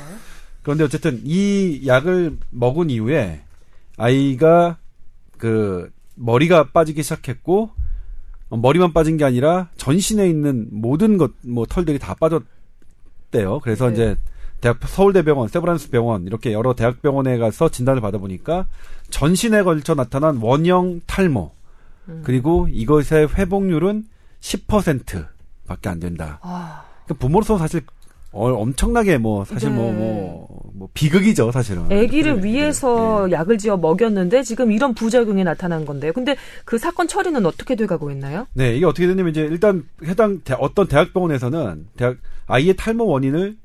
그런데 0.62 0.84
어쨌든 0.84 1.22
이 1.24 1.88
약을 1.88 2.38
먹은 2.52 2.90
이후에 2.92 3.42
아이가 3.98 4.78
그 5.38 5.90
머리가 6.16 6.66
빠지기 6.72 7.02
시작했고 7.04 7.72
어, 8.50 8.58
머리만 8.58 8.94
빠진 8.94 9.18
게 9.18 9.24
아니라 9.24 9.70
전신에 9.78 10.28
있는 10.28 10.68
모든 10.72 11.18
것 11.18 11.32
뭐 11.42 11.66
털들이 11.66 11.98
다 12.00 12.14
빠졌대요. 12.14 13.60
그래서 13.64 13.88
네. 13.88 13.94
이제 13.94 14.16
대학 14.62 14.78
서울대병원, 14.86 15.48
세브란스 15.48 15.90
병원 15.90 16.26
이렇게 16.28 16.52
여러 16.54 16.74
대학병원에 16.76 17.38
가서 17.38 17.70
진단을 17.70 18.02
받아보니까 18.02 18.68
전신에 19.10 19.64
걸쳐 19.64 19.96
나타난 19.96 20.38
원형 20.38 21.02
탈모 21.08 21.57
음. 22.10 22.22
그리고 22.24 22.68
이것의 22.70 23.30
회복률은 23.36 24.06
10%밖에 24.42 25.90
안 25.90 26.00
된다. 26.00 26.40
아, 26.42 26.84
그 27.08 27.14
부모로서 27.14 27.58
사실 27.58 27.82
어, 28.32 28.50
엄청나게 28.52 29.18
뭐 29.18 29.46
사실 29.46 29.70
뭐 29.70 29.92
네. 29.92 29.98
뭐 29.98 30.48
뭐 30.78 30.88
비극이죠 30.94 31.52
사실은. 31.52 31.86
아기를 31.92 32.42
네, 32.42 32.48
위해서 32.50 33.26
네. 33.26 33.32
약을 33.32 33.58
지어 33.58 33.78
먹였는데 33.78 34.44
지금 34.44 34.72
이런 34.72 34.94
부작용이 34.94 35.44
나타난 35.44 35.86
건데요. 35.86 36.14
근데 36.14 36.36
그 36.66 36.78
사건 36.78 37.08
처리는 37.08 37.44
어떻게 37.48 37.74
돼가고 37.76 38.12
있나요? 38.12 38.46
네 38.54 38.76
이게 38.76 38.86
어떻게 38.86 39.08
됐냐면 39.08 39.32
이제 39.32 39.42
일단 39.42 39.86
해당 40.06 40.40
대- 40.44 40.56
어떤 40.60 40.88
대학병원에서는 40.88 41.88
대학 41.98 42.18
아이의 42.46 42.76
탈모 42.76 43.08
원인을 43.08 43.58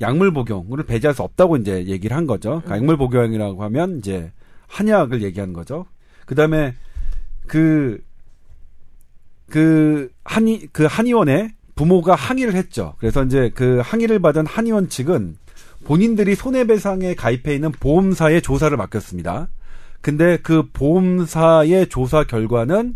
약물 0.00 0.32
복용을 0.32 0.84
배제할 0.84 1.12
수 1.12 1.22
없다고 1.24 1.56
이제 1.56 1.86
얘기를 1.86 2.16
한 2.16 2.28
거죠. 2.28 2.60
그러니까 2.64 2.76
약물 2.76 2.96
복용이라고 2.98 3.64
하면 3.64 3.98
이제 3.98 4.30
한약을 4.68 5.22
얘기하는 5.22 5.52
거죠. 5.52 5.86
그 6.24 6.36
다음에 6.36 6.74
그 7.50 8.00
그 9.48 10.10
한의 10.24 10.68
그 10.72 10.84
한의원에 10.84 11.54
부모가 11.74 12.14
항의를 12.14 12.54
했죠. 12.54 12.94
그래서 12.98 13.24
이제 13.24 13.50
그 13.54 13.80
항의를 13.82 14.20
받은 14.20 14.46
한의원 14.46 14.88
측은 14.88 15.36
본인들이 15.84 16.34
손해배상에 16.34 17.14
가입해 17.14 17.54
있는 17.54 17.72
보험사에 17.72 18.40
조사를 18.42 18.76
맡겼습니다. 18.76 19.48
근데 20.02 20.36
그 20.38 20.68
보험사의 20.72 21.88
조사 21.88 22.24
결과는 22.24 22.94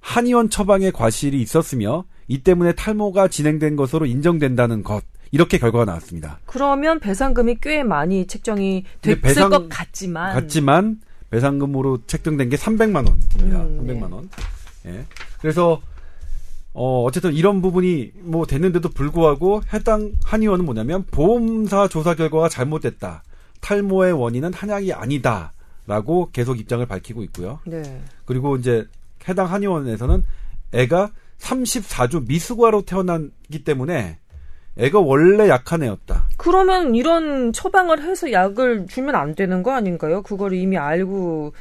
한의원 0.00 0.50
처방에 0.50 0.90
과실이 0.90 1.40
있었으며 1.40 2.04
이 2.28 2.42
때문에 2.42 2.72
탈모가 2.72 3.28
진행된 3.28 3.76
것으로 3.76 4.06
인정된다는 4.06 4.82
것 4.82 5.02
이렇게 5.30 5.58
결과가 5.58 5.84
나왔습니다. 5.86 6.40
그러면 6.46 7.00
배상금이 7.00 7.56
꽤 7.62 7.82
많이 7.82 8.26
책정이 8.26 8.84
됐을 9.00 9.20
배상- 9.20 9.50
것 9.50 9.68
같지만 9.68 10.34
같지만 10.34 11.00
배상금으로 11.34 11.98
책정된 12.06 12.48
게 12.48 12.56
300만 12.56 13.08
원입니다. 13.08 13.62
음, 13.64 13.80
300만 13.82 14.12
원. 14.12 14.30
예. 14.86 15.04
그래서 15.40 15.82
어, 16.72 17.02
어쨌든 17.02 17.32
이런 17.32 17.60
부분이 17.60 18.12
뭐 18.20 18.46
됐는데도 18.46 18.88
불구하고 18.90 19.62
해당 19.72 20.12
한의원은 20.24 20.64
뭐냐면 20.64 21.04
보험사 21.10 21.88
조사 21.88 22.14
결과가 22.14 22.48
잘못됐다. 22.48 23.24
탈모의 23.60 24.12
원인은 24.12 24.52
한약이 24.52 24.92
아니다. 24.92 25.52
라고 25.86 26.30
계속 26.30 26.60
입장을 26.60 26.86
밝히고 26.86 27.24
있고요. 27.24 27.58
네. 27.66 28.00
그리고 28.24 28.56
이제 28.56 28.86
해당 29.28 29.50
한의원에서는 29.50 30.24
애가 30.72 31.10
34주 31.38 32.26
미숙아로 32.28 32.82
태어났기 32.82 33.64
때문에 33.64 34.18
애가 34.76 34.98
원래 35.00 35.48
약한 35.48 35.82
애였다. 35.82 36.28
그러면 36.36 36.94
이런 36.94 37.52
처방을 37.52 38.02
해서 38.02 38.32
약을 38.32 38.86
주면 38.88 39.14
안 39.14 39.34
되는 39.34 39.62
거 39.62 39.72
아닌가요? 39.72 40.22
그걸 40.22 40.52
이미 40.54 40.76
알고 40.76 41.52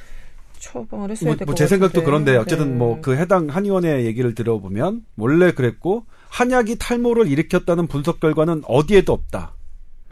처방을 0.59 1.11
했어야 1.11 1.28
뭐, 1.30 1.36
될것 1.36 1.45
뭐 1.47 1.55
제 1.55 1.68
생각도 1.68 2.01
같은데. 2.01 2.05
그런데 2.05 2.38
어쨌든 2.38 2.72
네. 2.72 2.76
뭐그 2.78 3.16
해당 3.16 3.49
한의원의 3.49 4.05
얘기를 4.05 4.34
들어보면 4.34 5.01
원래 5.18 5.51
그랬고 5.51 6.05
한약이 6.30 6.78
탈모를 6.80 7.28
일으켰다는 7.28 7.88
분석 7.88 8.20
결과는 8.20 8.64
어디에도 8.66 9.14
없다. 9.14 9.53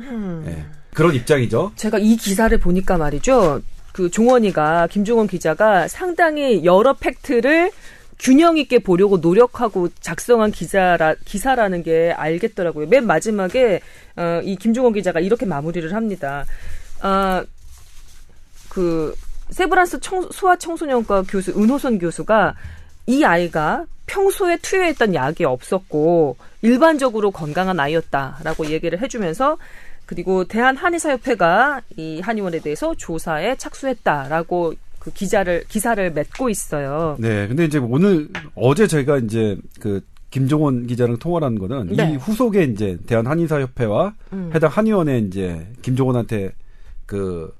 음. 0.01 0.43
예. 0.47 0.65
그런 0.93 1.15
입장이죠. 1.15 1.71
제가 1.75 1.97
이 1.99 2.15
기사를 2.17 2.55
보니까 2.59 2.97
말이죠. 2.97 3.61
그 3.93 4.09
종원이가 4.11 4.87
김종원 4.87 5.27
기자가 5.27 5.87
상당히 5.87 6.63
여러 6.65 6.93
팩트를 6.93 7.71
균형 8.21 8.57
있게 8.57 8.77
보려고 8.77 9.17
노력하고 9.17 9.89
작성한 9.99 10.51
기사라 10.51 11.15
기사라는 11.25 11.81
게 11.81 12.13
알겠더라고요. 12.15 12.85
맨 12.87 13.07
마지막에 13.07 13.81
어, 14.15 14.41
이 14.43 14.55
김종원 14.55 14.93
기자가 14.93 15.19
이렇게 15.19 15.47
마무리를 15.47 15.91
합니다. 15.95 16.45
아, 17.01 17.43
그 18.69 19.15
세브란스 19.49 20.01
청, 20.01 20.29
소아 20.31 20.55
청소년과 20.57 21.23
교수 21.23 21.51
은호선 21.51 21.97
교수가 21.97 22.55
이 23.07 23.23
아이가 23.23 23.85
평소에 24.05 24.57
투여했던 24.57 25.15
약이 25.15 25.43
없었고 25.43 26.37
일반적으로 26.61 27.31
건강한 27.31 27.79
아이였다라고 27.79 28.67
얘기를 28.67 29.01
해주면서 29.01 29.57
그리고 30.05 30.45
대한 30.45 30.77
한의사협회가 30.77 31.81
이 31.97 32.21
한의원에 32.21 32.59
대해서 32.59 32.93
조사에 32.95 33.55
착수했다라고 33.55 34.75
그 35.01 35.11
기자를 35.11 35.63
기사를 35.67 36.11
맺고 36.13 36.49
있어요. 36.49 37.15
네. 37.19 37.47
근데 37.47 37.65
이제 37.65 37.79
오늘 37.79 38.29
어제 38.53 38.85
저희가 38.85 39.17
이제 39.17 39.57
그 39.79 40.01
김종원 40.29 40.85
기자랑 40.85 41.17
통화를 41.17 41.45
한 41.47 41.57
거는 41.57 41.87
네. 41.95 42.11
이 42.11 42.15
후속에 42.17 42.63
이제 42.65 42.97
대한 43.07 43.25
한의사 43.25 43.59
협회와 43.61 44.13
음. 44.31 44.51
해당 44.53 44.69
한의원에 44.69 45.17
이제 45.19 45.67
김종원한테 45.81 46.51
그 47.07 47.51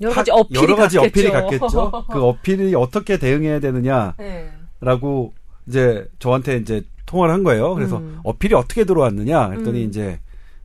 여러 0.00 0.14
가지 0.14 0.30
하- 0.30 0.36
어필이 0.38 0.62
여러 0.62 0.76
가지 0.76 0.96
갔겠죠. 0.98 1.08
어필이 1.10 1.30
갔겠죠. 1.32 2.04
그 2.12 2.22
어필이 2.22 2.74
어떻게 2.76 3.18
대응해야 3.18 3.58
되느냐라고 3.58 4.14
네. 4.16 5.42
이제 5.66 6.08
저한테 6.20 6.58
이제 6.58 6.82
통화를 7.06 7.34
한 7.34 7.42
거예요. 7.42 7.74
그래서 7.74 7.98
음. 7.98 8.20
어필이 8.22 8.54
어떻게 8.54 8.84
들어왔느냐 8.84 9.50
했더니 9.50 9.82
음. 9.82 9.88
이제 9.88 10.20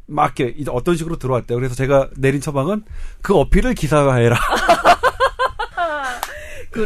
막 0.05 0.39
이렇게 0.39 0.63
어떤 0.69 0.95
식으로 0.95 1.17
들어왔대요. 1.17 1.57
그래서 1.57 1.73
제가 1.75 2.09
내린 2.17 2.39
처방은 2.39 2.83
그 3.21 3.35
어필을 3.35 3.73
기사화해라. 3.73 4.37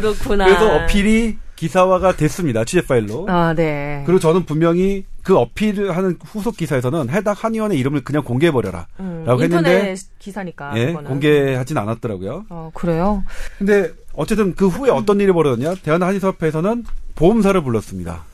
그렇구나. 0.00 0.44
그래서 0.46 0.76
어필이 0.76 1.38
기사화가 1.56 2.16
됐습니다. 2.16 2.64
취재 2.64 2.84
파일로. 2.86 3.26
아, 3.28 3.54
네. 3.54 4.02
그리고 4.06 4.18
저는 4.18 4.44
분명히 4.44 5.04
그 5.22 5.36
어필을 5.38 5.96
하는 5.96 6.18
후속 6.24 6.56
기사에서는 6.56 7.08
해당 7.10 7.34
한의원의 7.36 7.78
이름을 7.78 8.02
그냥 8.04 8.22
공개해버려라. 8.24 8.86
음, 9.00 9.22
라고 9.26 9.42
했는데 9.42 9.94
기사니까. 10.18 10.72
예, 10.76 10.86
그거는. 10.88 11.08
공개하진 11.08 11.78
않았더라고요. 11.78 12.44
어, 12.50 12.70
그래요? 12.74 13.22
근데 13.58 13.90
어쨌든 14.14 14.54
그 14.54 14.66
후에 14.68 14.90
어떤 14.90 15.20
일이 15.20 15.32
벌어졌냐? 15.32 15.76
대한한의사협회에서는 15.82 16.84
보험사를 17.14 17.62
불렀습니다. 17.62 18.24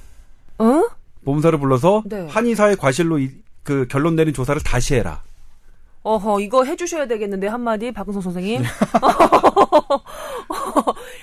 어? 0.58 0.82
보험사를 1.24 1.58
불러서 1.58 2.02
네. 2.06 2.26
한의사의 2.28 2.76
과실로 2.76 3.18
이- 3.18 3.30
그 3.62 3.86
결론 3.88 4.16
내린 4.16 4.32
조사를 4.34 4.61
다시 4.62 4.94
해라. 4.94 5.20
어허, 6.02 6.40
이거 6.40 6.64
해주셔야 6.64 7.06
되겠는데, 7.06 7.46
한마디, 7.46 7.92
박은성 7.92 8.22
선생님. 8.22 8.62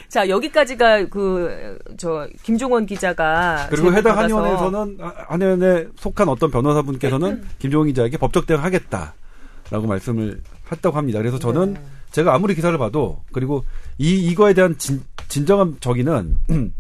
자, 0.09 0.27
여기까지가 0.29 1.05
그, 1.07 1.77
저, 1.97 2.27
김종원 2.43 2.85
기자가. 2.85 3.67
그리고 3.69 3.93
해당 3.93 4.17
한의원에서는 4.17 4.97
아, 5.01 5.13
한의원에 5.27 5.87
속한 5.97 6.29
어떤 6.29 6.49
변호사분께서는 6.49 7.43
김종원 7.59 7.87
기자에게 7.87 8.17
법적 8.17 8.47
대응하겠다라고 8.47 9.85
말씀을 9.87 10.41
했다고 10.71 10.95
합니다. 10.97 11.19
그래서 11.19 11.37
저는 11.39 11.73
네. 11.73 11.81
제가 12.11 12.33
아무리 12.33 12.55
기사를 12.55 12.77
봐도 12.77 13.21
그리고 13.33 13.65
이 13.97 14.15
이거에 14.29 14.53
대한 14.53 14.77
진, 14.77 15.03
진정한 15.27 15.75
저기는 15.81 16.37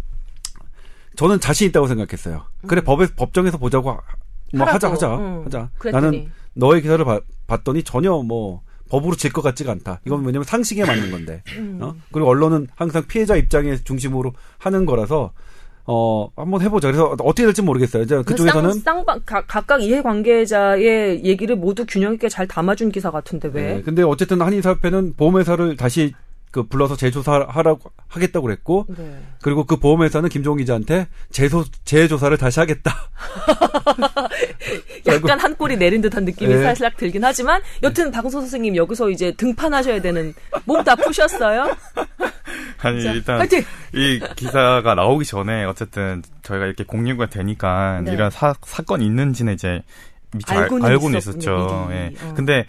저는 1.17 1.39
자신 1.39 1.67
있다고 1.69 1.87
생각했어요. 1.87 2.43
그래 2.67 2.81
법에 2.81 3.07
법정에서 3.15 3.57
보자고 3.57 3.89
하- 3.91 3.95
뭐 3.95 4.01
음. 4.53 4.61
하라고. 4.61 4.73
하자 4.75 4.91
하자 4.91 5.15
응. 5.17 5.45
하자. 5.45 5.69
그랬더니. 5.79 6.05
나는 6.05 6.31
너의 6.53 6.81
기사를 6.81 7.03
봐- 7.03 7.19
봤더니 7.47 7.83
전혀 7.83 8.11
뭐 8.23 8.61
법으로 8.89 9.15
질 9.15 9.31
것 9.31 9.41
같지가 9.41 9.71
않다. 9.71 9.99
이건 10.05 10.25
왜냐면 10.25 10.43
상식에 10.45 10.85
맞는 10.85 11.11
건데. 11.11 11.43
음. 11.57 11.79
어? 11.81 11.95
그리고 12.11 12.29
언론은 12.29 12.67
항상 12.75 13.03
피해자 13.07 13.35
입장에 13.35 13.75
중심으로 13.83 14.33
하는 14.57 14.85
거라서 14.85 15.31
어 15.89 16.29
한번 16.35 16.61
해보자. 16.61 16.87
그래서 16.89 17.15
어떻게 17.19 17.43
될지 17.43 17.61
모르겠어요. 17.61 18.03
이제 18.03 18.21
그쪽에서는 18.23 18.71
쌍, 18.73 18.81
쌍방, 18.81 19.21
가- 19.25 19.45
각각 19.45 19.81
이해관계자의 19.81 21.23
얘기를 21.23 21.55
모두 21.55 21.85
균형 21.87 22.13
있게 22.13 22.29
잘 22.29 22.47
담아준 22.47 22.91
기사 22.91 23.09
같은데 23.11 23.49
왜? 23.53 23.75
네, 23.75 23.81
근데 23.81 24.03
어쨌든 24.03 24.41
한의사협회는 24.41 25.13
보험회사를 25.15 25.77
다시 25.77 26.13
그 26.51 26.63
불러서 26.63 26.95
재조사하라고 26.95 27.91
하겠다고 28.07 28.45
그랬고 28.45 28.85
네. 28.89 29.19
그리고 29.41 29.65
그 29.65 29.77
보험회사는 29.77 30.29
김종훈 30.29 30.59
기자한테 30.59 31.07
재소 31.29 31.65
재조사를 31.85 32.35
다시 32.37 32.59
하겠다. 32.59 33.09
약간 35.05 35.39
한 35.39 35.55
꼬리 35.55 35.77
내린 35.77 36.01
듯한 36.01 36.25
느낌이 36.25 36.53
네. 36.53 36.63
살짝 36.63 36.97
들긴 36.97 37.23
하지만 37.23 37.61
여튼 37.83 38.11
박은서 38.11 38.39
선생님 38.41 38.75
여기서 38.75 39.09
이제 39.09 39.31
등판하셔야 39.33 40.01
되는 40.01 40.33
몸 40.65 40.83
다 40.83 40.95
푸셨어요? 40.95 41.75
아니 42.81 43.03
자, 43.03 43.11
일단 43.11 43.39
파이팅! 43.39 43.61
이 43.93 44.21
기사가 44.35 44.95
나오기 44.95 45.25
전에 45.25 45.65
어쨌든 45.65 46.21
저희가 46.43 46.65
이렇게 46.65 46.83
공유가 46.85 47.25
되니까 47.25 48.01
네. 48.05 48.13
이런 48.13 48.29
사, 48.29 48.53
사건이 48.63 49.05
있는지는 49.05 49.53
이제 49.53 49.81
미처 50.33 50.53
알, 50.53 50.63
알고는 50.63 50.85
알고는 50.85 51.17
있었죠. 51.17 51.89
예. 51.91 52.13
어. 52.21 52.33
근데 52.35 52.65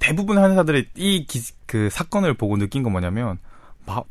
대부분 0.00 0.38
한의사들이 0.38 0.88
이 0.96 1.24
그 1.70 1.88
사건을 1.88 2.34
보고 2.34 2.56
느낀 2.56 2.82
건 2.82 2.90
뭐냐면 2.90 3.38
마, 3.86 4.02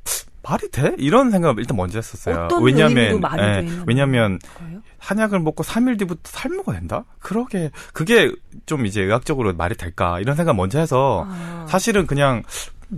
말이 0.44 0.72
돼? 0.72 0.96
이런 0.98 1.30
생각을 1.30 1.60
일단 1.60 1.76
먼저 1.76 1.98
했었어요. 1.98 2.48
왜냐면 2.62 3.22
예, 3.38 3.68
왜냐면 3.86 4.40
거예요? 4.58 4.82
한약을 4.98 5.40
먹고 5.40 5.64
3일 5.64 6.00
뒤부터 6.00 6.32
탈모가 6.32 6.72
된다? 6.72 7.04
그러게 7.20 7.70
그게 7.92 8.32
좀 8.66 8.86
이제 8.86 9.02
의학적으로 9.02 9.54
말이 9.54 9.76
될까 9.76 10.22
이런 10.22 10.38
생각 10.38 10.56
먼저 10.56 10.80
해서 10.80 11.26
아. 11.28 11.66
사실은 11.68 12.08
그냥 12.08 12.44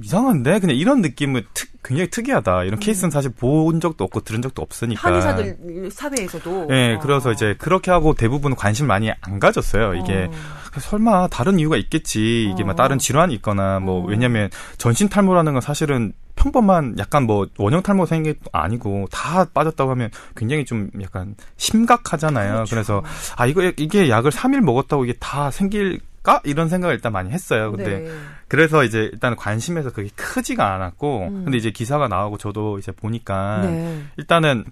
이상한데 0.03 0.59
그냥 0.59 0.75
이런 0.75 1.01
느낌은 1.01 1.43
특, 1.55 1.69
굉장히 1.83 2.11
특이하다 2.11 2.65
이런 2.65 2.79
케이스는 2.79 3.09
사실 3.09 3.31
본 3.31 3.79
적도 3.79 4.03
없고 4.03 4.21
들은 4.21 4.43
적도 4.43 4.61
없으니까 4.61 5.09
음. 5.09 5.13
한의사들 5.13 5.89
사회에서도. 5.91 6.67
예 6.69 6.93
어. 6.93 6.99
그래서 6.99 7.31
이제 7.31 7.55
그렇게 7.57 7.89
하고 7.89 8.13
대부분 8.13 8.55
관심 8.55 8.85
많이 8.85 9.11
안 9.21 9.39
가졌어요 9.39 9.95
이게 9.95 10.29
어. 10.29 10.61
설마 10.80 11.28
다른 11.28 11.59
이유가 11.59 11.78
있겠지 11.78 12.49
이게 12.51 12.63
어. 12.63 12.65
막 12.65 12.76
다른 12.76 12.97
질환이 12.97 13.34
있거나 13.36 13.80
뭐 13.80 14.03
어. 14.03 14.05
왜냐면 14.05 14.49
전신 14.78 15.09
탈모라는 15.09 15.53
건 15.53 15.61
사실은 15.61 16.13
평범한 16.36 16.95
약간 16.97 17.24
뭐 17.24 17.47
원형 17.57 17.84
탈모 17.84 18.05
생긴 18.05 18.34
게 18.34 18.39
아니고 18.51 19.07
다 19.11 19.45
빠졌다고 19.45 19.91
하면 19.91 20.09
굉장히 20.36 20.65
좀 20.65 20.89
약간 21.01 21.36
심각하잖아요. 21.57 22.53
그렇죠. 22.53 22.69
그래서 22.69 23.03
아 23.38 23.45
이거 23.45 23.61
이게 23.78 24.09
약을 24.09 24.32
3일 24.32 24.61
먹었다고 24.61 25.05
이게 25.05 25.13
다 25.19 25.51
생길까 25.51 26.41
이런 26.43 26.67
생각을 26.69 26.95
일단 26.95 27.11
많이 27.11 27.30
했어요. 27.30 27.72
근데 27.72 27.99
네. 27.99 28.11
그래서 28.47 28.84
이제 28.84 29.09
일단 29.11 29.36
관심에서 29.36 29.91
그게 29.91 30.09
크지가 30.15 30.74
않았고 30.74 31.28
음. 31.28 31.43
근데 31.45 31.57
이제 31.57 31.69
기사가 31.69 32.07
나오고 32.07 32.38
저도 32.38 32.80
이제 32.80 32.91
보니까 32.91 33.61
네. 33.61 34.03
일단은 34.17 34.65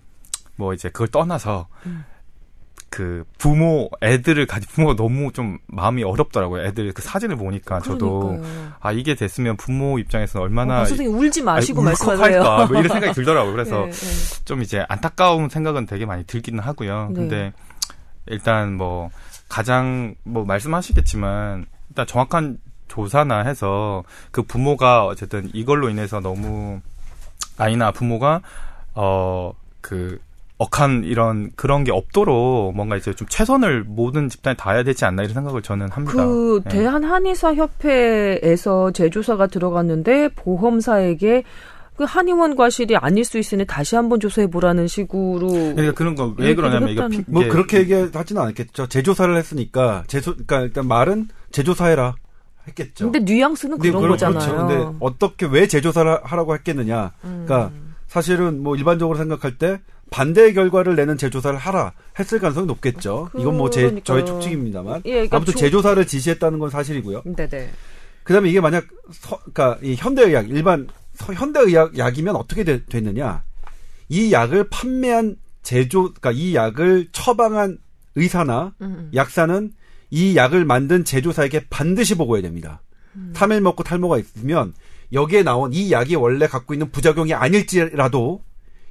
뭐 0.56 0.74
이제 0.74 0.89
그걸 0.89 1.08
떠나서 1.08 1.68
음. 1.86 2.04
그 2.90 3.24
부모 3.38 3.90
애들을 4.02 4.46
가진 4.48 4.68
부모가 4.72 4.96
너무 4.96 5.32
좀 5.32 5.60
마음이 5.68 6.04
어렵더라고요. 6.04 6.66
애들 6.66 6.92
그 6.94 7.02
사진을 7.02 7.36
보니까 7.36 7.80
저도 7.82 8.20
그러니까요. 8.20 8.72
아 8.80 8.92
이게 8.92 9.16
됐으면 9.16 9.58
부모 9.58 10.00
입장에서는 10.00 10.44
얼마나 10.44 10.82
어, 10.82 10.86
선생님 10.86 11.18
울지 11.18 11.44
마시고 11.44 11.82
말씀하세요. 11.82 12.44
뭐 12.44 12.80
이런 12.80 12.88
생각이 12.88 13.14
들더라고요. 13.14 13.52
그래서 13.54 13.86
네, 13.86 13.92
네. 13.92 14.46
좀 14.46 14.62
이제 14.62 14.84
안타까운 14.90 15.50
생각은 15.50 15.86
되게 15.86 16.06
많이 16.06 16.24
들기는 16.24 16.60
하고요. 16.60 17.10
네. 17.10 17.14
근데 17.14 17.54
일단 18.26 18.74
뭐 18.76 19.10
가장 19.48 20.16
뭐 20.24 20.44
말씀하시겠지만 20.46 21.66
일단 21.90 22.08
정확한 22.08 22.58
조사나 22.88 23.44
해서 23.44 24.04
그 24.32 24.42
부모가 24.42 25.06
어쨌든 25.06 25.50
이걸로 25.54 25.90
인해서 25.90 26.20
너무 26.20 26.82
아이나 27.58 27.92
부모가 27.92 28.42
어그 28.94 30.20
억한 30.60 31.03
이런 31.05 31.51
그런 31.55 31.84
게 31.86 31.91
없도록 31.91 32.76
뭔가 32.76 32.97
이제 32.97 33.14
좀 33.14 33.28
최선을 33.30 33.86
모든 33.88 34.28
집단이 34.30 34.57
다해야 34.57 34.84
되지 34.84 35.05
않나 35.05 35.24
이런 35.24 35.34
생각을 35.34 35.62
저는 35.62 35.89
합니다. 35.89 36.14
그 36.26 36.62
예. 36.66 36.70
대한 36.70 37.03
한의사 37.03 37.55
협회에서 37.55 38.91
재조사가 38.91 39.47
들어갔는데 39.47 40.30
보험사에게 40.36 41.43
그 41.95 42.03
한의원 42.05 42.55
과실이 42.55 42.95
아닐 42.97 43.26
수 43.26 43.38
있으니 43.38 43.66
다시 43.66 43.95
한번 43.95 44.20
조사해 44.20 44.47
보라는 44.49 44.88
식으로 44.88 45.47
그러니까 45.49 45.91
그런 45.93 46.16
거 46.16 46.34
왜 46.38 46.55
그러냐면 46.55 46.89
이거 46.89 47.07
피- 47.07 47.24
뭐 47.28 47.41
이게 47.41 47.51
그렇게 47.51 47.80
얘기하지는 47.80 48.41
않았겠죠. 48.41 48.88
재조사를 48.88 49.36
했으니까 49.38 50.03
재조 50.07 50.32
그러니까 50.34 50.62
일단 50.62 50.88
말은 50.88 51.28
재조사해라 51.51 52.16
했겠죠. 52.68 53.12
근데 53.12 53.20
뉘앙스는 53.34 53.80
그런 53.80 53.93
그걸- 53.95 54.10
거잖아요. 54.12 54.39
그렇죠. 54.39 54.68
근데 54.68 54.97
어떻게 54.99 55.45
왜 55.45 55.68
재조사를 55.68 56.20
하라고 56.24 56.53
했겠느냐. 56.55 57.12
음. 57.26 57.43
그러니까 57.45 57.72
사실은 58.07 58.62
뭐 58.64 58.76
일반적으로 58.76 59.18
생각할 59.18 59.57
때 59.57 59.80
반대의 60.10 60.53
결과를 60.53 60.95
내는 60.95 61.18
재조사를 61.18 61.57
하라 61.57 61.93
했을 62.18 62.39
가능성이 62.39 62.68
높겠죠. 62.68 63.30
이건 63.38 63.57
뭐 63.57 63.70
제. 63.70 63.99
저의 64.03 64.26
추측입니다만 64.26 65.01
예, 65.05 65.12
그러니까 65.12 65.38
아무튼 65.38 65.53
조- 65.53 65.60
재조사를 65.60 66.05
지시했다는 66.07 66.60
건 66.60 66.70
사실이고요. 66.70 67.24
네네. 67.26 67.70
그다음에 68.24 68.49
이게 68.49 68.60
만약 68.62 68.86
서, 69.12 69.38
그러니까 69.53 69.78
이 69.84 69.95
현대의학 69.95 70.49
일반 70.49 70.88
서- 71.14 71.34
현대의학 71.34 71.97
약이면 71.97 72.36
어떻게 72.36 72.64
되- 72.64 72.86
됐느냐? 72.86 73.43
이 74.10 74.32
약을 74.32 74.70
판매한 74.70 75.36
제조 75.64 76.14
그러니까 76.14 76.32
이 76.32 76.55
약을 76.55 77.10
처방한 77.12 77.78
의사나 78.16 78.74
음. 78.82 79.12
약사는 79.14 79.72
이 80.10 80.36
약을 80.36 80.66
만든 80.66 81.05
제조사에게 81.05 81.66
반드시 81.70 82.16
보고해야 82.16 82.41
됩니다. 82.41 82.82
음. 83.16 83.32
탈밀 83.36 83.62
먹고 83.62 83.84
탈모가 83.84 84.18
있으면 84.18 84.74
여기에 85.14 85.43
나온 85.43 85.74
이 85.74 85.91
약이 85.91 86.16
원래 86.16 86.47
갖고 86.47 86.74
있는 86.74 86.91
부작용이 86.91 87.34
아닐지라도 87.34 88.43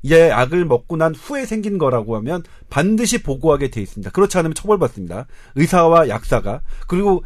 이 0.03 0.13
약을 0.13 0.65
먹고 0.65 0.97
난 0.97 1.15
후에 1.15 1.47
생긴 1.47 1.79
거라고 1.79 2.17
하면 2.17 2.43
반드시 2.71 3.23
보고하게 3.23 3.71
돼 3.71 3.81
있습니다. 3.81 4.11
그렇지 4.11 4.39
않으면 4.39 4.55
처벌받습니다. 4.55 5.27
의사와 5.57 6.09
약사가 6.09 6.61
그리고 6.87 7.25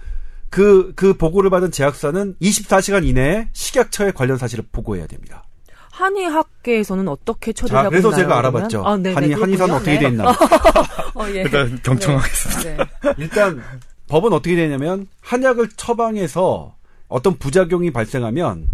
그, 0.50 0.92
그 0.94 1.14
보고를 1.14 1.50
받은 1.50 1.70
제약사는 1.70 2.36
24시간 2.40 3.06
이내에 3.06 3.48
식약처에 3.52 4.12
관련 4.12 4.36
사실을 4.36 4.64
보고해야 4.70 5.06
됩니다. 5.06 5.44
한의학계에서는 5.92 7.06
어떻게 7.08 7.52
처리를 7.52 7.74
자, 7.74 7.78
하고 7.80 7.90
그래서 7.90 8.08
있나요? 8.08 8.22
제가 8.22 8.38
알아봤죠. 8.38 8.84
아, 8.84 8.96
네네, 8.96 9.14
한의, 9.14 9.32
한의사는. 9.32 9.74
어떻게 9.74 9.92
네. 9.92 9.98
돼 10.00 10.08
있나. 10.08 10.30
어, 11.14 11.28
예. 11.28 11.42
일단 11.42 11.78
경청하겠습니다. 11.82 12.62
네. 12.76 13.14
일단 13.18 13.62
법은 14.08 14.32
어떻게 14.32 14.56
되냐면 14.56 15.06
한약을 15.20 15.70
처방해서 15.76 16.76
어떤 17.08 17.38
부작용이 17.38 17.90
발생하면 17.90 18.68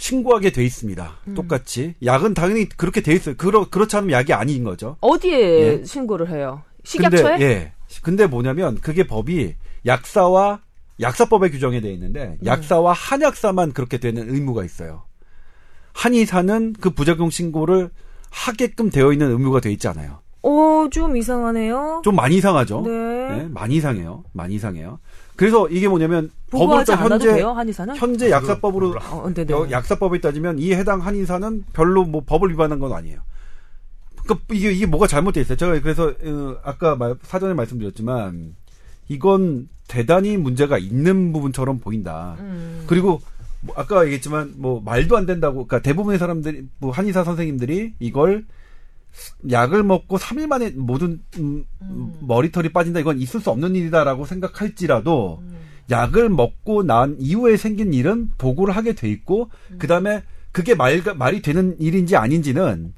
신고하게 0.00 0.50
돼 0.50 0.64
있습니다. 0.64 1.18
음. 1.28 1.34
똑같이 1.34 1.94
약은 2.02 2.32
당연히 2.32 2.68
그렇게 2.68 3.02
돼 3.02 3.12
있어요. 3.12 3.34
그렇 3.36 3.68
그렇지 3.68 3.96
않으면 3.96 4.12
약이 4.12 4.32
아닌 4.32 4.64
거죠. 4.64 4.96
어디에 5.00 5.80
예. 5.80 5.84
신고를 5.84 6.30
해요? 6.30 6.62
식약처에? 6.84 7.22
근데 7.22 7.44
예. 7.44 7.72
근데 8.02 8.26
뭐냐면 8.26 8.80
그게 8.80 9.06
법이 9.06 9.54
약사와 9.84 10.60
약사법에 11.00 11.50
규정이 11.50 11.82
돼 11.82 11.92
있는데 11.92 12.38
음. 12.40 12.46
약사와 12.46 12.94
한약사만 12.94 13.72
그렇게 13.72 13.98
되는 13.98 14.32
의무가 14.34 14.64
있어요. 14.64 15.04
한의사는 15.92 16.74
그 16.80 16.90
부작용 16.90 17.28
신고를 17.28 17.90
하게끔 18.30 18.90
되어 18.90 19.12
있는 19.12 19.30
의무가 19.30 19.60
돼 19.60 19.70
있지 19.70 19.86
않아요. 19.88 20.20
어, 20.42 20.88
좀 20.90 21.16
이상하네요. 21.16 22.00
좀 22.04 22.16
많이 22.16 22.36
이상하죠. 22.36 22.82
네. 22.82 22.90
네, 22.90 23.48
많이 23.50 23.74
이상해요. 23.76 24.24
많이 24.32 24.54
이상해요. 24.54 24.98
그래서 25.40 25.66
이게 25.70 25.88
뭐냐면 25.88 26.30
법으로 26.50 26.84
현재 26.84 27.32
돼요, 27.32 27.52
한의사는? 27.52 27.96
현재 27.96 28.30
약사법으로 28.30 28.94
어, 29.10 29.32
네네. 29.32 29.50
여- 29.54 29.70
약사법에 29.70 30.20
따지면 30.20 30.58
이 30.58 30.74
해당 30.74 31.00
한의사는 31.00 31.64
별로 31.72 32.04
뭐 32.04 32.22
법을 32.26 32.50
위반한 32.50 32.78
건 32.78 32.92
아니에요. 32.92 33.20
그러니까 34.22 34.44
이게 34.52 34.70
이게 34.70 34.84
뭐가 34.84 35.06
잘못돼 35.06 35.40
있어요. 35.40 35.56
제가 35.56 35.80
그래서 35.80 36.08
어, 36.08 36.56
아까 36.62 36.94
말- 36.94 37.14
사전에 37.22 37.54
말씀드렸지만 37.54 38.54
이건 39.08 39.70
대단히 39.88 40.36
문제가 40.36 40.76
있는 40.76 41.32
부분처럼 41.32 41.78
보인다. 41.78 42.36
음. 42.40 42.84
그리고 42.86 43.22
뭐 43.62 43.74
아까 43.78 44.02
얘기했지만 44.04 44.52
뭐 44.58 44.82
말도 44.84 45.16
안 45.16 45.24
된다고 45.24 45.66
그러니까 45.66 45.80
대부분의 45.80 46.18
사람들이 46.18 46.64
뭐 46.80 46.90
한의사 46.90 47.24
선생님들이 47.24 47.94
이걸 47.98 48.44
약을 49.50 49.82
먹고 49.82 50.18
3일 50.18 50.46
만에 50.46 50.70
모든 50.70 51.20
음, 51.38 51.64
머리털이 52.20 52.70
빠진다. 52.72 53.00
이건 53.00 53.18
있을 53.18 53.40
수 53.40 53.50
없는 53.50 53.74
일이다라고 53.74 54.26
생각할지라도 54.26 55.42
약을 55.90 56.28
먹고 56.28 56.82
난 56.82 57.16
이후에 57.18 57.56
생긴 57.56 57.92
일은 57.92 58.30
보고를 58.38 58.76
하게 58.76 58.94
돼 58.94 59.08
있고 59.08 59.50
그다음에 59.78 60.22
그게 60.52 60.74
말 60.74 61.02
말이 61.16 61.42
되는 61.42 61.76
일인지 61.78 62.16
아닌지는 62.16 62.94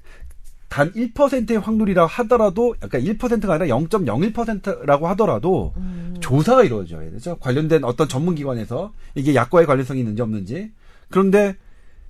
단 0.68 0.90
1%의 0.92 1.58
확률이라 1.58 2.06
하더라도 2.06 2.74
약간 2.82 3.02
1%가 3.02 3.54
아니라 3.54 3.76
0.01%라고 3.76 5.06
하더라도 5.08 5.74
조사가 6.20 6.64
이루어져야 6.64 7.10
되죠. 7.10 7.36
관련된 7.38 7.84
어떤 7.84 8.08
전문 8.08 8.34
기관에서 8.34 8.92
이게 9.14 9.34
약과의 9.34 9.66
관련성이 9.66 10.00
있는지 10.00 10.22
없는지. 10.22 10.72
그런데 11.10 11.56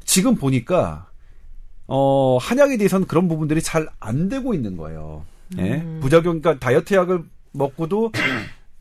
지금 0.05 0.37
보니까 0.37 1.09
어 1.87 2.39
한약에 2.41 2.77
대해서는 2.77 3.07
그런 3.07 3.29
부분들이 3.29 3.61
잘 3.63 3.89
안 4.01 4.29
되고 4.29 4.55
있는 4.55 4.77
거예요. 4.77 5.25
예? 5.59 5.85
부작용 6.01 6.41
그러니까 6.41 6.59
다이어트 6.59 6.95
약을 6.95 7.23
먹고도 7.53 8.13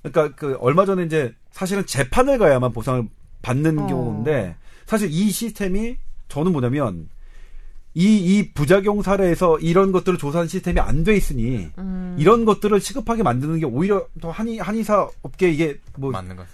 그러니까 0.04 0.36
그 0.36 0.58
얼마 0.62 0.86
전에 0.86 1.04
이제 1.04 1.34
사실은 1.52 1.86
재판을 1.86 2.38
가야만 2.38 2.72
보상을 2.72 3.04
받는 3.42 3.80
어. 3.80 3.88
경우인데 3.88 4.56
사실 4.86 5.10
이 5.12 5.30
시스템이 5.32 5.98
저는 6.30 6.52
뭐냐면 6.54 7.10
이, 7.94 8.06
이 8.38 8.54
부작용 8.54 9.02
사례에서 9.02 9.60
이런 9.60 9.92
것들을 9.92 10.18
조사하는 10.18 10.48
시스템이 10.48 10.80
안 10.80 11.04
돼 11.04 11.16
있으니 11.18 11.68
음. 11.78 12.16
이런 12.18 12.46
것들을 12.46 12.80
시급하게 12.80 13.22
만드는 13.24 13.60
게 13.60 13.66
오히려 13.66 14.08
더 14.22 14.32
한의, 14.32 14.60
한의사 14.60 15.10
업계 15.24 15.52
이게 15.52 15.78
뭐 15.98 16.12
맞는 16.12 16.38
것. 16.38 16.46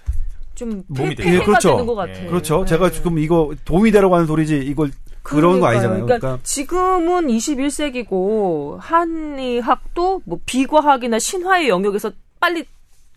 좀 0.58 0.82
몸이 0.88 1.16
예, 1.20 1.40
그렇죠. 1.40 1.70
되는 1.70 1.86
것 1.86 1.94
같아요. 1.94 2.24
예. 2.26 2.28
그렇죠. 2.28 2.60
네. 2.62 2.66
제가 2.66 2.90
지금 2.90 3.20
이거 3.20 3.54
도움이 3.64 3.92
되라고 3.92 4.16
하는 4.16 4.26
소리지 4.26 4.58
이걸 4.58 4.90
그런 5.22 5.60
거. 5.60 5.68
아니잖아요. 5.68 6.04
그러니까, 6.06 6.18
그러니까 6.20 6.44
지금은 6.44 7.28
21세기고 7.28 8.78
한의학도 8.80 10.22
뭐 10.26 10.40
비과학이나 10.46 11.20
신화의 11.20 11.70
영역에서 11.70 12.12
빨리 12.40 12.66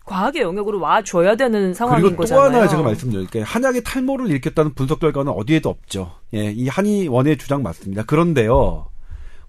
과학의 0.05 0.41
영역으로 0.43 0.79
와 0.79 1.01
줘야 1.03 1.35
되는 1.35 1.73
상황인 1.73 2.01
그리고 2.03 2.15
또 2.17 2.21
거잖아요. 2.21 2.45
하나 2.61 2.67
제가 2.67 2.83
말씀드릴게요. 2.83 3.43
한약의 3.45 3.83
탈모를 3.83 4.29
일으켰다는 4.29 4.73
분석 4.75 4.99
결과는 4.99 5.31
어디에도 5.31 5.69
없죠. 5.69 6.11
예, 6.35 6.51
이 6.51 6.67
한의원의 6.67 7.37
주장 7.37 7.63
맞습니다. 7.63 8.03
그런데요. 8.03 8.87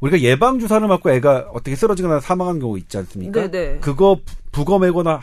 우리가 0.01 0.21
예방 0.21 0.59
주사를 0.59 0.87
맞고 0.89 1.11
애가 1.11 1.51
어떻게 1.53 1.77
쓰러지거나 1.77 2.21
사망한 2.21 2.59
경우 2.59 2.77
있지 2.79 2.97
않습니까? 2.99 3.51
네네. 3.51 3.79
그거 3.81 4.17
부- 4.25 4.35
부검하거나 4.53 5.21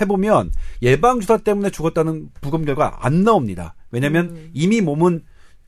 해보면 0.00 0.52
예방 0.82 1.20
주사 1.20 1.36
때문에 1.38 1.70
죽었다는 1.70 2.30
부검 2.40 2.64
결과 2.64 2.98
안 3.00 3.24
나옵니다. 3.24 3.74
왜냐하면 3.90 4.50
이미 4.52 4.80
몸은 4.80 5.22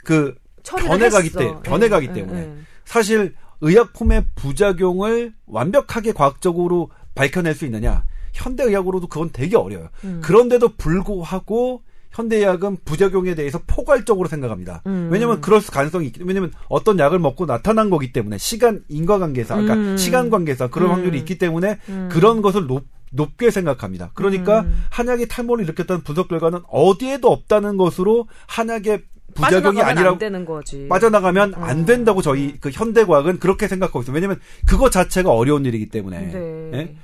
그 0.05 0.35
음. 0.73 0.87
변해가기. 0.87 1.31
때 1.33 1.55
변해가기 1.63 2.09
예, 2.11 2.13
때문에 2.13 2.39
예, 2.39 2.45
예. 2.45 2.55
사실 2.85 3.35
의약품의 3.61 4.25
부작용을 4.35 5.35
완벽하게 5.47 6.13
과학적으로 6.13 6.91
밝혀낼 7.15 7.55
수 7.55 7.65
있느냐 7.65 8.05
현대의학으로도 8.33 9.09
그건 9.09 9.31
되게 9.33 9.57
어려워요. 9.57 9.89
음. 10.05 10.21
그런데도 10.23 10.77
불구하고 10.77 11.83
현대의학은 12.13 12.79
부작용에 12.85 13.35
대해서 13.35 13.61
포괄적으로 13.67 14.29
생각합니다. 14.29 14.83
음. 14.87 15.09
왜냐하면 15.13 15.41
그럴 15.41 15.61
가능성이 15.61 16.07
있기 16.07 16.21
왜냐하면 16.25 16.53
어떤 16.69 16.99
약을 16.99 17.19
먹고 17.19 17.47
나타난 17.47 17.89
거기 17.91 18.13
때문에 18.13 18.39
시간 18.39 18.83
인과관계사, 18.89 19.55
그러니까 19.57 19.75
음. 19.75 19.97
시간 19.97 20.31
관계사 20.31 20.69
그런 20.69 20.91
음. 20.91 20.95
확률이 20.95 21.19
있기 21.19 21.39
때문에 21.39 21.79
그런 22.11 22.43
것을 22.43 22.67
높, 22.67 22.85
높게 23.11 23.51
생각합니다. 23.51 24.11
그러니까 24.15 24.61
음. 24.61 24.85
한약이 24.91 25.29
탈모를 25.29 25.65
일으켰다는 25.65 26.03
분석 26.03 26.29
결과는 26.29 26.61
어디에도 26.69 27.31
없다는 27.31 27.77
것으로 27.77 28.29
한약의 28.47 29.03
부작용이 29.35 29.81
아니라고 29.81 30.15
안 30.15 30.19
되는 30.19 30.45
거지. 30.45 30.89
빠져나가면 30.89 31.55
음. 31.55 31.63
안 31.63 31.85
된다고 31.85 32.23
저희 32.23 32.59
그 32.59 32.71
현대 32.71 33.05
과학은 33.05 33.39
그렇게 33.39 33.69
생각하고 33.69 34.03
있어요. 34.03 34.15
왜냐하면 34.15 34.41
그거 34.67 34.91
자체가 34.91 35.31
어려운 35.31 35.65
일이기 35.65 35.89
때문에. 35.89 36.33
네. 36.33 36.71
예? 36.75 36.97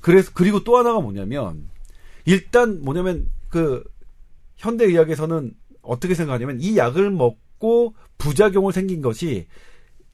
그래서 0.00 0.30
그리고 0.34 0.64
또 0.64 0.76
하나가 0.76 1.00
뭐냐면 1.00 1.68
일단 2.24 2.82
뭐냐면 2.82 3.26
그 3.48 3.84
현대 4.56 4.84
의학에서는 4.84 5.52
어떻게 5.82 6.14
생각하냐면 6.14 6.58
이 6.60 6.76
약을 6.76 7.10
먹고 7.10 7.94
부작용을 8.18 8.72
생긴 8.72 9.02
것이 9.02 9.46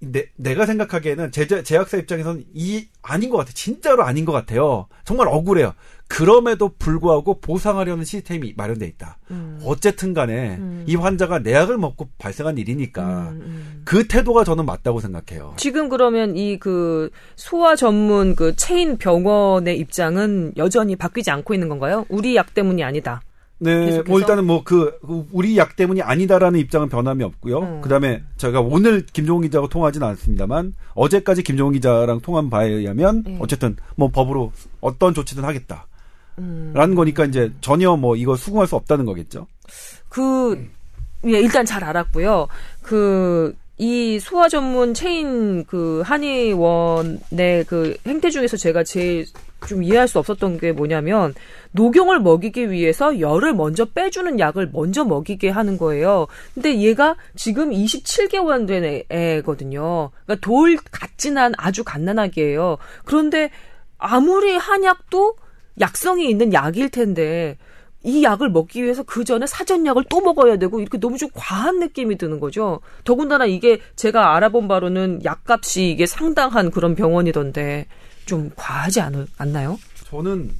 내, 0.00 0.26
내가 0.36 0.66
생각하기에는 0.66 1.30
제, 1.30 1.46
제약사 1.46 1.98
입장에서는 1.98 2.44
이 2.54 2.86
아닌 3.02 3.28
것 3.30 3.36
같아. 3.36 3.52
진짜로 3.52 4.04
아닌 4.04 4.24
것 4.24 4.32
같아요. 4.32 4.86
정말 5.04 5.28
억울해요. 5.28 5.74
그럼에도 6.08 6.72
불구하고 6.76 7.40
보상하려는 7.40 8.04
시스템이 8.04 8.54
마련돼 8.56 8.86
있다. 8.86 9.18
음. 9.30 9.60
어쨌든 9.64 10.12
간에 10.12 10.56
음. 10.56 10.84
이 10.86 10.96
환자가 10.96 11.40
내 11.40 11.52
약을 11.52 11.78
먹고 11.78 12.08
발생한 12.18 12.58
일이니까 12.58 13.28
음, 13.30 13.40
음. 13.42 13.82
그 13.84 14.08
태도가 14.08 14.42
저는 14.44 14.66
맞다고 14.66 15.00
생각해요. 15.00 15.54
지금 15.56 15.88
그러면 15.88 16.36
이 16.36 16.58
그 16.58 17.10
소아 17.36 17.76
전문 17.76 18.34
그 18.36 18.54
체인 18.56 18.98
병원의 18.98 19.78
입장은 19.78 20.52
여전히 20.56 20.96
바뀌지 20.96 21.30
않고 21.30 21.54
있는 21.54 21.68
건가요? 21.68 22.04
우리 22.08 22.36
약 22.36 22.54
때문이 22.54 22.82
아니다. 22.84 23.22
네, 23.60 23.86
계속해서? 23.86 24.10
뭐 24.10 24.20
일단은 24.20 24.46
뭐 24.46 24.62
그 24.64 24.98
우리 25.32 25.56
약 25.58 25.76
때문이 25.76 26.02
아니다라는 26.02 26.60
입장은 26.60 26.88
변함이 26.88 27.24
없고요. 27.24 27.58
음. 27.58 27.80
그다음에 27.80 28.22
제가 28.36 28.60
오늘 28.60 29.04
김종훈 29.04 29.42
기자하고 29.42 29.68
통화하지는 29.68 30.06
않습니다만 30.06 30.74
어제까지 30.94 31.42
김종훈 31.42 31.74
기자랑 31.74 32.20
통한 32.20 32.50
바에 32.50 32.68
의하면 32.68 33.22
네. 33.24 33.36
어쨌든 33.40 33.76
뭐 33.96 34.08
법으로 34.08 34.52
어떤 34.80 35.12
조치든 35.12 35.44
하겠다 35.44 35.86
라는 36.36 36.92
음. 36.92 36.94
거니까 36.94 37.24
이제 37.24 37.52
전혀 37.60 37.96
뭐 37.96 38.16
이거 38.16 38.36
수긍할 38.36 38.66
수 38.66 38.76
없다는 38.76 39.04
거겠죠. 39.04 39.46
그, 40.08 40.68
예, 41.26 41.40
일단 41.40 41.64
잘 41.64 41.84
알았고요. 41.84 42.48
그, 42.82 43.54
이 43.82 44.20
소아 44.20 44.50
전문 44.50 44.92
체인 44.92 45.64
그 45.64 46.02
한의원의 46.04 47.64
그 47.66 47.96
행태 48.06 48.28
중에서 48.28 48.58
제가 48.58 48.84
제일 48.84 49.24
좀 49.66 49.82
이해할 49.82 50.06
수 50.06 50.18
없었던 50.18 50.58
게 50.58 50.72
뭐냐면 50.72 51.34
녹용을 51.72 52.20
먹이기 52.20 52.70
위해서 52.70 53.18
열을 53.20 53.54
먼저 53.54 53.86
빼주는 53.86 54.38
약을 54.38 54.68
먼저 54.74 55.04
먹이게 55.04 55.48
하는 55.48 55.78
거예요. 55.78 56.26
근데 56.52 56.78
얘가 56.82 57.16
지금 57.36 57.70
27개월 57.70 58.66
된 58.66 59.02
애거든요. 59.08 60.10
그러니까 60.26 60.46
돌 60.46 60.76
같지는 60.76 61.52
아주 61.56 61.82
갓난아기예요. 61.82 62.76
그런데 63.06 63.50
아무리 63.96 64.58
한약도 64.58 65.36
약성이 65.80 66.28
있는 66.28 66.52
약일 66.52 66.90
텐데 66.90 67.56
이 68.02 68.22
약을 68.22 68.48
먹기 68.50 68.82
위해서 68.82 69.02
그 69.02 69.24
전에 69.24 69.46
사전 69.46 69.84
약을 69.84 70.04
또 70.08 70.20
먹어야 70.20 70.56
되고 70.56 70.80
이렇게 70.80 70.98
너무 70.98 71.18
좀 71.18 71.28
과한 71.34 71.80
느낌이 71.80 72.16
드는 72.16 72.40
거죠. 72.40 72.80
더군다나 73.04 73.44
이게 73.44 73.80
제가 73.96 74.36
알아본 74.36 74.68
바로는 74.68 75.20
약값이 75.24 75.90
이게 75.90 76.06
상당한 76.06 76.70
그런 76.70 76.94
병원이던데 76.94 77.86
좀 78.24 78.50
과하지 78.56 79.00
않, 79.02 79.26
않나요? 79.36 79.78
저는 80.04 80.50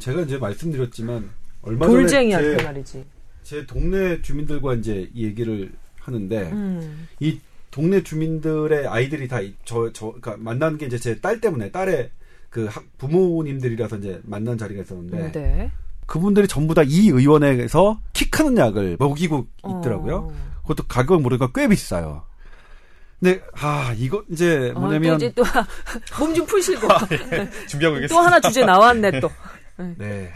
제가 0.00 0.22
이제 0.22 0.36
말씀드렸지만 0.38 1.30
얼마 1.62 1.86
돌쟁이한테 1.86 2.46
전에 2.48 2.56
제, 2.58 2.64
말이지. 2.64 3.04
제 3.42 3.66
동네 3.66 4.20
주민들과 4.20 4.74
이제 4.74 5.08
이 5.14 5.24
얘기를 5.24 5.72
하는데 6.00 6.50
음. 6.52 7.08
이 7.20 7.40
동네 7.70 8.02
주민들의 8.02 8.86
아이들이 8.86 9.28
다 9.28 9.38
저저 9.64 10.08
그러니까 10.20 10.36
만나는 10.38 10.76
게 10.76 10.84
이제 10.86 10.98
제 10.98 11.18
딸 11.20 11.40
때문에 11.40 11.70
딸의 11.70 12.10
그 12.50 12.68
부모님들이라서 12.98 13.96
이제 13.96 14.20
만난 14.24 14.58
자리가 14.58 14.82
있었는데 14.82 15.32
네. 15.32 15.70
그분들이 16.06 16.46
전부 16.48 16.74
다 16.74 16.82
이 16.82 17.08
의원에서 17.08 18.00
키 18.12 18.30
크는 18.30 18.56
약을 18.58 18.96
먹이고 18.98 19.46
있더라고요. 19.66 20.16
어. 20.16 20.32
그것도 20.62 20.84
가격을 20.88 21.18
모르니까 21.18 21.50
꽤 21.54 21.68
비싸요. 21.68 22.24
근데 23.20 23.40
아 23.60 23.94
이거 23.96 24.22
이제 24.30 24.72
어, 24.74 24.80
뭐냐면 24.80 25.12
어, 25.12 25.16
이제 25.16 25.32
또 25.34 25.44
몸 26.18 26.34
좀 26.34 26.44
푸시고 26.46 26.92
아, 26.92 26.98
예. 27.12 27.48
준비하고 27.68 27.96
있겠습니다. 27.98 28.08
또 28.08 28.18
하나 28.20 28.40
주제 28.40 28.64
나왔네 28.64 29.20
또. 29.20 29.30
네. 29.96 30.32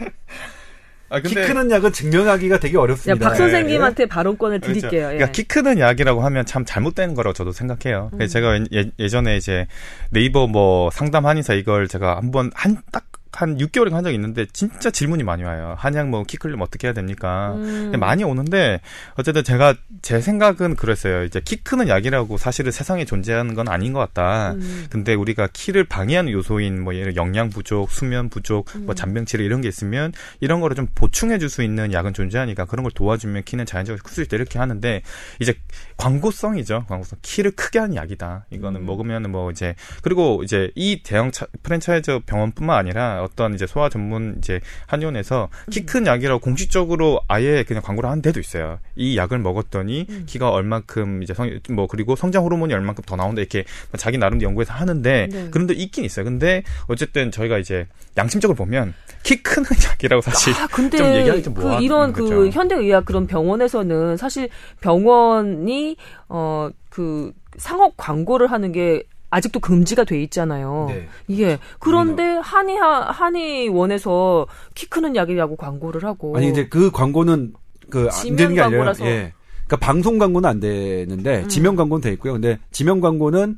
아, 1.09 1.21
근데... 1.21 1.41
키 1.41 1.47
크는 1.47 1.71
약은 1.71 1.93
증명하기가 1.93 2.59
되게 2.59 2.77
어렵습니다. 2.77 3.29
박 3.29 3.35
선생님한테 3.35 4.03
예. 4.03 4.07
발언권을 4.07 4.59
그렇죠. 4.59 4.79
드릴게요. 4.79 5.01
그렇죠. 5.07 5.13
예. 5.13 5.17
그러니까 5.17 5.31
키 5.31 5.43
크는 5.43 5.79
약이라고 5.79 6.21
하면 6.21 6.45
참 6.45 6.65
잘못된 6.65 7.13
거라고 7.13 7.33
저도 7.33 7.51
생각해요. 7.53 8.09
음. 8.13 8.27
제가 8.27 8.59
예, 8.99 9.07
전에 9.07 9.37
이제 9.37 9.67
네이버 10.11 10.47
뭐 10.47 10.89
상담 10.91 11.25
한의사 11.25 11.53
이걸 11.53 11.87
제가 11.87 12.17
한번 12.17 12.51
한 12.55 12.81
딱 12.91 13.05
한 13.37 13.57
6개월에 13.59 13.91
간 13.91 14.03
적이 14.03 14.15
있는데 14.15 14.47
진짜 14.51 14.89
질문이 14.89 15.21
많이 15.21 15.43
와요. 15.43 15.75
한약 15.77 16.09
뭐 16.09 16.23
키 16.23 16.37
클려면 16.37 16.63
어떻게 16.65 16.87
해야 16.87 16.93
됩니까? 16.93 17.53
음. 17.55 17.91
많이 17.99 18.23
오는데 18.23 18.81
어쨌든 19.15 19.43
제가 19.43 19.75
제 20.01 20.19
생각은 20.19 20.75
그랬어요. 20.75 21.23
이제 21.23 21.39
키 21.45 21.57
크는 21.57 21.87
약이라고 21.87 22.37
사실은 22.37 22.71
세상에 22.71 23.05
존재하는 23.05 23.53
건 23.53 23.67
아닌 23.67 23.93
것 23.93 23.99
같다. 23.99 24.53
음. 24.53 24.87
근데 24.89 25.13
우리가 25.13 25.49
키를 25.53 25.83
방해하는 25.83 26.31
요소인 26.31 26.81
뭐 26.83 26.95
예를 26.95 27.15
영양 27.15 27.49
부족, 27.51 27.91
수면 27.91 28.29
부족, 28.29 28.65
뭐 28.73 28.81
음. 28.81 28.85
뭐 28.87 28.95
잔병 28.95 29.25
치료 29.25 29.43
이런 29.43 29.61
게 29.61 29.67
있으면 29.67 30.11
이런 30.39 30.59
거를 30.59 30.75
좀 30.75 30.87
보충해 30.95 31.37
줄 31.37 31.47
수 31.49 31.61
있는 31.63 31.93
약은 31.93 32.13
존재하니까 32.13 32.65
그런 32.65 32.83
걸 32.83 32.91
도와주면 32.91 33.43
키는 33.43 33.65
자연적으로 33.67 34.01
클 34.03 34.11
수 34.13 34.21
있다 34.23 34.35
이렇게 34.35 34.57
하는데 34.59 35.01
이제 35.39 35.53
광고성이죠. 35.97 36.85
광고성. 36.87 37.19
키를 37.21 37.51
크게 37.51 37.79
하는 37.79 37.95
약이다. 37.95 38.45
이거는 38.49 38.81
음. 38.81 38.85
먹으면 38.85 39.31
뭐 39.31 39.51
이제 39.51 39.75
그리고 40.01 40.41
이제 40.43 40.71
이 40.75 41.01
대형 41.03 41.31
차, 41.31 41.45
프랜차이즈 41.63 42.19
병원뿐만 42.25 42.77
아니라 42.77 43.26
어떤 43.27 43.53
이제 43.53 43.67
소아 43.67 43.89
전문 43.89 44.35
이제 44.39 44.59
한의원에서 44.87 45.49
키 45.71 45.85
큰 45.87 46.05
약이라고 46.05 46.39
공식적으로 46.41 47.21
아예 47.27 47.63
그냥 47.63 47.81
광고를 47.81 48.09
한 48.09 48.21
데도 48.21 48.39
있어요. 48.39 48.79
이 48.95 49.17
약을 49.17 49.39
먹었더니 49.39 50.05
음. 50.09 50.23
키가 50.25 50.49
얼만큼 50.49 51.23
이제 51.23 51.33
성 51.33 51.47
뭐 51.69 51.87
그리고 51.87 52.15
성장 52.15 52.43
호르몬이 52.43 52.73
얼만큼 52.73 53.03
더 53.05 53.15
나온다 53.15 53.41
이렇게 53.41 53.63
자기 53.97 54.17
나름 54.17 54.41
연구해서 54.41 54.73
하는데 54.73 55.27
네. 55.31 55.49
그런 55.51 55.67
데 55.67 55.73
있긴 55.73 56.03
있어요. 56.05 56.25
근데 56.25 56.63
어쨌든 56.87 57.31
저희가 57.31 57.57
이제 57.57 57.87
양심적으로 58.17 58.55
보면 58.55 58.93
키 59.23 59.41
크는 59.43 59.67
약이라고 59.91 60.21
사실 60.21 60.53
아, 60.53 60.67
근데 60.67 60.97
좀 60.97 61.13
얘기하기 61.13 61.43
좀그 61.43 61.77
이런 61.81 62.13
그 62.13 62.23
거죠. 62.23 62.47
현대의학 62.47 63.05
그런 63.05 63.27
병원에서는 63.27 64.17
사실 64.17 64.49
병원이 64.81 65.97
어그 66.27 67.31
상업 67.57 67.93
광고를 67.97 68.51
하는 68.51 68.71
게 68.71 69.03
아직도 69.29 69.59
금지가 69.59 70.05
돼 70.05 70.21
있잖아요. 70.23 70.87
네. 70.89 71.07
예. 71.39 71.59
그런데 71.79 72.23
한의 72.41 72.77
한의원에서 72.77 74.47
키 74.73 74.87
크는 74.87 75.15
약이라고 75.15 75.55
광고를 75.57 76.03
하고 76.05 76.35
아니 76.37 76.49
이제 76.49 76.67
그 76.67 76.91
광고는 76.91 77.53
그 77.89 78.09
안 78.11 78.35
되는 78.35 78.55
게 78.55 78.61
아니라 78.61 78.93
예. 79.01 79.33
그러니까 79.65 79.77
방송 79.85 80.17
광고는 80.17 80.49
안 80.49 80.59
되는데 80.59 81.43
음. 81.43 81.47
지명 81.49 81.75
광고는 81.75 82.01
돼 82.01 82.11
있고요. 82.13 82.33
근데 82.33 82.57
지명 82.71 83.01
광고는 83.01 83.57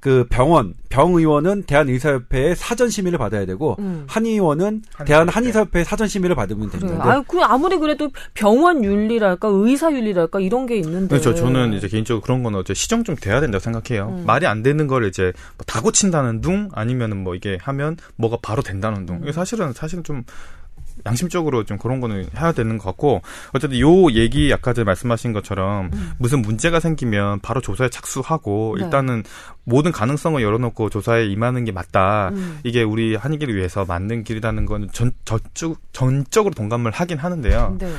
그 0.00 0.26
병원 0.28 0.74
병의원은 0.88 1.64
대한의사협회의 1.64 2.54
사전 2.54 2.90
심의를 2.90 3.18
받아야 3.18 3.44
되고 3.44 3.76
음. 3.80 4.04
한의원은 4.08 4.82
대한 5.04 5.28
한의사협회의 5.28 5.84
사전 5.84 6.06
심의를 6.06 6.36
받으면 6.36 6.70
됩니다. 6.70 7.02
그래. 7.02 7.12
아 7.16 7.22
그 7.26 7.40
아무리 7.42 7.76
그래도 7.78 8.10
병원 8.34 8.84
윤리랄까 8.84 9.48
의사 9.48 9.90
윤리랄까 9.92 10.40
이런 10.40 10.66
게 10.66 10.76
있는데. 10.76 11.08
그렇죠. 11.08 11.34
저는 11.34 11.72
이제 11.72 11.88
개인적으로 11.88 12.22
그런 12.22 12.42
거는 12.42 12.58
어째 12.60 12.72
시정 12.74 13.04
좀 13.04 13.16
돼야 13.16 13.40
된다고 13.40 13.60
생각해요. 13.62 14.08
음. 14.20 14.24
말이 14.26 14.46
안 14.46 14.62
되는 14.62 14.86
걸 14.86 15.06
이제 15.06 15.32
뭐 15.56 15.66
다 15.66 15.80
고친다는 15.82 16.40
둥 16.40 16.68
아니면은 16.72 17.16
뭐 17.22 17.34
이게 17.34 17.58
하면 17.60 17.96
뭐가 18.16 18.38
바로 18.40 18.62
된다는 18.62 19.04
둥. 19.06 19.22
음. 19.26 19.32
사실은 19.32 19.72
사실은 19.72 20.04
좀 20.04 20.22
양심적으로 21.06 21.64
좀 21.64 21.78
그런 21.78 22.00
거는 22.00 22.28
해야 22.36 22.52
되는 22.52 22.76
것 22.78 22.84
같고 22.84 23.22
어쨌든 23.52 23.78
요 23.80 24.10
얘기 24.12 24.52
아까 24.52 24.72
전 24.72 24.84
말씀하신 24.84 25.32
것처럼 25.32 25.90
음. 25.92 26.12
무슨 26.18 26.42
문제가 26.42 26.80
생기면 26.80 27.40
바로 27.40 27.60
조사에 27.60 27.88
착수하고 27.88 28.76
네. 28.78 28.84
일단은 28.84 29.22
모든 29.64 29.92
가능성을 29.92 30.40
열어놓고 30.42 30.90
조사에 30.90 31.26
임하는 31.26 31.64
게 31.64 31.72
맞다. 31.72 32.30
음. 32.30 32.58
이게 32.64 32.82
우리 32.82 33.16
한의기를 33.16 33.54
위해서 33.56 33.84
맞는 33.84 34.24
길이라는 34.24 34.66
건 34.66 34.88
전, 34.92 35.12
저쪽, 35.24 35.80
전적으로 35.92 36.54
동감을 36.54 36.90
하긴 36.90 37.18
하는데요. 37.18 37.76
네. 37.78 37.92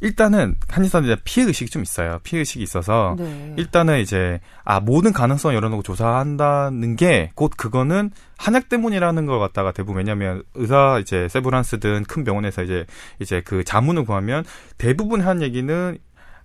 일단은 0.00 0.56
한의사는 0.68 1.14
피해 1.24 1.46
의식이 1.46 1.70
좀 1.70 1.82
있어요. 1.82 2.18
피해 2.22 2.40
의식이 2.40 2.62
있어서 2.62 3.16
네. 3.18 3.54
일단은 3.56 4.00
이제 4.00 4.40
아 4.64 4.80
모든 4.80 5.12
가능성 5.12 5.54
열어놓고 5.54 5.82
조사한다는 5.82 6.96
게 6.96 7.30
곧 7.34 7.52
그거는 7.56 8.10
한약 8.38 8.68
때문이라는 8.68 9.26
걸 9.26 9.38
갖다가 9.38 9.72
대부분 9.72 9.96
왜냐하면 9.98 10.42
의사 10.54 10.98
이제 11.00 11.28
세브란스든 11.28 12.04
큰 12.04 12.24
병원에서 12.24 12.62
이제 12.62 12.86
이제 13.18 13.42
그 13.44 13.64
자문을 13.64 14.04
구하면 14.04 14.44
대부분 14.78 15.20
한 15.20 15.42
얘기는 15.42 15.98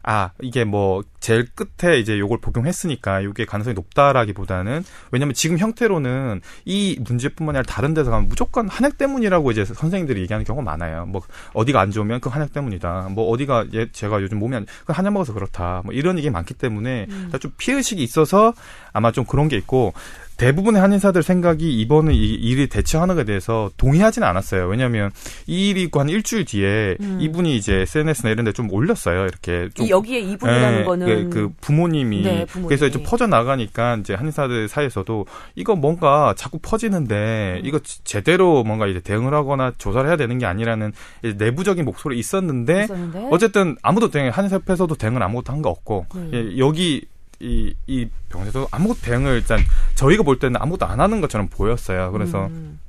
아 0.07 0.29
이게 0.41 0.63
뭐 0.63 1.03
제일 1.19 1.47
끝에 1.55 1.97
이제 1.99 2.19
요걸 2.19 2.37
복용했으니까 2.39 3.21
이게 3.21 3.45
가능성이 3.45 3.73
높다라기보다는 3.73 4.83
왜냐면 5.11 5.33
지금 5.33 5.57
형태로는 5.57 6.41
이 6.65 6.99
문제뿐만 7.03 7.55
아니라 7.55 7.71
다른 7.71 7.95
데서 7.95 8.11
가면 8.11 8.29
무조건 8.29 8.69
한약 8.69 8.99
때문이라고 8.99 9.49
이제 9.51 9.65
선생님들이 9.65 10.21
얘기하는 10.21 10.45
경우가 10.45 10.63
많아요. 10.63 11.07
뭐 11.07 11.21
어디가 11.53 11.81
안 11.81 11.89
좋으면 11.89 12.19
그 12.19 12.29
한약 12.29 12.53
때문이다. 12.53 13.09
뭐 13.11 13.29
어디가 13.31 13.65
예 13.73 13.91
제가 13.91 14.21
요즘 14.21 14.39
몸이 14.39 14.55
안 14.55 14.65
그 14.85 14.93
한약 14.93 15.13
먹어서 15.13 15.33
그렇다. 15.33 15.81
뭐 15.83 15.93
이런 15.93 16.17
얘기 16.17 16.29
많기 16.29 16.53
때문에 16.53 17.07
음. 17.09 17.31
좀 17.39 17.51
피해 17.57 17.77
의식이 17.77 18.03
있어서 18.03 18.53
아마 18.93 19.11
좀 19.11 19.25
그런 19.25 19.47
게 19.47 19.57
있고 19.57 19.93
대부분의 20.37 20.81
한의사들 20.81 21.23
생각이 21.23 21.73
이번에 21.79 22.13
이 22.13 22.33
일이 22.33 22.67
대처하는 22.67 23.15
것에 23.15 23.25
대해서 23.25 23.69
동의하지는 23.77 24.27
않았어요. 24.27 24.67
왜냐하면 24.67 25.11
이 25.47 25.69
일이 25.69 25.83
있고 25.83 25.99
한 25.99 26.09
일주일 26.09 26.45
뒤에 26.45 26.97
음. 26.99 27.17
이분이 27.21 27.55
이제 27.55 27.81
SNS나 27.81 28.31
이런 28.31 28.43
데 28.45 28.55
좀 28.55 28.71
올렸어요. 28.71 29.23
이렇게 29.25 29.69
좀 29.73 29.89
여기에 29.89 30.19
이분이라는 30.19 30.77
네, 30.79 30.83
거는 30.85 31.29
그, 31.29 31.29
그 31.29 31.53
부모님이, 31.59 32.21
네, 32.23 32.45
부모님이, 32.45 32.67
그래서 32.69 32.85
이제 32.87 33.03
퍼져 33.03 33.27
나가니까 33.27 33.97
이제 33.97 34.13
한의사들 34.13 34.67
사이에서도 34.69 35.25
이거 35.55 35.75
뭔가 35.75 36.33
자꾸 36.37 36.57
퍼지는데 36.61 37.59
음. 37.61 37.65
이거 37.65 37.79
제대로 38.05 38.63
뭔가 38.63 38.87
이제 38.87 39.01
대응을 39.01 39.33
하거나 39.33 39.73
조사를 39.77 40.07
해야 40.07 40.15
되는 40.15 40.37
게 40.37 40.45
아니라는 40.45 40.93
내부적인 41.37 41.83
목소리 41.83 42.17
있었는데, 42.17 42.83
있었는데? 42.85 43.27
어쨌든 43.31 43.75
아무도 43.81 44.09
대응 44.09 44.29
한의사협회에서도 44.29 44.95
대응을 44.95 45.21
아무것도 45.23 45.51
한 45.51 45.61
거 45.61 45.69
없고 45.69 46.05
음. 46.15 46.55
여기 46.57 47.05
이, 47.39 47.73
이 47.87 48.07
병원에서 48.29 48.67
아무것도 48.71 48.99
대응을 49.01 49.35
일단 49.35 49.59
저희가 49.95 50.23
볼 50.23 50.39
때는 50.39 50.61
아무것도 50.61 50.85
안 50.85 50.99
하는 50.99 51.21
것처럼 51.21 51.47
보였어요. 51.47 52.11
그래서 52.11 52.47
음. 52.47 52.79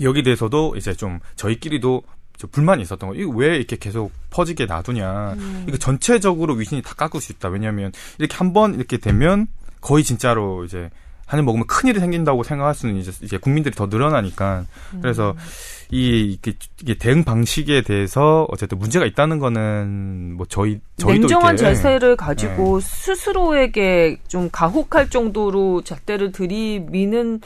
여기 0.00 0.22
대해서도 0.22 0.74
이제 0.76 0.92
좀 0.94 1.20
저희끼리도 1.36 2.02
좀 2.36 2.50
불만이 2.50 2.82
있었던 2.82 3.08
거예요. 3.08 3.22
이거 3.22 3.32
왜 3.32 3.56
이렇게 3.56 3.76
계속 3.76 4.12
퍼지게 4.30 4.66
놔두냐. 4.66 5.32
음. 5.34 5.64
이거 5.68 5.76
전체적으로 5.78 6.54
위신이 6.54 6.82
다 6.82 6.94
깎을 6.94 7.20
수 7.20 7.32
있다. 7.32 7.48
왜냐하면 7.48 7.92
이렇게 8.18 8.36
한 8.36 8.52
번 8.52 8.74
이렇게 8.74 8.98
되면 8.98 9.46
거의 9.80 10.04
진짜로 10.04 10.64
이제 10.64 10.90
한입 11.26 11.44
먹으면 11.44 11.66
큰일이 11.66 11.98
생긴다고 11.98 12.44
생각할 12.44 12.74
수는 12.74 12.96
이제, 12.96 13.12
이제 13.22 13.36
국민들이 13.36 13.74
더 13.74 13.86
늘어나니까. 13.86 14.64
그래서 15.02 15.32
음. 15.32 15.36
이, 15.90 16.38
이게 16.80 16.94
대응 16.98 17.24
방식에 17.24 17.82
대해서 17.82 18.46
어쨌든 18.48 18.78
문제가 18.78 19.06
있다는 19.06 19.38
거는 19.38 20.34
뭐 20.36 20.46
저희, 20.48 20.80
저희도 20.96 21.20
냉정한 21.22 21.56
제세를 21.56 22.16
가지고 22.16 22.80
네. 22.80 22.86
스스로에게 22.86 24.18
좀 24.28 24.48
가혹할 24.50 25.10
정도로 25.10 25.82
잣대를 25.82 26.32
들이미는 26.32 27.40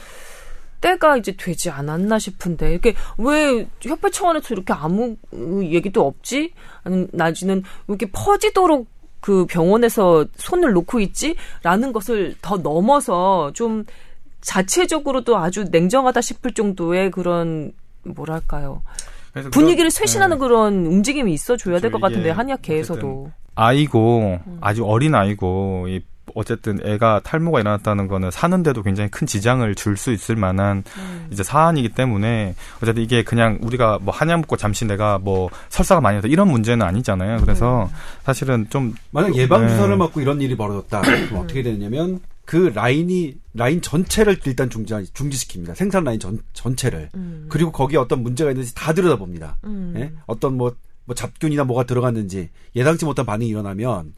때가 0.81 1.17
이제 1.17 1.35
되지 1.37 1.69
않았나 1.69 2.17
싶은데 2.17 2.73
이게 2.73 2.95
왜 3.17 3.67
협회 3.81 4.09
차원에서 4.09 4.53
이렇게 4.55 4.73
아무 4.73 5.15
얘기도 5.63 6.05
없지? 6.05 6.53
아니 6.83 7.07
나지는 7.11 7.63
이렇게 7.87 8.07
퍼지도록 8.11 8.87
그 9.21 9.45
병원에서 9.45 10.25
손을 10.35 10.73
놓고 10.73 10.99
있지라는 10.99 11.93
것을 11.93 12.35
더 12.41 12.57
넘어서 12.57 13.51
좀 13.53 13.85
자체적으로도 14.41 15.37
아주 15.37 15.65
냉정하다 15.71 16.19
싶을 16.21 16.53
정도의 16.53 17.11
그런 17.11 17.71
뭐랄까요? 18.03 18.81
분위기를 19.51 19.75
그런, 19.75 19.89
쇄신하는 19.91 20.37
네. 20.37 20.39
그런 20.39 20.85
움직임이 20.87 21.31
있어줘야 21.33 21.79
될 21.79 21.91
것 21.91 22.01
같은데 22.01 22.31
한의학계에서도 22.31 23.31
아이고 23.55 24.39
아주 24.59 24.83
어린 24.85 25.13
아이고 25.15 25.85
이 25.87 26.01
어쨌든 26.35 26.79
애가 26.85 27.21
탈모가 27.23 27.59
일어났다는 27.59 28.07
거는 28.07 28.31
사는데도 28.31 28.83
굉장히 28.83 29.09
큰 29.09 29.27
지장을 29.27 29.73
줄 29.75 29.91
수 30.01 30.11
있을 30.11 30.35
만한 30.35 30.83
음. 30.97 31.27
이제 31.31 31.43
사안이기 31.43 31.89
때문에 31.89 32.55
어쨌든 32.81 33.03
이게 33.03 33.23
그냥 33.23 33.59
우리가 33.61 33.99
뭐 34.01 34.13
한약 34.13 34.39
먹고 34.39 34.57
잠시 34.57 34.85
내가 34.85 35.19
뭐 35.19 35.49
설사가 35.69 36.01
많이 36.01 36.17
나서 36.17 36.27
이런 36.27 36.49
문제는 36.49 36.83
아니잖아요. 36.85 37.39
그래서 37.41 37.83
음. 37.83 37.95
사실은 38.23 38.67
좀 38.69 38.95
만약 39.11 39.35
예방 39.35 39.67
주사를 39.67 39.89
네. 39.89 39.95
맞고 39.95 40.21
이런 40.21 40.41
일이 40.41 40.55
벌어졌다. 40.57 41.01
그럼 41.01 41.37
어떻게 41.43 41.61
되냐면 41.61 42.19
그 42.45 42.71
라인이 42.73 43.35
라인 43.53 43.81
전체를 43.81 44.39
일단 44.45 44.69
중지 44.69 44.93
중지시킵니다. 44.93 45.75
생산 45.75 46.03
라인 46.03 46.19
전 46.19 46.39
전체를 46.53 47.09
음. 47.15 47.45
그리고 47.49 47.71
거기에 47.71 47.97
어떤 47.97 48.23
문제가 48.23 48.51
있는지 48.51 48.73
다 48.73 48.93
들여다봅니다. 48.93 49.57
음. 49.65 49.93
예? 49.97 50.11
어떤 50.25 50.57
뭐, 50.57 50.75
뭐 51.05 51.15
잡균이나 51.15 51.63
뭐가 51.63 51.83
들어갔는지 51.83 52.49
예상치 52.75 53.05
못한 53.05 53.25
반응이 53.25 53.49
일어나면 53.49 54.13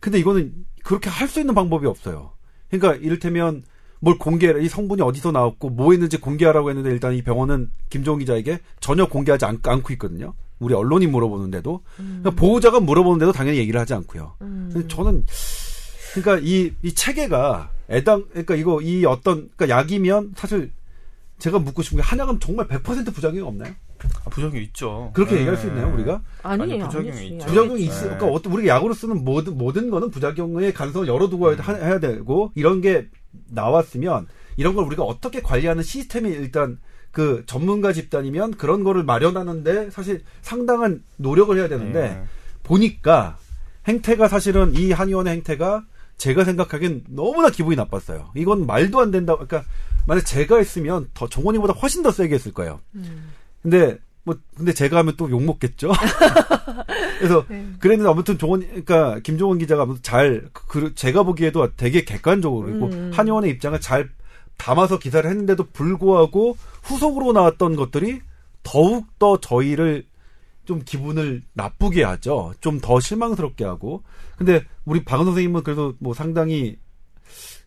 근데 0.00 0.18
이거는 0.18 0.52
그렇게 0.84 1.10
할 1.10 1.28
수 1.28 1.40
있는 1.40 1.54
방법이 1.54 1.86
없어요. 1.86 2.32
그러니까 2.70 2.94
이를테면 3.04 3.64
뭘 4.00 4.16
공개해 4.18 4.62
이 4.62 4.68
성분이 4.68 5.02
어디서 5.02 5.32
나왔고 5.32 5.70
뭐 5.70 5.92
했는지 5.92 6.18
공개하라고 6.20 6.70
했는데 6.70 6.90
일단 6.90 7.14
이 7.14 7.22
병원은 7.22 7.70
김종훈 7.90 8.20
기자에게 8.20 8.60
전혀 8.80 9.06
공개하지 9.08 9.44
않, 9.44 9.60
고 9.60 9.92
있거든요. 9.94 10.34
우리 10.60 10.74
언론이 10.74 11.06
물어보는데도 11.08 11.82
음. 12.00 12.18
그러니까 12.22 12.30
보호자가 12.40 12.80
물어보는데도 12.80 13.32
당연히 13.32 13.58
얘기를 13.58 13.80
하지 13.80 13.94
않고요. 13.94 14.34
음. 14.42 14.84
저는 14.88 15.24
그러니까 16.14 16.38
이 16.46 16.72
이 16.82 16.92
체계가 16.94 17.70
애당 17.90 18.26
그러니까 18.30 18.54
이거 18.54 18.80
이 18.82 19.04
어떤 19.04 19.50
그러니까 19.56 19.68
약이면 19.78 20.32
사실 20.36 20.70
제가 21.38 21.58
묻고 21.58 21.82
싶은 21.82 21.96
게 21.98 22.02
한약은 22.02 22.40
정말 22.40 22.66
100% 22.68 23.14
부작용이 23.14 23.40
없나요? 23.40 23.72
아, 24.24 24.30
부작용 24.30 24.56
있죠. 24.62 25.10
그렇게 25.14 25.34
네. 25.34 25.40
얘기할 25.40 25.56
수 25.56 25.66
있나요, 25.66 25.92
우리가? 25.92 26.22
아니, 26.42 26.62
아니 26.62 26.78
부작용이 26.78 27.28
있죠. 27.28 27.46
부작용이 27.46 27.82
있어. 27.82 27.94
네. 27.94 28.16
그러니까 28.16 28.26
어떤 28.26 28.52
우리가 28.52 28.76
약으로 28.76 28.94
쓰는 28.94 29.24
모든 29.24 29.58
모든 29.58 29.90
거는 29.90 30.10
부작용의 30.10 30.72
가능성을 30.72 31.08
열어두고 31.08 31.48
음. 31.48 31.58
해야 31.64 31.98
되고 31.98 32.52
이런 32.54 32.80
게 32.80 33.08
나왔으면 33.48 34.26
이런 34.56 34.74
걸 34.74 34.84
우리가 34.84 35.02
어떻게 35.04 35.40
관리하는 35.40 35.82
시스템이 35.82 36.30
일단 36.30 36.78
그 37.10 37.44
전문가 37.46 37.92
집단이면 37.92 38.52
그런 38.52 38.84
거를 38.84 39.02
마련하는데 39.02 39.90
사실 39.90 40.22
상당한 40.42 41.02
노력을 41.16 41.56
해야 41.56 41.68
되는데 41.68 42.00
네. 42.00 42.22
보니까 42.62 43.38
행태가 43.86 44.28
사실은 44.28 44.74
이 44.74 44.92
한의원의 44.92 45.34
행태가 45.34 45.84
제가 46.18 46.44
생각하기엔 46.44 47.04
너무나 47.08 47.48
기분이 47.48 47.76
나빴어요. 47.76 48.30
이건 48.36 48.66
말도 48.66 49.00
안 49.00 49.10
된다. 49.10 49.34
그러니까 49.34 49.64
만약 50.06 50.22
제가 50.22 50.58
했으면 50.58 51.08
더 51.14 51.28
정원이보다 51.28 51.74
훨씬 51.74 52.02
더 52.02 52.10
세게 52.10 52.34
했을 52.34 52.52
거예요. 52.52 52.80
음. 52.94 53.30
근데 53.62 53.98
뭐 54.24 54.36
근데 54.56 54.72
제가 54.72 54.98
하면 54.98 55.16
또 55.16 55.28
욕 55.30 55.42
먹겠죠. 55.42 55.90
그래서 57.18 57.44
네. 57.48 57.66
그랬는데 57.80 58.10
아무튼 58.10 58.38
종원 58.38 58.60
그러니까 58.60 59.18
김종원 59.20 59.58
기자가 59.58 59.82
아무튼 59.82 60.02
잘 60.02 60.48
그, 60.52 60.94
제가 60.94 61.22
보기에도 61.22 61.68
되게 61.76 62.04
객관적으로 62.04 62.66
그리고 62.66 62.86
음. 62.86 63.10
한의원의 63.14 63.50
입장을 63.52 63.80
잘 63.80 64.08
담아서 64.56 64.98
기사를 64.98 65.28
했는데도 65.28 65.68
불구하고 65.72 66.56
후속으로 66.82 67.32
나왔던 67.32 67.76
것들이 67.76 68.20
더욱 68.62 69.06
더 69.18 69.40
저희를 69.40 70.04
좀 70.64 70.82
기분을 70.84 71.42
나쁘게 71.54 72.02
하죠. 72.04 72.52
좀 72.60 72.80
더 72.80 73.00
실망스럽게 73.00 73.64
하고. 73.64 74.02
근데 74.36 74.62
우리 74.84 75.04
박 75.04 75.24
선생님은 75.24 75.62
그래도 75.62 75.94
뭐 75.98 76.12
상당히 76.12 76.76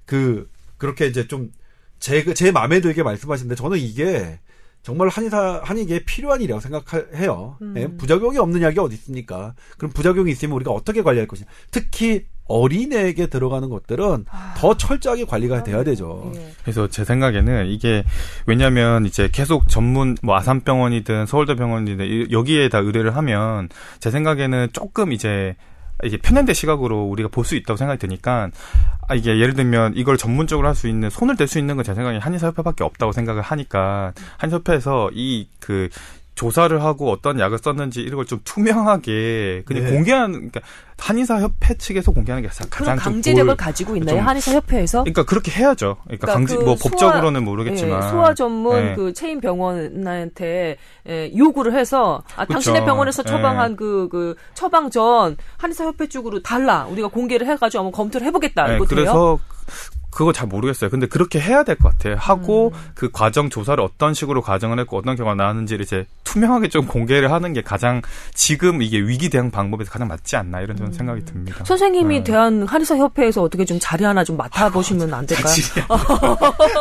그 0.05 0.49
그렇게 0.77 1.07
이제 1.07 1.27
좀 1.27 1.51
제, 1.99 2.23
제 2.33 2.51
마음에 2.51 2.81
들게 2.81 3.03
말씀하시는데 3.03 3.55
저는 3.55 3.77
이게 3.79 4.39
정말 4.83 5.09
한의사, 5.09 5.61
한의계에 5.63 6.03
필요한 6.05 6.41
일이라고 6.41 6.59
생각해요. 6.59 7.57
음. 7.61 7.73
예? 7.77 7.87
부작용이 7.87 8.37
없는 8.37 8.61
약이 8.61 8.79
어디 8.79 8.95
있습니까? 8.95 9.53
그럼 9.77 9.91
부작용이 9.93 10.31
있으면 10.31 10.55
우리가 10.55 10.71
어떻게 10.71 11.01
관리할 11.03 11.27
것이냐. 11.27 11.47
특히 11.69 12.25
어린애에게 12.47 13.27
들어가는 13.27 13.69
것들은 13.69 14.25
아. 14.29 14.53
더 14.57 14.75
철저하게 14.75 15.25
관리가 15.25 15.63
돼야 15.63 15.83
되죠. 15.83 16.31
예. 16.35 16.51
그래서 16.63 16.87
제 16.87 17.05
생각에는 17.05 17.67
이게 17.67 18.03
왜냐하면 18.45 19.05
이제 19.05 19.29
계속 19.31 19.69
전문 19.69 20.17
뭐 20.21 20.35
아산병원이든 20.35 21.27
서울대 21.27 21.55
병원이든 21.55 22.31
여기에 22.31 22.69
다 22.69 22.79
의뢰를 22.79 23.15
하면 23.15 23.69
제 23.99 24.11
생각에는 24.11 24.69
조금 24.73 25.13
이제 25.13 25.55
이게 26.03 26.17
편향된 26.17 26.53
시각으로 26.55 27.03
우리가 27.05 27.29
볼 27.29 27.45
수 27.45 27.55
있다고 27.55 27.77
생각이 27.77 27.99
드니까 27.99 28.49
아 29.07 29.15
이게 29.15 29.39
예를 29.39 29.53
들면 29.55 29.93
이걸 29.95 30.17
전문적으로 30.17 30.67
할 30.67 30.75
수 30.75 30.87
있는 30.87 31.09
손을 31.09 31.35
댈 31.35 31.47
수 31.47 31.59
있는 31.59 31.75
건 31.75 31.83
제 31.83 31.93
생각에 31.93 32.17
한의사협회밖에 32.17 32.83
없다고 32.83 33.11
생각을 33.11 33.41
하니까 33.41 34.13
한의사협회에서 34.37 35.11
이 35.13 35.47
그 35.59 35.89
조사를 36.41 36.81
하고 36.83 37.11
어떤 37.11 37.39
약을 37.39 37.59
썼는지 37.59 38.01
이런 38.01 38.15
걸 38.15 38.31
좀 38.31 38.39
투명하게 38.45 39.63
그냥 39.65 39.83
네. 39.83 39.91
공개하는 39.91 40.33
그러니까 40.33 40.61
한의사 40.97 41.41
협회 41.41 41.73
측에서 41.75 42.11
공개하는 42.13 42.47
게 42.47 42.49
가장 42.69 42.95
강제력을 42.95 43.45
볼, 43.45 43.55
가지고 43.57 43.97
있나요? 43.97 44.17
좀, 44.17 44.25
한의사 44.25 44.53
협회에서? 44.53 45.03
그러니까 45.03 45.25
그렇게 45.25 45.51
해야죠. 45.51 45.97
그러니까, 46.03 46.27
그러니까 46.27 46.33
강제 46.33 46.55
그뭐 46.55 46.75
법적으로는 46.75 47.43
모르겠지만 47.43 48.03
예, 48.03 48.09
소아 48.09 48.33
전문 48.35 48.85
네. 48.85 48.95
그 48.95 49.11
체인 49.11 49.41
병원한테 49.41 50.77
예, 51.09 51.31
요구를 51.35 51.73
해서 51.73 52.23
아, 52.37 52.45
당신의 52.45 52.85
병원에서 52.85 53.23
처방한 53.23 53.75
그그 53.75 54.03
예. 54.05 54.09
그 54.09 54.35
처방 54.53 54.89
전 54.89 55.35
한의사 55.57 55.85
협회 55.85 56.07
쪽으로 56.07 56.41
달라. 56.41 56.85
우리가 56.85 57.09
공개를 57.09 57.47
해 57.47 57.57
가지고 57.57 57.83
한번 57.83 57.91
검토를 57.91 58.25
해 58.25 58.31
보겠다. 58.31 58.67
네, 58.67 58.79
그래서 58.87 59.39
그거 60.11 60.31
잘 60.33 60.47
모르겠어요. 60.47 60.89
근데 60.89 61.07
그렇게 61.07 61.39
해야 61.39 61.63
될 61.63 61.75
것 61.77 61.89
같아요. 61.97 62.15
하고 62.19 62.71
음. 62.75 62.91
그 62.93 63.09
과정 63.11 63.49
조사를 63.49 63.81
어떤 63.83 64.13
식으로 64.13 64.41
과정을 64.41 64.77
했고 64.79 64.97
어떤 64.97 65.15
결과가 65.15 65.35
나왔는지를 65.35 65.85
이제 65.85 66.05
투명하게 66.25 66.67
좀 66.69 66.85
공개를 66.85 67.31
하는 67.31 67.53
게 67.53 67.61
가장 67.61 68.01
지금 68.33 68.81
이게 68.81 68.99
위기 68.99 69.29
대응 69.29 69.49
방법에서 69.51 69.89
가장 69.89 70.07
맞지 70.07 70.35
않나 70.35 70.61
이런 70.61 70.75
저는 70.77 70.91
음. 70.91 70.93
생각이 70.93 71.25
듭니다. 71.25 71.63
선생님이 71.65 72.17
네. 72.19 72.23
대한 72.23 72.67
한의사 72.67 72.97
협회에서 72.97 73.41
어떻게 73.41 73.65
좀 73.65 73.77
자리 73.81 74.03
하나 74.03 74.23
좀 74.23 74.37
맡아 74.37 74.69
보시면 74.69 75.13
안 75.13 75.25
될까요? 75.25 75.53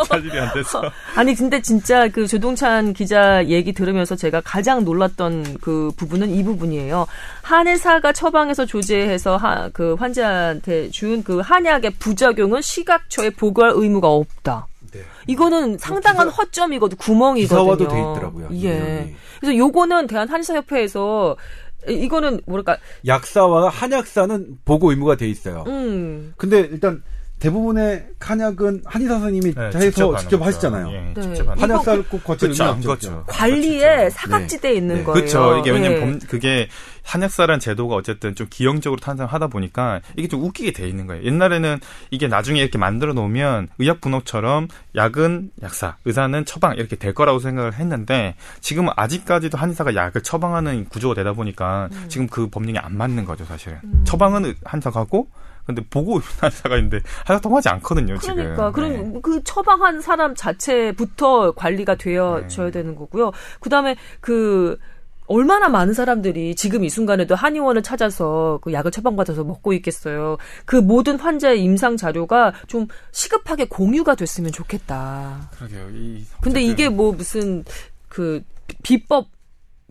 자질이 0.09 0.39
안 0.39 0.53
돼서. 0.53 0.83
아니 1.17 1.35
근데 1.35 1.61
진짜 1.63 2.09
그 2.09 2.27
조동찬 2.27 2.93
기자 2.93 3.45
얘기 3.47 3.73
들으면서 3.73 4.17
제가 4.17 4.41
가장 4.45 4.85
놀랐던 4.85 5.59
그 5.61 5.91
부분은 5.97 6.31
이 6.31 6.43
부분이에요. 6.45 7.07
한의사가 7.43 8.13
처방해서 8.13 8.67
조제해서 8.67 9.37
하, 9.37 9.69
그 9.73 9.95
환자한테 9.95 10.91
준 10.91 11.21
그 11.25 11.41
한약의 11.41 11.93
부작용은 11.99 12.63
시각 12.63 13.11
처에 13.21 13.31
보고할 13.31 13.73
의무가 13.75 14.09
없다. 14.09 14.67
네. 14.93 15.01
이거는 15.27 15.79
상당한 15.79 16.29
기사, 16.29 16.43
허점이거든 16.43 16.99
구멍이거든요. 16.99 17.63
기사화도 17.63 17.89
돼 17.89 17.99
있더라고요. 17.99 18.49
예. 18.63 19.15
그래서 19.39 19.57
요거는 19.57 20.07
대한 20.07 20.29
한의사협회에서 20.29 21.37
이거는 21.89 22.41
뭐랄까 22.47 22.77
약사와 23.07 23.69
한약사는 23.71 24.59
보고 24.65 24.91
의무가 24.91 25.17
돼 25.17 25.29
있어요. 25.29 25.65
음. 25.67 26.35
근데 26.37 26.61
일단 26.61 27.03
대부분의 27.41 28.07
한약은 28.21 28.83
한의사 28.85 29.15
선생님이 29.15 29.55
네, 29.55 29.67
해서 29.67 29.81
직접, 29.81 30.17
직접 30.19 30.43
하시잖아요. 30.43 30.93
예, 30.93 31.13
네. 31.15 31.23
직접 31.23 31.61
한약사를 31.61 32.05
꼭 32.09 32.23
거칠 32.23 32.51
의무 32.51 32.91
없죠. 32.91 33.25
관리에 33.27 33.81
그렇죠. 33.81 34.17
사각지대에 34.17 34.73
네. 34.73 34.77
있는 34.77 34.97
네. 34.97 35.05
거예요. 35.05 35.15
그렇죠. 35.15 35.57
이게 35.57 35.71
왜냐면 35.71 36.19
네. 36.19 36.27
그게 36.29 36.69
한약사라는 37.03 37.59
제도가 37.59 37.97
어쨌든 37.97 38.35
좀 38.35 38.47
기형적으로 38.51 39.01
탄생하다 39.01 39.49
보니까 39.49 40.03
이게 40.17 40.29
좀 40.29 40.45
웃기게 40.45 40.73
돼 40.73 40.87
있는 40.87 41.07
거예요. 41.07 41.25
옛날에는 41.25 41.81
이게 42.11 42.29
나중에 42.29 42.61
이렇게 42.61 42.77
만들어 42.77 43.15
놓으면 43.15 43.69
의약 43.79 44.03
분업처럼 44.03 44.69
약은 44.95 45.51
약사, 45.63 45.97
의사는 46.05 46.45
처방 46.45 46.75
이렇게 46.77 46.97
될 46.97 47.15
거라고 47.15 47.39
생각을 47.39 47.75
했는데 47.75 48.35
지금은 48.61 48.93
아직까지도 48.97 49.57
한의사가 49.57 49.95
약을 49.95 50.23
처방하는 50.23 50.85
구조가 50.91 51.15
되다 51.15 51.33
보니까 51.33 51.89
음. 51.91 52.05
지금 52.09 52.27
그 52.27 52.49
법령이 52.49 52.79
안 52.79 52.99
맞는 52.99 53.25
거죠, 53.25 53.47
사실은. 53.47 53.79
음. 53.83 54.05
처방은 54.07 54.55
한의사가고 54.65 55.29
근데 55.75 55.89
보고 55.89 56.21
한사가 56.41 56.77
있는데 56.77 57.01
하나 57.25 57.41
통하지 57.41 57.69
않거든요 57.69 58.19
지금. 58.19 58.37
그러니까 58.37 58.73
그럼 58.73 59.13
네. 59.15 59.21
그 59.23 59.43
처방한 59.45 60.01
사람 60.01 60.35
자체부터 60.35 61.53
관리가 61.53 61.97
되어져야 61.97 62.67
네. 62.67 62.71
되는 62.71 62.95
거고요. 62.95 63.33
그다음에 63.61 63.97
그 64.21 64.79
얼마나 65.31 65.69
많은 65.69 65.95
사람들이 65.95 66.57
지금 66.57 66.83
이 66.83 66.91
순간에도 66.91 67.37
한의원을 67.37 67.85
찾아서 67.85 68.59
그 68.63 68.73
약을 68.73 68.91
처방받아서 68.91 69.45
먹고 69.45 69.73
있겠어요. 69.75 70.39
그 70.65 70.75
모든 70.75 71.21
환자의 71.21 71.63
임상 71.63 71.97
자료가 71.97 72.53
좀 72.67 72.89
시급하게 73.13 73.67
공유가 73.67 74.17
됐으면 74.17 74.51
좋겠다. 74.51 75.51
그러게요. 75.57 75.89
이, 75.91 76.25
근데 76.41 76.61
이게 76.61 76.89
뭐 76.89 77.13
무슨 77.13 77.65
그 78.09 78.43
비법 78.83 79.29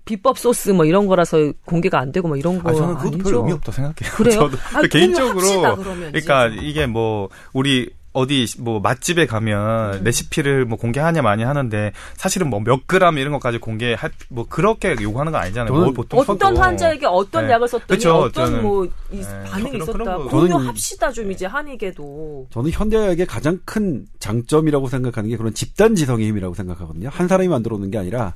비법 0.10 0.40
소스 0.40 0.72
뭐 0.72 0.86
이런 0.86 1.06
거라서 1.06 1.54
공개가 1.66 2.00
안 2.00 2.12
되고 2.12 2.28
뭐 2.28 2.36
이런 2.36 2.58
거 2.64 2.72
아, 2.72 2.74
저는 2.74 2.96
그것도 2.98 3.18
별 3.20 3.34
의미 3.36 3.52
없다 3.52 3.72
생각해요. 3.72 4.16
그래요? 4.16 4.40
저도 4.50 4.58
아, 4.74 4.82
개인적으로 4.88 5.40
합시다, 5.40 5.76
그러니까 5.76 6.48
이게 6.48 6.88
뭐 6.88 7.30
우리 7.54 7.92
어디 8.12 8.48
뭐 8.58 8.80
맛집에 8.80 9.28
가면 9.28 9.94
음. 10.00 10.04
레시피를 10.04 10.66
뭐 10.66 10.80
공개하냐 10.80 11.22
많이 11.22 11.44
하는데 11.44 11.92
사실은 12.16 12.50
뭐 12.50 12.60
몇 12.60 12.88
그램 12.88 13.20
이런 13.20 13.32
것까지 13.34 13.60
공개할 13.60 14.10
뭐 14.30 14.48
그렇게 14.50 14.96
요구하는 15.00 15.32
거 15.32 15.38
아니잖아요. 15.38 15.72
뭐 15.72 15.92
보통 15.92 16.20
어떤 16.20 16.36
써도. 16.40 16.60
환자에게 16.60 17.06
어떤 17.06 17.46
네. 17.46 17.54
약을 17.54 17.68
썼더니 17.68 17.86
그쵸, 18.00 18.16
어떤 18.16 18.52
저는- 18.56 18.62
뭐이 18.62 18.90
네, 19.12 19.44
반응이 19.46 19.72
그런- 19.78 19.84
있었다. 19.84 20.18
공유합시다 20.18 21.12
좀 21.12 21.32
이제 21.32 21.46
한의계도. 21.46 22.48
저는 22.50 22.72
현대의학의 22.72 23.28
가장 23.28 23.60
큰 23.64 24.08
장점이라고 24.18 24.88
생각하는 24.90 25.30
게 25.30 25.38
그런 25.38 25.54
집단 25.54 25.94
지성의 25.94 26.28
힘이라고 26.30 26.56
생각하거든요. 26.56 27.10
한 27.12 27.28
사람이 27.28 27.48
만들어 27.48 27.76
놓는 27.78 27.92
게 27.92 28.00
아니라 28.00 28.34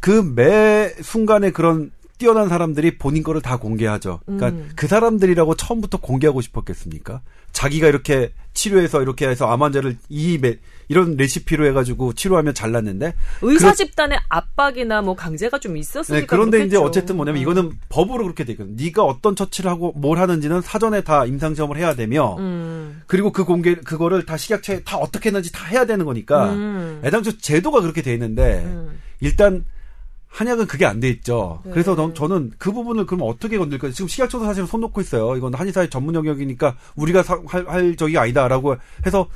그 0.00 0.22
매 0.22 0.92
순간에 1.02 1.50
그런 1.50 1.90
뛰어난 2.18 2.48
사람들이 2.48 2.96
본인 2.96 3.22
거를 3.22 3.42
다 3.42 3.58
공개하죠. 3.58 4.20
그러니까 4.24 4.48
음. 4.48 4.70
그 4.74 4.86
사람들이라고 4.86 5.54
처음부터 5.56 5.98
공개하고 5.98 6.40
싶었겠습니까? 6.40 7.20
자기가 7.52 7.88
이렇게 7.88 8.32
치료해서 8.54 9.02
이렇게 9.02 9.28
해서 9.28 9.46
암 9.50 9.62
환자를 9.62 9.96
이 10.08 10.38
매, 10.38 10.56
이런 10.88 11.16
레시피로 11.16 11.66
해가지고 11.66 12.14
치료하면 12.14 12.54
잘났는데 12.54 13.12
의사 13.42 13.66
그렇- 13.66 13.74
집단의 13.74 14.18
압박이나 14.30 15.02
뭐 15.02 15.14
강제가 15.14 15.58
좀 15.58 15.76
있었으니까 15.76 16.20
네, 16.20 16.26
그런데 16.26 16.58
이제 16.58 16.68
그렇겠죠. 16.76 16.84
어쨌든 16.86 17.16
뭐냐면 17.16 17.40
음. 17.40 17.42
이거는 17.42 17.72
법으로 17.90 18.22
그렇게 18.24 18.44
돼 18.44 18.52
있거든요. 18.52 18.76
네가 18.82 19.04
어떤 19.04 19.36
처치를 19.36 19.70
하고 19.70 19.92
뭘 19.94 20.18
하는지는 20.18 20.62
사전에 20.62 21.02
다 21.02 21.26
임상 21.26 21.54
시험을 21.54 21.76
해야 21.76 21.94
되며 21.94 22.36
음. 22.38 23.02
그리고 23.06 23.30
그 23.30 23.44
공개 23.44 23.74
그거를 23.74 24.24
다 24.24 24.38
식약처에 24.38 24.84
다 24.84 24.96
어떻게 24.96 25.28
했는지 25.28 25.52
다 25.52 25.66
해야 25.66 25.84
되는 25.84 26.06
거니까 26.06 26.50
음. 26.52 27.00
애당초 27.04 27.36
제도가 27.36 27.82
그렇게 27.82 28.00
돼 28.00 28.14
있는데 28.14 28.62
음. 28.64 28.98
일단 29.20 29.64
한약은 30.36 30.66
그게 30.66 30.84
안 30.84 31.00
돼 31.00 31.08
있죠. 31.08 31.60
네. 31.64 31.70
그래서 31.72 31.94
넌- 31.96 32.14
저는 32.14 32.52
그 32.58 32.70
부분을 32.70 33.06
그럼 33.06 33.22
어떻게 33.26 33.56
건들까? 33.56 33.88
지금 33.90 34.06
식약처도 34.06 34.44
사실 34.44 34.66
손 34.66 34.82
놓고 34.82 35.00
있어요. 35.00 35.34
이건 35.36 35.54
한의사의 35.54 35.88
전문 35.88 36.14
영역이니까 36.14 36.76
우리가 36.94 37.22
사- 37.22 37.40
할, 37.46 37.66
할 37.66 37.96
적이 37.96 38.18
아니다라고 38.18 38.76
해서 39.06 39.28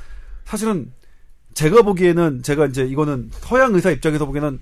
사실은 0.45 0.93
제가 1.55 1.81
보기에는 1.83 2.43
제가 2.43 2.67
이제 2.67 2.83
이거는 2.85 3.31
서양 3.33 3.75
의사 3.75 3.91
입장에서 3.91 4.27
보기에는 4.27 4.61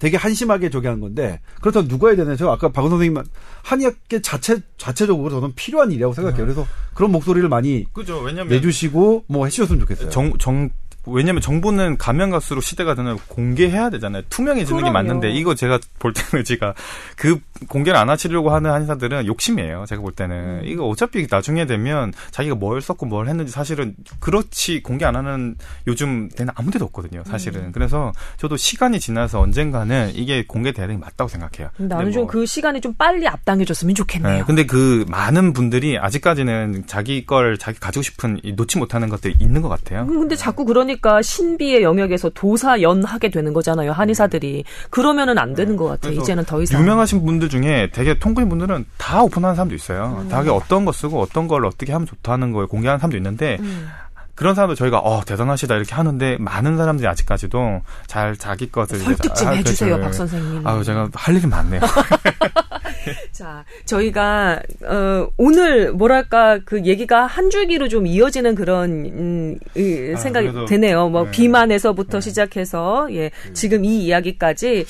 되게 0.00 0.16
한심하게 0.16 0.70
저기 0.70 0.88
한 0.88 0.98
건데 1.00 1.40
그렇다면 1.60 1.88
누가 1.88 2.08
해야 2.08 2.16
되나요? 2.16 2.34
저 2.36 2.50
아까 2.50 2.68
박 2.70 2.82
선생님 2.88 3.22
한의학계 3.62 4.20
자체 4.22 4.58
자체적으로 4.76 5.30
저는 5.30 5.54
필요한 5.54 5.92
일이라고 5.92 6.12
생각해요. 6.14 6.44
그래서 6.44 6.66
그런 6.94 7.12
목소리를 7.12 7.48
많이 7.48 7.86
그죠. 7.92 8.18
왜냐면 8.20 8.48
내주시고 8.48 9.24
뭐 9.28 9.44
해주셨으면 9.46 9.80
좋겠어요. 9.80 10.10
정, 10.10 10.36
정, 10.38 10.68
왜냐면 11.06 11.40
정부는 11.40 11.98
가면 11.98 12.30
갈수록 12.30 12.60
시대가 12.62 12.94
되면 12.94 13.18
공개해야 13.28 13.90
되잖아요. 13.90 14.22
투명해지는 14.28 14.78
게 14.78 14.90
그럼요. 14.90 14.92
맞는데 14.92 15.30
이거 15.30 15.54
제가 15.54 15.78
볼 15.98 16.12
때는 16.12 16.44
제가 16.44 16.74
그 17.16 17.38
공개를 17.68 17.98
안 17.98 18.10
하시려고 18.10 18.50
하는 18.50 18.70
한의사들은 18.70 19.26
욕심이에요. 19.26 19.84
제가 19.88 20.02
볼 20.02 20.12
때는 20.12 20.36
음. 20.36 20.62
이거 20.64 20.86
어차피 20.86 21.26
나중에 21.30 21.66
되면 21.66 22.12
자기가 22.30 22.54
뭘 22.56 22.80
썼고 22.82 23.06
뭘 23.06 23.28
했는지 23.28 23.52
사실은 23.52 23.94
그렇지 24.20 24.82
공개 24.82 25.04
안 25.04 25.16
하는 25.16 25.56
요즘 25.86 26.28
때는 26.28 26.52
아무 26.56 26.70
데도 26.70 26.84
없거든요. 26.86 27.22
사실은 27.24 27.66
음. 27.66 27.72
그래서 27.72 28.12
저도 28.36 28.56
시간이 28.56 29.00
지나서 29.00 29.40
언젠가는 29.40 30.12
이게 30.14 30.44
공개돼야 30.46 30.86
되는 30.86 31.00
게 31.00 31.04
맞다고 31.04 31.28
생각해요. 31.28 31.70
나는 31.78 32.12
좀 32.12 32.22
뭐- 32.22 32.30
그 32.30 32.44
시간이 32.46 32.80
좀 32.80 32.94
빨리 32.94 33.26
앞당해줬으면 33.28 33.94
좋겠네요. 33.94 34.32
네, 34.38 34.42
근데 34.46 34.66
그 34.66 35.04
많은 35.08 35.52
분들이 35.52 35.98
아직까지는 35.98 36.84
자기 36.86 37.24
걸 37.24 37.56
자기 37.58 37.78
가지고 37.78 38.02
싶은 38.02 38.40
이 38.42 38.52
놓지 38.52 38.78
못하는 38.78 39.08
것들이 39.08 39.36
있는 39.38 39.62
것 39.62 39.68
같아요. 39.68 40.02
음, 40.02 40.20
근데 40.20 40.36
자꾸 40.36 40.64
그러니 40.64 40.95
까 41.00 41.20
신비의 41.22 41.82
영역에서 41.82 42.30
도사연하게 42.30 43.30
되는 43.30 43.52
거잖아요. 43.52 43.92
한의사들이. 43.92 44.64
그러면은 44.90 45.38
안 45.38 45.54
되는 45.54 45.76
것 45.76 45.86
같아요. 45.86 46.12
이제는 46.14 46.44
더 46.44 46.62
이상. 46.62 46.80
유명하신 46.80 47.24
분들 47.24 47.48
중에 47.48 47.90
되게 47.92 48.18
통구인 48.18 48.48
분들은 48.48 48.86
다 48.96 49.22
오픈하는 49.22 49.54
사람도 49.54 49.74
있어요. 49.74 50.18
음. 50.22 50.28
자기 50.28 50.48
어떤 50.48 50.84
거 50.84 50.92
쓰고 50.92 51.20
어떤 51.20 51.48
걸 51.48 51.64
어떻게 51.66 51.92
하면 51.92 52.06
좋다는 52.06 52.52
걸 52.52 52.66
공개하는 52.66 52.98
사람도 52.98 53.16
있는데 53.16 53.58
음. 53.60 53.88
그런 54.34 54.54
사람도 54.54 54.74
저희가 54.74 54.98
어 54.98 55.24
대단하시다 55.24 55.74
이렇게 55.76 55.94
하는데 55.94 56.36
많은 56.38 56.76
사람들이 56.76 57.08
아직까지도 57.08 57.80
잘 58.06 58.36
자기 58.36 58.70
것을 58.70 58.98
설득 58.98 59.34
좀 59.34 59.48
아, 59.48 59.50
해주세요, 59.52 59.96
그렇죠. 59.96 60.04
박 60.04 60.14
선생님. 60.14 60.66
아유 60.66 60.84
제가 60.84 61.08
할 61.14 61.36
일이 61.36 61.46
많네요. 61.46 61.80
자, 63.32 63.64
저희가 63.84 64.60
어, 64.84 65.28
오늘 65.36 65.92
뭐랄까 65.92 66.58
그 66.64 66.84
얘기가 66.84 67.26
한 67.26 67.50
줄기로 67.50 67.88
좀 67.88 68.06
이어지는 68.06 68.54
그런 68.54 68.90
음, 69.06 69.58
이, 69.76 70.12
아, 70.14 70.18
생각이 70.18 70.48
그래도, 70.48 70.66
되네요. 70.66 71.08
뭐 71.08 71.24
네. 71.24 71.30
비만에서부터 71.30 72.20
시작해서 72.20 73.08
예 73.12 73.30
지금 73.52 73.84
이 73.84 74.04
이야기까지. 74.04 74.86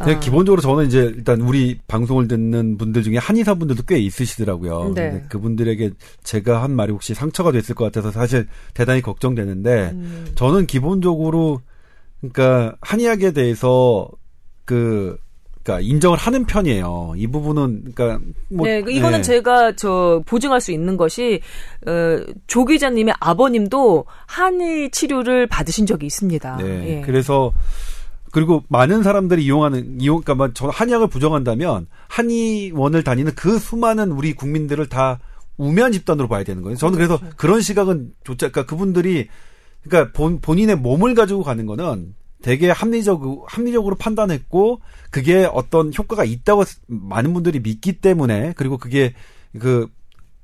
아, 0.00 0.20
기본적으로 0.20 0.62
저는 0.62 0.86
이제 0.86 1.12
일단 1.16 1.40
우리 1.40 1.78
방송을 1.88 2.28
듣는 2.28 2.78
분들 2.78 3.02
중에 3.02 3.16
한의사 3.16 3.54
분들도 3.54 3.82
꽤 3.82 3.98
있으시더라고요. 3.98 4.92
네. 4.94 5.24
그분들에게 5.28 5.90
제가 6.22 6.62
한 6.62 6.70
말이 6.70 6.92
혹시 6.92 7.14
상처가 7.14 7.50
됐을 7.50 7.74
것 7.74 7.84
같아서 7.84 8.12
사실 8.12 8.46
대단히 8.74 9.02
걱정되는데 9.02 9.90
음, 9.94 10.26
저는 10.36 10.66
기본적으로 10.66 11.62
그러니까 12.20 12.76
한의학에 12.80 13.32
대해서 13.32 14.08
그 14.64 15.18
그러니까 15.68 15.80
인정을 15.80 16.16
하는 16.16 16.46
편이에요. 16.46 17.12
이 17.16 17.26
부분은 17.26 17.92
그러니까 17.94 18.24
뭐 18.48 18.66
네, 18.66 18.80
그 18.80 18.90
이거는 18.90 19.18
네. 19.18 19.22
제가 19.22 19.76
저 19.76 20.22
보증할 20.24 20.62
수 20.62 20.72
있는 20.72 20.96
것이 20.96 21.42
어, 21.86 22.24
조 22.46 22.64
기자님의 22.64 23.14
아버님도 23.20 24.06
한의 24.26 24.90
치료를 24.90 25.46
받으신 25.46 25.84
적이 25.84 26.06
있습니다. 26.06 26.56
네. 26.56 26.88
예. 26.88 27.00
그래서 27.02 27.52
그리고 28.32 28.64
많은 28.68 29.02
사람들이 29.02 29.44
이용하는 29.44 30.00
이용 30.00 30.22
그러니까 30.22 30.52
저 30.54 30.68
한의학을 30.68 31.08
부정한다면 31.08 31.86
한의원을 32.08 33.04
다니는 33.04 33.34
그 33.34 33.58
수많은 33.58 34.12
우리 34.12 34.32
국민들을 34.32 34.88
다 34.88 35.18
우매한 35.58 35.92
집단으로 35.92 36.28
봐야 36.28 36.44
되는 36.44 36.62
거예요. 36.62 36.76
저는 36.76 36.96
그래서 36.96 37.18
그렇죠. 37.18 37.36
그런 37.36 37.60
시각은 37.60 38.12
좋지 38.24 38.38
그러니까 38.38 38.64
그분들이 38.64 39.28
그러니까 39.82 40.12
본 40.12 40.40
본인의 40.40 40.76
몸을 40.76 41.14
가지고 41.14 41.42
가는 41.42 41.66
거는 41.66 42.14
되게 42.42 42.70
합리적 42.70 43.20
합리적으로 43.48 43.96
판단했고 43.96 44.80
그게 45.10 45.48
어떤 45.52 45.92
효과가 45.96 46.24
있다고 46.24 46.64
많은 46.86 47.32
분들이 47.34 47.60
믿기 47.60 47.94
때문에 47.94 48.52
그리고 48.56 48.78
그게 48.78 49.14
그 49.58 49.88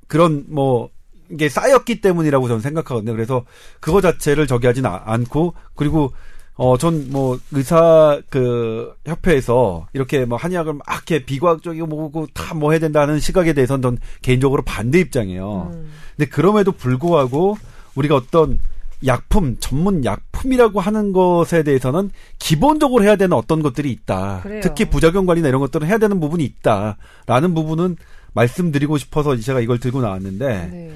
그런 0.07 0.45
뭐 0.49 0.89
이게 1.29 1.49
쌓였기 1.49 2.01
때문이라고 2.01 2.47
저는 2.47 2.61
생각하거든요. 2.61 3.13
그래서 3.13 3.45
그거 3.79 4.01
자체를 4.01 4.45
저기 4.47 4.67
하진 4.67 4.85
아- 4.85 5.01
않고 5.05 5.53
그리고 5.75 6.11
어 6.57 6.77
전 6.77 7.09
뭐 7.11 7.37
의사 7.51 8.21
그 8.29 8.93
협회에서 9.05 9.87
이렇게 9.93 10.23
뭐 10.25 10.37
한의학을 10.37 10.73
막 10.73 10.85
이렇게 10.87 11.25
비과학적이고 11.25 11.85
뭐고 11.87 12.27
다 12.33 12.53
뭐 12.55 12.71
해야 12.71 12.79
된다는 12.79 13.19
시각에 13.19 13.53
대해서는 13.53 13.81
전 13.81 13.97
개인적으로 14.21 14.61
반대 14.63 14.99
입장이에요. 14.99 15.71
음. 15.73 15.91
근데 16.15 16.29
그럼에도 16.29 16.71
불구하고 16.71 17.57
우리가 17.95 18.15
어떤 18.15 18.59
약품 19.05 19.57
전문 19.59 20.05
약품이라고 20.05 20.79
하는 20.79 21.13
것에 21.13 21.63
대해서는 21.63 22.11
기본적으로 22.39 23.03
해야 23.03 23.15
되는 23.15 23.35
어떤 23.35 23.61
것들이 23.61 23.91
있다. 23.91 24.41
그래요. 24.43 24.61
특히 24.63 24.85
부작용 24.85 25.25
관리나 25.25 25.47
이런 25.47 25.59
것들은 25.61 25.87
해야 25.87 25.97
되는 25.97 26.19
부분이 26.19 26.43
있다라는 26.43 27.53
부분은 27.53 27.97
말씀드리고 28.33 28.97
싶어서 28.97 29.35
제가 29.35 29.61
이걸 29.61 29.79
들고 29.79 30.01
나왔는데 30.01 30.47
네. 30.71 30.93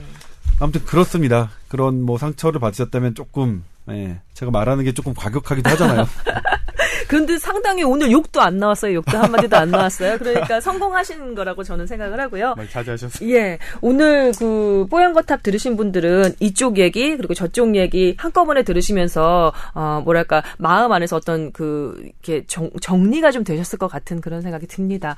아무튼 0.59 0.83
그렇습니다. 0.83 1.51
그런 1.67 2.01
뭐 2.01 2.17
상처를 2.17 2.59
받으셨다면 2.59 3.15
조금 3.15 3.63
예, 3.89 4.19
제가 4.33 4.51
말하는 4.51 4.83
게 4.83 4.93
조금 4.93 5.13
과격하기도 5.13 5.69
하잖아요. 5.69 6.05
그런데 7.07 7.37
상당히 7.37 7.83
오늘 7.83 8.11
욕도 8.11 8.41
안 8.41 8.57
나왔어요. 8.57 8.95
욕도 8.95 9.17
한마디도 9.17 9.55
안 9.57 9.71
나왔어요. 9.71 10.17
그러니까 10.17 10.59
성공하신 10.59 11.35
거라고 11.35 11.63
저는 11.63 11.87
생각을 11.87 12.19
하고요. 12.19 12.55
자제하셨어요. 12.71 13.29
예, 13.29 13.59
오늘 13.81 14.31
그 14.37 14.85
뽀얀거탑 14.89 15.43
들으신 15.43 15.77
분들은 15.77 16.35
이쪽 16.39 16.77
얘기 16.77 17.15
그리고 17.17 17.33
저쪽 17.33 17.75
얘기 17.75 18.15
한꺼번에 18.17 18.63
들으시면서 18.63 19.53
어 19.73 20.01
뭐랄까 20.03 20.43
마음 20.57 20.91
안에서 20.91 21.17
어떤 21.17 21.51
그 21.51 22.01
이렇게 22.03 22.45
정, 22.47 22.69
정리가 22.81 23.31
좀 23.31 23.43
되셨을 23.43 23.77
것 23.79 23.87
같은 23.87 24.21
그런 24.21 24.41
생각이 24.41 24.67
듭니다. 24.67 25.15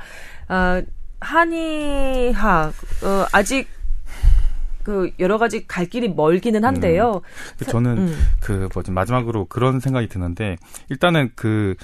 어, 0.49 0.81
한의학 1.19 2.73
어, 3.03 3.25
아직 3.31 3.67
그 4.83 5.11
여러 5.19 5.37
가지 5.37 5.67
갈 5.67 5.85
길이 5.85 6.09
멀기는 6.09 6.63
한데요. 6.63 7.21
저는 7.67 7.97
음. 7.97 8.17
그 8.39 8.69
뭐지 8.73 8.91
마지막으로 8.91 9.45
그런 9.45 9.79
생각이 9.79 10.07
드는데 10.07 10.57
일단은 10.89 11.31
그 11.35 11.75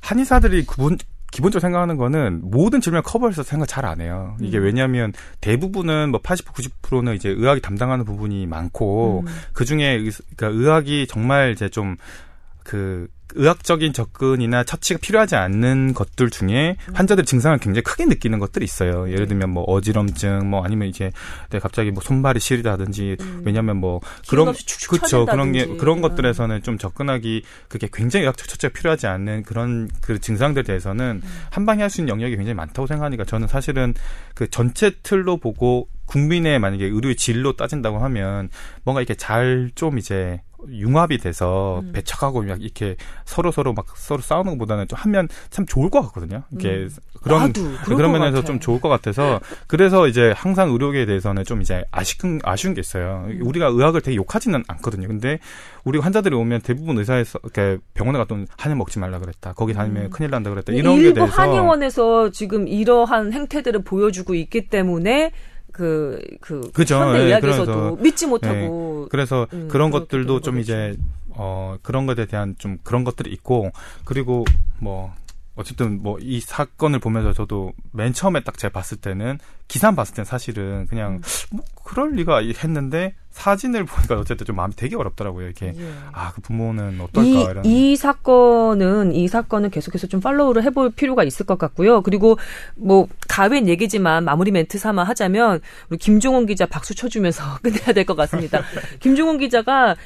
한의사들이 0.00 0.66
기본 0.66 0.96
기본적으로 1.32 1.60
생각하는 1.60 1.96
거는 1.96 2.40
모든 2.44 2.80
질문을 2.80 3.02
커버해서 3.02 3.42
생각 3.42 3.66
잘 3.66 3.84
안 3.84 4.00
해요. 4.00 4.36
이게 4.40 4.58
음. 4.58 4.64
왜냐하면 4.64 5.12
대부분은 5.40 6.10
뭐 6.10 6.20
80, 6.22 6.46
90%는 6.52 7.14
이제 7.14 7.28
의학이 7.28 7.60
담당하는 7.60 8.04
부분이 8.04 8.46
많고 8.46 9.24
음. 9.26 9.32
그 9.52 9.64
중에 9.64 9.84
의, 9.84 10.10
그러니까 10.36 10.60
의학이 10.60 11.06
정말 11.08 11.52
이제 11.52 11.68
좀그 11.68 13.08
의학적인 13.36 13.92
접근이나 13.92 14.64
처치가 14.64 14.98
필요하지 15.00 15.36
않는 15.36 15.94
것들 15.94 16.30
중에 16.30 16.76
환자들 16.94 17.24
증상을 17.24 17.56
굉장히 17.58 17.82
크게 17.82 18.06
느끼는 18.06 18.38
것들이 18.38 18.64
있어요. 18.64 19.10
예를 19.10 19.26
들면 19.28 19.50
뭐 19.50 19.64
어지럼증, 19.64 20.48
뭐 20.50 20.64
아니면 20.64 20.88
이제 20.88 21.12
내 21.50 21.58
갑자기 21.58 21.90
뭐 21.90 22.02
손발이 22.02 22.40
시리다든지 22.40 23.16
왜냐면 23.44 23.76
뭐 23.78 24.00
그런 24.28 24.54
그렇죠 24.88 25.26
그런 25.26 25.52
게 25.52 25.66
그런 25.66 26.00
것들에서는 26.00 26.62
좀 26.62 26.78
접근하기 26.78 27.42
그게 27.68 27.88
굉장히 27.92 28.24
의학적 28.24 28.48
처치가 28.48 28.72
필요하지 28.72 29.06
않는 29.06 29.42
그런 29.44 29.88
그 30.00 30.18
증상들에 30.20 30.62
대해서는 30.64 31.22
한 31.50 31.66
방에 31.66 31.82
할 31.82 31.86
수 31.90 32.00
있는 32.00 32.10
영역이 32.10 32.36
굉장히 32.36 32.54
많다고 32.54 32.86
생각하니까 32.86 33.24
저는 33.24 33.46
사실은 33.48 33.94
그 34.34 34.50
전체 34.50 34.90
틀로 35.02 35.36
보고 35.36 35.88
국민의 36.06 36.58
만약에 36.58 36.84
의료 36.84 37.14
질로 37.14 37.54
따진다고 37.54 37.98
하면 37.98 38.48
뭔가 38.84 39.00
이렇게 39.00 39.14
잘 39.14 39.70
좀 39.74 39.98
이제 39.98 40.40
융합이 40.70 41.18
돼서 41.18 41.80
음. 41.82 41.92
배척하고 41.92 42.42
막 42.42 42.62
이렇게 42.62 42.96
서로 43.24 43.50
서로 43.50 43.72
막 43.72 43.86
서로 43.96 44.20
싸우는 44.20 44.52
것보다는 44.52 44.88
좀 44.88 44.98
하면 44.98 45.28
참 45.50 45.66
좋을 45.66 45.90
것 45.90 46.02
같거든요. 46.02 46.42
이렇게 46.50 46.68
음. 46.68 46.90
그런 47.22 47.52
그런 47.84 48.12
면에서 48.12 48.44
좀 48.44 48.60
좋을 48.60 48.80
것 48.80 48.88
같아서 48.88 49.40
그래서 49.66 50.06
이제 50.06 50.32
항상 50.36 50.70
의료계에 50.70 51.06
대해서는 51.06 51.44
좀 51.44 51.60
이제 51.62 51.84
아쉬운 51.90 52.40
아쉬운 52.44 52.74
게 52.74 52.80
있어요. 52.80 53.24
음. 53.28 53.40
우리가 53.42 53.66
의학을 53.66 54.00
되게 54.00 54.16
욕하지는 54.16 54.62
않거든요. 54.68 55.08
근데 55.08 55.38
우리 55.84 55.98
환자들이 55.98 56.34
오면 56.34 56.60
대부분 56.62 56.98
의사에서 56.98 57.38
이렇게 57.42 57.78
병원에 57.94 58.18
갔던 58.18 58.46
한약 58.56 58.78
먹지 58.78 58.98
말라 58.98 59.18
그랬다. 59.18 59.52
거기 59.54 59.72
다니면 59.72 60.04
음. 60.04 60.10
큰일 60.10 60.30
난다 60.30 60.50
그랬다. 60.50 60.72
이런 60.72 61.00
게 61.00 61.12
대해서 61.12 61.32
한의원에서 61.32 62.30
지금 62.30 62.68
이러한 62.68 63.32
행태들을 63.32 63.82
보여주고 63.84 64.34
있기 64.34 64.68
때문에 64.68 65.32
그, 65.76 66.18
그, 66.40 66.70
그죠. 66.72 66.96
현대 66.96 67.18
예, 67.18 67.24
의학에서도 67.24 67.66
그래서, 67.66 68.02
믿지 68.02 68.26
못하고. 68.26 69.02
예, 69.04 69.08
그래서 69.10 69.46
음, 69.52 69.68
그런 69.68 69.90
것들도 69.90 70.40
좀 70.40 70.58
이제, 70.58 70.96
어, 71.30 71.76
그런 71.82 72.06
것에 72.06 72.24
대한 72.24 72.54
좀 72.56 72.78
그런 72.82 73.04
것들이 73.04 73.30
있고, 73.30 73.70
그리고 74.06 74.46
뭐, 74.78 75.12
어쨌든 75.54 76.02
뭐 76.02 76.18
이 76.20 76.40
사건을 76.40 76.98
보면서 76.98 77.32
저도 77.32 77.72
맨 77.92 78.12
처음에 78.12 78.40
딱 78.40 78.58
제가 78.58 78.72
봤을 78.72 78.98
때는 78.98 79.38
기사 79.68 79.90
봤을 79.90 80.14
때는 80.14 80.24
사실은 80.26 80.86
그냥 80.86 81.14
음. 81.14 81.20
뭐 81.50 81.64
그럴 81.84 82.12
리가 82.12 82.38
했는데 82.38 83.14
사진을 83.36 83.84
보니까 83.84 84.16
어쨌든 84.16 84.46
좀 84.46 84.56
마음이 84.56 84.74
되게 84.76 84.96
어렵더라고요. 84.96 85.44
이렇게 85.44 85.74
예. 85.76 85.92
아그 86.12 86.40
부모는 86.40 87.00
어떨까 87.00 87.62
이. 87.64 87.92
이 87.92 87.96
사건은 87.96 89.12
이 89.14 89.28
사건은 89.28 89.70
계속해서 89.70 90.06
좀 90.06 90.20
팔로우를 90.20 90.62
해볼 90.64 90.90
필요가 90.92 91.22
있을 91.22 91.44
것 91.46 91.58
같고요. 91.58 92.02
그리고 92.02 92.38
뭐 92.76 93.06
가웬 93.28 93.68
얘기지만 93.68 94.24
마무리 94.24 94.50
멘트 94.50 94.78
삼아 94.78 95.04
하자면 95.04 95.60
우리 95.90 95.98
김종원 95.98 96.46
기자 96.46 96.64
박수 96.66 96.94
쳐주면서 96.94 97.58
끝내야 97.62 97.92
될 97.92 98.06
것 98.06 98.14
같습니다. 98.16 98.62
김종원 99.00 99.38
기자가 99.38 99.96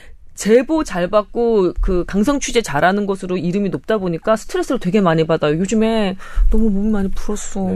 제보 0.40 0.84
잘 0.84 1.06
받고 1.06 1.74
그 1.82 2.02
강성 2.06 2.40
취재 2.40 2.62
잘하는 2.62 3.04
것으로 3.04 3.36
이름이 3.36 3.68
높다 3.68 3.98
보니까 3.98 4.36
스트레스를 4.36 4.78
되게 4.80 5.02
많이 5.02 5.26
받아요. 5.26 5.58
요즘에 5.58 6.16
너무 6.50 6.70
몸이 6.70 6.88
많이 6.88 7.10
풀었어. 7.10 7.68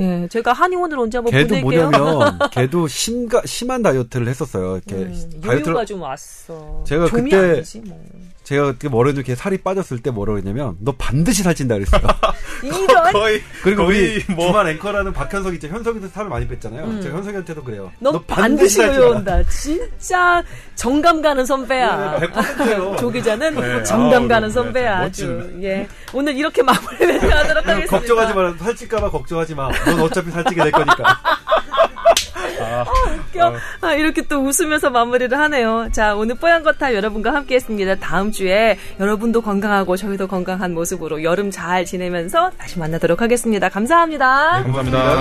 예, 0.00 0.28
제가 0.30 0.52
한의원을 0.52 0.98
언제 0.98 1.16
한번 1.16 1.30
걔도 1.32 1.54
보낼게요. 1.62 1.88
뭐냐면 1.88 2.38
걔도 2.52 2.88
심가 2.88 3.40
심한 3.46 3.80
다이어트를 3.80 4.28
했었어요. 4.28 4.76
이렇게 4.86 4.96
음, 4.96 5.40
다이어트를 5.42 5.86
좀 5.86 6.02
왔어. 6.02 6.84
제가 6.86 7.06
그때 7.06 7.36
아니지, 7.36 7.80
뭐. 7.86 7.98
제가 8.50 8.72
그때 8.72 8.88
뭐래도 8.88 9.20
이렇게 9.20 9.36
살이 9.36 9.58
빠졌을 9.58 10.00
때 10.02 10.10
뭐라고 10.10 10.38
했냐면 10.38 10.76
너 10.80 10.90
반드시 10.98 11.44
살찐다 11.44 11.74
그랬어요. 11.76 12.00
이런 12.64 13.12
거의 13.14 13.40
그리고 13.62 13.84
거의 13.86 14.16
우리 14.26 14.34
뭐- 14.34 14.48
주말 14.48 14.68
앵커라는 14.70 15.12
박현석 15.12 15.54
있죠. 15.54 15.68
현석이도 15.68 16.08
살을 16.08 16.28
많이 16.28 16.48
뺐잖아요. 16.48 16.84
음. 16.84 17.00
제가 17.00 17.18
현석이한테도 17.18 17.62
그래요. 17.62 17.92
너, 18.00 18.20
반드시 18.22 18.80
외워온다. 18.80 19.40
진짜 19.44 20.42
정감 20.74 21.22
가는 21.22 21.46
선배야. 21.46 22.18
네, 22.18 22.26
100%예요. 22.26 22.96
조 22.98 23.08
기자는 23.08 23.54
네, 23.54 23.82
정감 23.86 24.22
아우, 24.24 24.28
가는 24.28 24.48
네, 24.48 24.52
선배야. 24.52 24.98
네, 24.98 25.06
아주. 25.06 25.58
예. 25.62 25.86
오늘 26.12 26.34
이렇게 26.34 26.60
마무리 26.64 27.06
멘트 27.06 27.26
하도록 27.26 27.64
하겠습니다. 27.68 27.96
걱정하지 27.98 28.34
마. 28.34 28.54
살찔까봐 28.64 29.10
걱정하지 29.12 29.54
마. 29.54 29.70
넌 29.84 30.00
어차피 30.00 30.32
살찌게 30.32 30.60
될 30.60 30.72
거니까. 30.72 31.20
웃겨. 33.30 33.54
아, 33.80 33.94
이렇게 33.94 34.22
또 34.22 34.40
웃으면서 34.40 34.90
마무리를 34.90 35.36
하네요. 35.38 35.88
자, 35.92 36.14
오늘 36.14 36.34
뽀얀 36.36 36.62
거탑 36.62 36.94
여러분과 36.94 37.34
함께 37.34 37.54
했습니다. 37.56 37.96
다음 37.96 38.30
주에 38.30 38.78
여러분도 38.98 39.40
건강하고 39.42 39.96
저희도 39.96 40.28
건강한 40.28 40.74
모습으로 40.74 41.22
여름 41.22 41.50
잘 41.50 41.84
지내면서 41.84 42.50
다시 42.58 42.78
만나도록 42.78 43.22
하겠습니다. 43.22 43.68
감사합니다. 43.68 44.62
감사합니다. 44.64 45.20